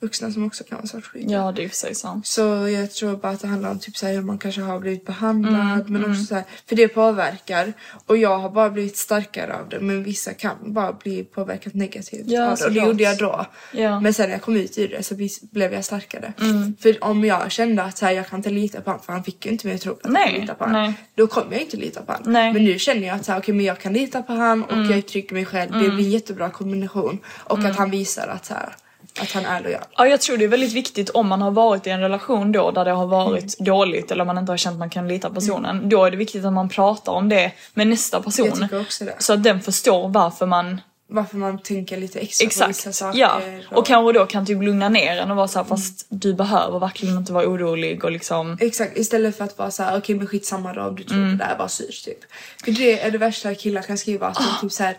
vuxna 0.00 0.30
som 0.32 0.46
också 0.46 0.64
kan 0.64 0.78
vara 0.78 0.86
svartsjuka. 0.86 1.26
ja 1.30 1.52
det 1.52 1.64
är 1.64 1.68
för 1.68 1.76
sig 1.76 1.94
sant. 1.94 2.26
Så 2.26 2.40
jag 2.68 2.90
tror 2.92 3.16
bara 3.16 3.32
att 3.32 3.40
det 3.40 3.46
handlar 3.48 3.70
om 3.70 3.78
typ 3.78 3.96
så 3.96 4.06
här 4.06 4.12
hur 4.14 4.22
man 4.22 4.38
kanske 4.38 4.60
har 4.60 4.80
blivit 4.80 5.06
behandlad 5.06 5.80
Mm, 5.80 5.92
men 5.92 6.10
också 6.10 6.24
så 6.24 6.34
här, 6.34 6.44
för 6.68 6.76
det 6.76 6.88
påverkar 6.88 7.72
och 8.06 8.16
jag 8.16 8.38
har 8.38 8.50
bara 8.50 8.70
blivit 8.70 8.96
starkare 8.96 9.54
av 9.54 9.68
det 9.68 9.80
men 9.80 10.02
vissa 10.02 10.32
kan 10.34 10.56
bara 10.62 10.92
bli 10.92 11.24
påverkat 11.24 11.74
negativt 11.74 12.22
Ja, 12.26 12.50
av 12.50 12.56
det 12.58 12.64
och 12.66 12.72
det 12.72 12.80
gjorde 12.80 13.02
jag 13.02 13.18
då. 13.18 13.46
Ja. 13.72 14.00
Men 14.00 14.14
sen 14.14 14.26
när 14.28 14.34
jag 14.34 14.42
kom 14.42 14.56
ut 14.56 14.78
ur 14.78 14.88
det 14.88 15.02
så 15.02 15.14
blev 15.50 15.72
jag 15.72 15.84
starkare. 15.84 16.32
Mm. 16.40 16.76
För 16.80 17.04
om 17.04 17.24
jag 17.24 17.50
kände 17.52 17.82
att 17.82 17.98
så 17.98 18.06
här, 18.06 18.12
jag 18.12 18.28
kan 18.28 18.38
inte 18.38 18.50
lita 18.50 18.80
på 18.80 18.90
honom 18.90 19.04
för 19.04 19.12
han 19.12 19.24
fick 19.24 19.46
ju 19.46 19.52
inte 19.52 19.66
mig 19.66 19.74
att 19.76 19.82
tro 19.82 19.94
på 19.94 20.08
att 20.08 20.14
jag 20.14 20.40
lita 20.40 20.54
på 20.54 20.64
honom. 20.64 20.94
Då 21.14 21.26
kommer 21.26 21.52
jag 21.52 21.60
inte 21.60 21.76
lita 21.76 22.02
på 22.02 22.12
honom. 22.12 22.32
Men 22.32 22.64
nu 22.64 22.78
känner 22.78 23.06
jag 23.06 23.16
att 23.16 23.24
så 23.24 23.32
här, 23.32 23.38
okej, 23.40 23.54
men 23.54 23.64
jag 23.64 23.80
kan 23.80 23.92
lita 23.92 24.22
på 24.22 24.32
honom 24.32 24.62
och 24.62 24.72
Mm. 24.72 24.90
jag 24.90 25.16
i 25.16 25.28
mig 25.30 25.44
själv. 25.44 25.72
Det 25.72 25.78
blir 25.78 26.04
en 26.04 26.10
jättebra 26.10 26.50
kombination 26.50 27.18
och 27.44 27.58
att 27.58 27.76
han 27.76 27.90
visar 27.90 28.28
att, 28.28 28.44
så 28.46 28.54
här, 28.54 28.76
att 29.20 29.32
han 29.32 29.46
är 29.46 29.60
lojal. 29.60 29.82
Ja 29.96 30.06
jag 30.06 30.20
tror 30.20 30.36
det 30.36 30.44
är 30.44 30.48
väldigt 30.48 30.72
viktigt 30.72 31.10
om 31.10 31.28
man 31.28 31.42
har 31.42 31.50
varit 31.50 31.86
i 31.86 31.90
en 31.90 32.00
relation 32.00 32.52
då 32.52 32.70
där 32.70 32.84
det 32.84 32.90
har 32.90 33.06
varit 33.06 33.58
dåligt 33.58 34.10
eller 34.10 34.24
man 34.24 34.38
inte 34.38 34.52
har 34.52 34.56
känt 34.56 34.72
att 34.72 34.78
man 34.78 34.90
kan 34.90 35.08
lita 35.08 35.28
på 35.28 35.34
personen. 35.34 35.88
Då 35.88 36.04
är 36.04 36.10
det 36.10 36.16
viktigt 36.16 36.44
att 36.44 36.52
man 36.52 36.68
pratar 36.68 37.12
om 37.12 37.28
det 37.28 37.52
med 37.74 37.86
nästa 37.86 38.22
person. 38.22 38.46
Jag 38.46 38.54
tycker 38.60 38.80
också 38.80 39.04
det. 39.04 39.14
Så 39.18 39.32
att 39.32 39.42
den 39.42 39.60
förstår 39.60 40.08
varför 40.08 40.46
man 40.46 40.80
Varför 41.10 41.36
man 41.36 41.58
tänker 41.58 41.96
lite 41.96 42.18
extra 42.20 42.44
på 42.44 42.48
vissa 42.48 42.88
Exakt, 42.88 42.96
saker. 42.96 43.18
ja. 43.18 43.40
Och 43.70 43.86
kanske 43.86 44.12
då 44.18 44.26
kan 44.26 44.46
typ 44.46 44.62
lugna 44.62 44.88
ner 44.88 45.16
en 45.18 45.30
och 45.30 45.36
vara 45.36 45.48
såhär 45.48 45.64
fast 45.66 46.06
du 46.08 46.34
behöver 46.34 46.78
verkligen 46.78 47.16
inte 47.16 47.32
vara 47.32 47.46
orolig 47.48 48.04
och 48.04 48.10
liksom 48.12 48.58
Exakt, 48.60 48.98
istället 48.98 49.36
för 49.36 49.44
att 49.44 49.58
vara 49.58 49.70
så 49.70 49.82
här, 49.82 49.98
okej 49.98 50.14
men 50.16 50.26
skitsamma 50.26 50.72
då 50.72 50.80
om 50.82 50.94
du 50.96 51.02
tror 51.04 51.18
Mm. 51.18 51.38
det 51.38 51.44
där 51.44 51.56
var 51.58 51.68
syrt 51.68 52.04
typ. 52.04 52.18
För 52.64 52.70
det 52.72 53.00
är 53.00 53.10
det 53.10 53.18
värsta 53.18 53.54
killar 53.54 53.82
kan 53.82 53.98
skriva, 53.98 54.26
att 54.26 54.34
de 54.34 54.60
typ 54.68 54.72
så 54.72 54.82
här 54.82 54.96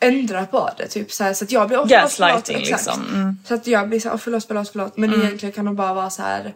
ändra 0.00 0.46
på 0.46 0.70
det 0.78 0.86
typ 0.88 1.12
så 1.12 1.24
här, 1.24 1.34
så 1.34 1.44
att 1.44 1.52
jag 1.52 1.68
blir 1.68 1.78
oh, 1.78 1.86
förlåt, 1.88 2.12
förlåt, 2.12 2.48
liksom. 2.48 3.06
Mm. 3.14 3.38
Så 3.44 3.54
att 3.54 3.66
jag 3.66 3.88
blir 3.88 4.00
så 4.00 4.08
här, 4.08 4.16
oh, 4.16 4.20
förlåt, 4.20 4.44
förlåt, 4.44 4.68
förlåt. 4.68 4.96
Men 4.96 5.14
egentligen 5.14 5.52
kan 5.52 5.64
de 5.64 5.76
bara 5.76 5.94
vara 5.94 6.10
så 6.10 6.22
här. 6.22 6.54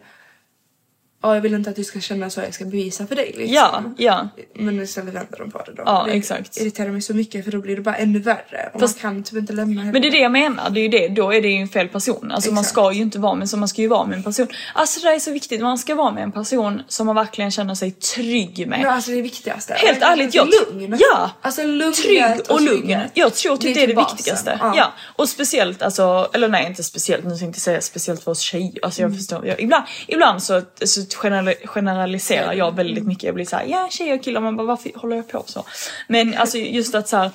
Ja, 1.23 1.33
jag 1.35 1.41
vill 1.41 1.53
inte 1.53 1.69
att 1.69 1.75
du 1.75 1.83
ska 1.83 1.99
känna 1.99 2.29
så, 2.29 2.41
jag 2.41 2.53
ska 2.53 2.65
bevisa 2.65 3.07
för 3.07 3.15
dig 3.15 3.33
liksom. 3.37 3.53
Ja, 3.55 3.83
ja. 3.97 4.27
Men 4.55 4.81
istället 4.81 5.13
vänder 5.13 5.37
de 5.37 5.51
på 5.51 5.57
det 5.65 5.71
då. 5.73 5.83
Ja, 5.85 6.03
det 6.07 6.11
exakt. 6.13 6.57
irriterar 6.57 6.89
mig 6.89 7.01
så 7.01 7.13
mycket 7.13 7.45
för 7.45 7.51
då 7.51 7.59
blir 7.61 7.75
det 7.75 7.81
bara 7.81 7.95
ännu 7.95 8.19
värre. 8.19 8.69
Och 8.73 8.79
Fast- 8.79 9.03
man 9.03 9.13
kan 9.13 9.23
typ 9.23 9.37
inte 9.37 9.53
lämna 9.53 9.81
henne. 9.81 9.93
Men 9.93 10.01
det 10.01 10.07
är 10.07 10.11
det 10.11 10.17
jag 10.19 10.31
menar, 10.31 10.69
det 10.69 10.79
är 10.79 10.81
ju 10.81 10.87
det, 10.87 11.07
då 11.07 11.33
är 11.33 11.41
det 11.41 11.47
ju 11.47 11.57
en 11.57 11.67
fel 11.69 11.87
person. 11.87 12.31
Alltså 12.31 12.51
man 12.51 12.61
Exakt. 12.61 12.73
ska 12.73 12.91
ju 12.93 13.01
inte 13.01 13.19
vara 13.19 13.35
med, 13.35 13.49
så 13.49 13.57
man 13.57 13.67
ska 13.67 13.81
ju 13.81 13.87
vara 13.87 14.05
med 14.05 14.17
en 14.17 14.23
person. 14.23 14.47
Alltså 14.73 14.99
det 14.99 15.07
där 15.07 15.15
är 15.15 15.19
så 15.19 15.31
viktigt, 15.31 15.61
man 15.61 15.77
ska 15.77 15.95
vara 15.95 16.11
med 16.11 16.23
en 16.23 16.31
person 16.31 16.81
som 16.87 17.05
man 17.05 17.15
verkligen 17.15 17.51
känner 17.51 17.75
sig 17.75 17.91
trygg 17.91 18.67
med. 18.67 18.79
Men 18.79 18.89
alltså 18.93 19.11
det 19.11 19.17
är 19.17 19.21
viktigaste. 19.23 19.73
Helt 19.77 20.01
ärligt, 20.01 20.33
jag 20.35 20.47
lugn. 20.71 20.97
Ja! 20.99 21.31
Alltså 21.41 21.63
lugn 21.63 21.93
Trygg 21.93 22.23
och 22.49 22.61
lugn. 22.61 22.81
trygghet. 22.81 23.11
Jag 23.13 23.33
tror 23.33 23.57
typ 23.57 23.75
det 23.75 23.83
är 23.83 23.87
det, 23.87 23.93
basen. 23.93 24.15
viktigaste. 24.17 24.57
Ja. 24.61 24.73
Ja. 24.77 24.93
Och 25.15 25.29
speciellt 25.29 25.81
alltså, 25.81 26.29
eller 26.33 26.47
nej 26.47 26.65
inte 26.67 26.83
speciellt, 26.83 27.23
nu 27.23 27.29
tänkte 27.29 27.45
jag 27.45 27.55
säga 27.55 27.81
speciellt 27.81 28.23
för 28.23 28.31
oss 28.31 28.39
tjejer. 28.39 28.71
Alltså 28.81 29.01
jag 29.01 29.07
Mm. 29.07 29.17
förstår, 29.17 29.47
jag, 29.47 29.61
ibland, 29.61 29.83
ibland 30.07 30.43
så, 30.43 30.61
så 30.85 31.05
general- 31.23 31.67
generaliserar 31.67 32.53
jag 32.53 32.75
väldigt 32.75 33.05
mycket. 33.05 33.23
Jag 33.23 33.35
blir 33.35 33.45
såhär, 33.45 33.65
ja 33.65 33.87
tjejer 33.91 34.15
och 34.17 34.23
killar, 34.23 34.41
man 34.41 34.57
bara 34.57 34.67
varför 34.67 34.91
håller 34.95 35.15
jag 35.15 35.27
på 35.29 35.43
så? 35.47 35.65
Men 36.07 36.33
alltså 36.37 36.57
just 36.57 36.95
att 36.95 37.07
såhär, 37.07 37.31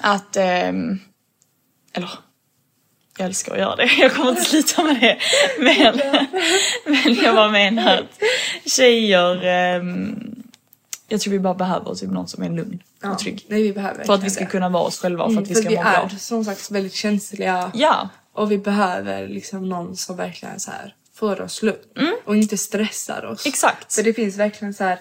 att, 0.00 0.36
ehm, 0.36 0.98
eller 1.92 2.10
jag 3.18 3.26
älskar 3.26 3.52
att 3.52 3.58
göra 3.58 3.76
det, 3.76 3.90
jag 3.98 4.14
kommer 4.14 4.30
inte 4.30 4.44
sluta 4.44 4.84
med 4.84 5.00
det. 5.00 5.18
Men, 5.58 6.00
men 7.04 7.14
jag 7.14 7.34
bara 7.34 7.48
menar 7.50 7.94
att 7.96 8.18
tjejer, 8.70 9.44
ehm, 9.46 10.34
jag 11.08 11.20
tror 11.20 11.32
vi 11.32 11.38
bara 11.38 11.54
behöver 11.54 11.94
typ 11.94 12.10
någon 12.10 12.28
som 12.28 12.42
är 12.42 12.50
lugn 12.50 12.82
Ja, 13.02 13.10
och 13.12 13.18
trygg. 13.18 13.44
Nej, 13.48 13.62
vi 13.62 13.72
behöver 13.72 14.04
För 14.04 14.14
att 14.14 14.22
vi 14.24 14.30
ska 14.30 14.44
det. 14.44 14.50
kunna 14.50 14.68
vara 14.68 14.82
oss 14.82 14.98
själva 15.00 15.24
och 15.24 15.30
för 15.30 15.32
Mm, 15.32 15.42
att 15.44 15.50
vi 15.50 15.54
för 15.54 15.60
ska 15.60 15.70
vi 15.70 15.76
må 15.76 15.82
är 15.82 16.06
bra. 16.06 16.08
som 16.18 16.44
sagt 16.44 16.70
väldigt 16.70 16.94
känsliga 16.94 17.70
Ja, 17.74 18.08
och 18.32 18.50
vi 18.52 18.58
behöver 18.58 19.28
liksom 19.28 19.68
någon 19.68 19.96
som 19.96 20.16
verkligen 20.16 20.60
så 20.60 20.70
här 20.70 20.94
får 21.18 21.40
oss 21.40 21.62
lugn 21.62 22.14
och 22.24 22.36
inte 22.36 22.58
stressar 22.58 23.24
oss. 23.24 23.46
Mm. 23.46 23.50
exakt. 23.52 23.94
För 23.94 24.02
det 24.02 24.12
finns 24.12 24.36
verkligen 24.36 24.74
så 24.74 24.84
här. 24.84 24.98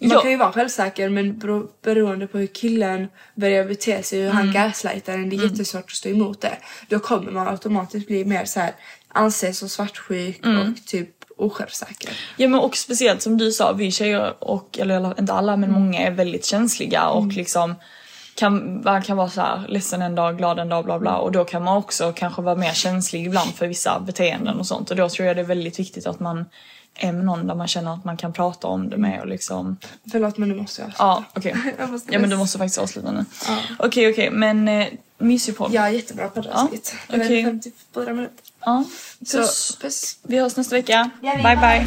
Man 0.00 0.10
Ja. 0.10 0.20
kan 0.22 0.30
ju 0.30 0.36
vara 0.36 0.52
självsäker 0.52 1.08
men 1.08 1.38
bero, 1.38 1.70
beroende 1.82 2.26
på 2.26 2.38
hur 2.38 2.46
killen 2.46 3.08
börjar 3.34 3.64
bete 3.64 4.02
sig, 4.02 4.18
hur 4.18 4.24
Mm. 4.30 4.36
han 4.36 4.52
gaslightar 4.52 5.12
en, 5.14 5.28
det 5.30 5.36
är 5.36 5.42
jättesvårt 5.50 5.84
att 5.84 5.90
stå 5.90 6.08
emot 6.08 6.40
det. 6.40 6.58
Då 6.88 6.98
kommer 6.98 7.30
man 7.32 7.48
automatiskt 7.48 8.06
bli 8.06 8.24
mer 8.24 8.44
så 8.44 8.60
här 8.60 8.74
anses 9.08 9.58
som 9.58 9.68
svartsjuk 9.68 10.44
Mm. 10.46 10.58
och 10.72 10.86
typ 10.86 11.10
osjälvsäker. 11.36 12.10
Ja 12.36 12.48
men 12.48 12.60
och 12.60 12.76
speciellt 12.76 13.22
som 13.22 13.38
du 13.38 13.52
sa, 13.52 13.72
vi 13.72 13.90
tjejer 13.90 14.44
och, 14.44 14.78
eller 14.78 15.20
inte 15.20 15.32
alla 15.32 15.56
men 15.56 15.72
många 15.72 16.00
är 16.00 16.10
väldigt 16.10 16.44
känsliga 16.44 17.08
och 17.08 17.26
liksom 17.26 17.74
kan, 18.36 18.82
man 18.84 19.02
kan 19.02 19.16
vara 19.16 19.28
så 19.28 19.40
här 19.40 19.64
ledsen 19.68 20.02
en 20.02 20.14
dag, 20.14 20.38
glad 20.38 20.58
en 20.58 20.68
dag, 20.68 20.84
bla 20.84 20.98
bla 20.98 21.16
och 21.16 21.32
då 21.32 21.44
kan 21.44 21.62
man 21.62 21.76
också 21.76 22.12
kanske 22.12 22.42
vara 22.42 22.56
mer 22.56 22.72
känslig 22.72 23.26
ibland 23.26 23.54
för 23.54 23.66
vissa 23.66 24.00
beteenden 24.00 24.58
och 24.58 24.66
sånt 24.66 24.90
och 24.90 24.96
då 24.96 25.08
tror 25.08 25.26
jag 25.26 25.36
det 25.36 25.42
är 25.42 25.46
väldigt 25.46 25.78
viktigt 25.78 26.06
att 26.06 26.20
man 26.20 26.44
är 26.98 27.12
med 27.12 27.24
någon 27.24 27.46
där 27.46 27.54
man 27.54 27.68
känner 27.68 27.94
att 27.94 28.04
man 28.04 28.16
kan 28.16 28.32
prata 28.32 28.66
om 28.66 28.90
det 28.90 28.96
med 28.96 29.20
och 29.20 29.26
liksom... 29.26 29.76
Förlåt 30.12 30.38
men 30.38 30.48
nu 30.48 30.54
måste 30.54 30.82
jag 30.82 30.90
Ja, 30.98 31.24
okej. 31.34 31.56
Måste 31.88 32.12
Ja 32.12 32.18
men 32.18 32.30
du 32.30 32.36
måste 32.36 32.58
faktiskt 32.58 32.78
avsluta 32.78 33.12
nu. 33.12 33.24
Okej, 33.78 34.10
okej, 34.10 34.30
men 34.30 34.68
eh, 34.68 34.86
mysig 35.18 35.56
podd. 35.56 35.72
Ja, 35.72 35.90
jättebra 35.90 36.28
poddavsnitt. 36.28 36.94
Ja, 37.08 37.12
Det 37.12 37.18
var 37.18 37.24
okej. 37.24 37.44
54 37.44 38.12
minuter. 38.12 38.36
Ja. 38.60 38.84
Så, 39.26 39.38
Puss. 39.38 39.78
puss. 39.80 40.18
Vi 40.22 40.38
hörs 40.38 40.56
nästa 40.56 40.76
vecka. 40.76 41.10
Bye, 41.20 41.56
bye. 41.56 41.86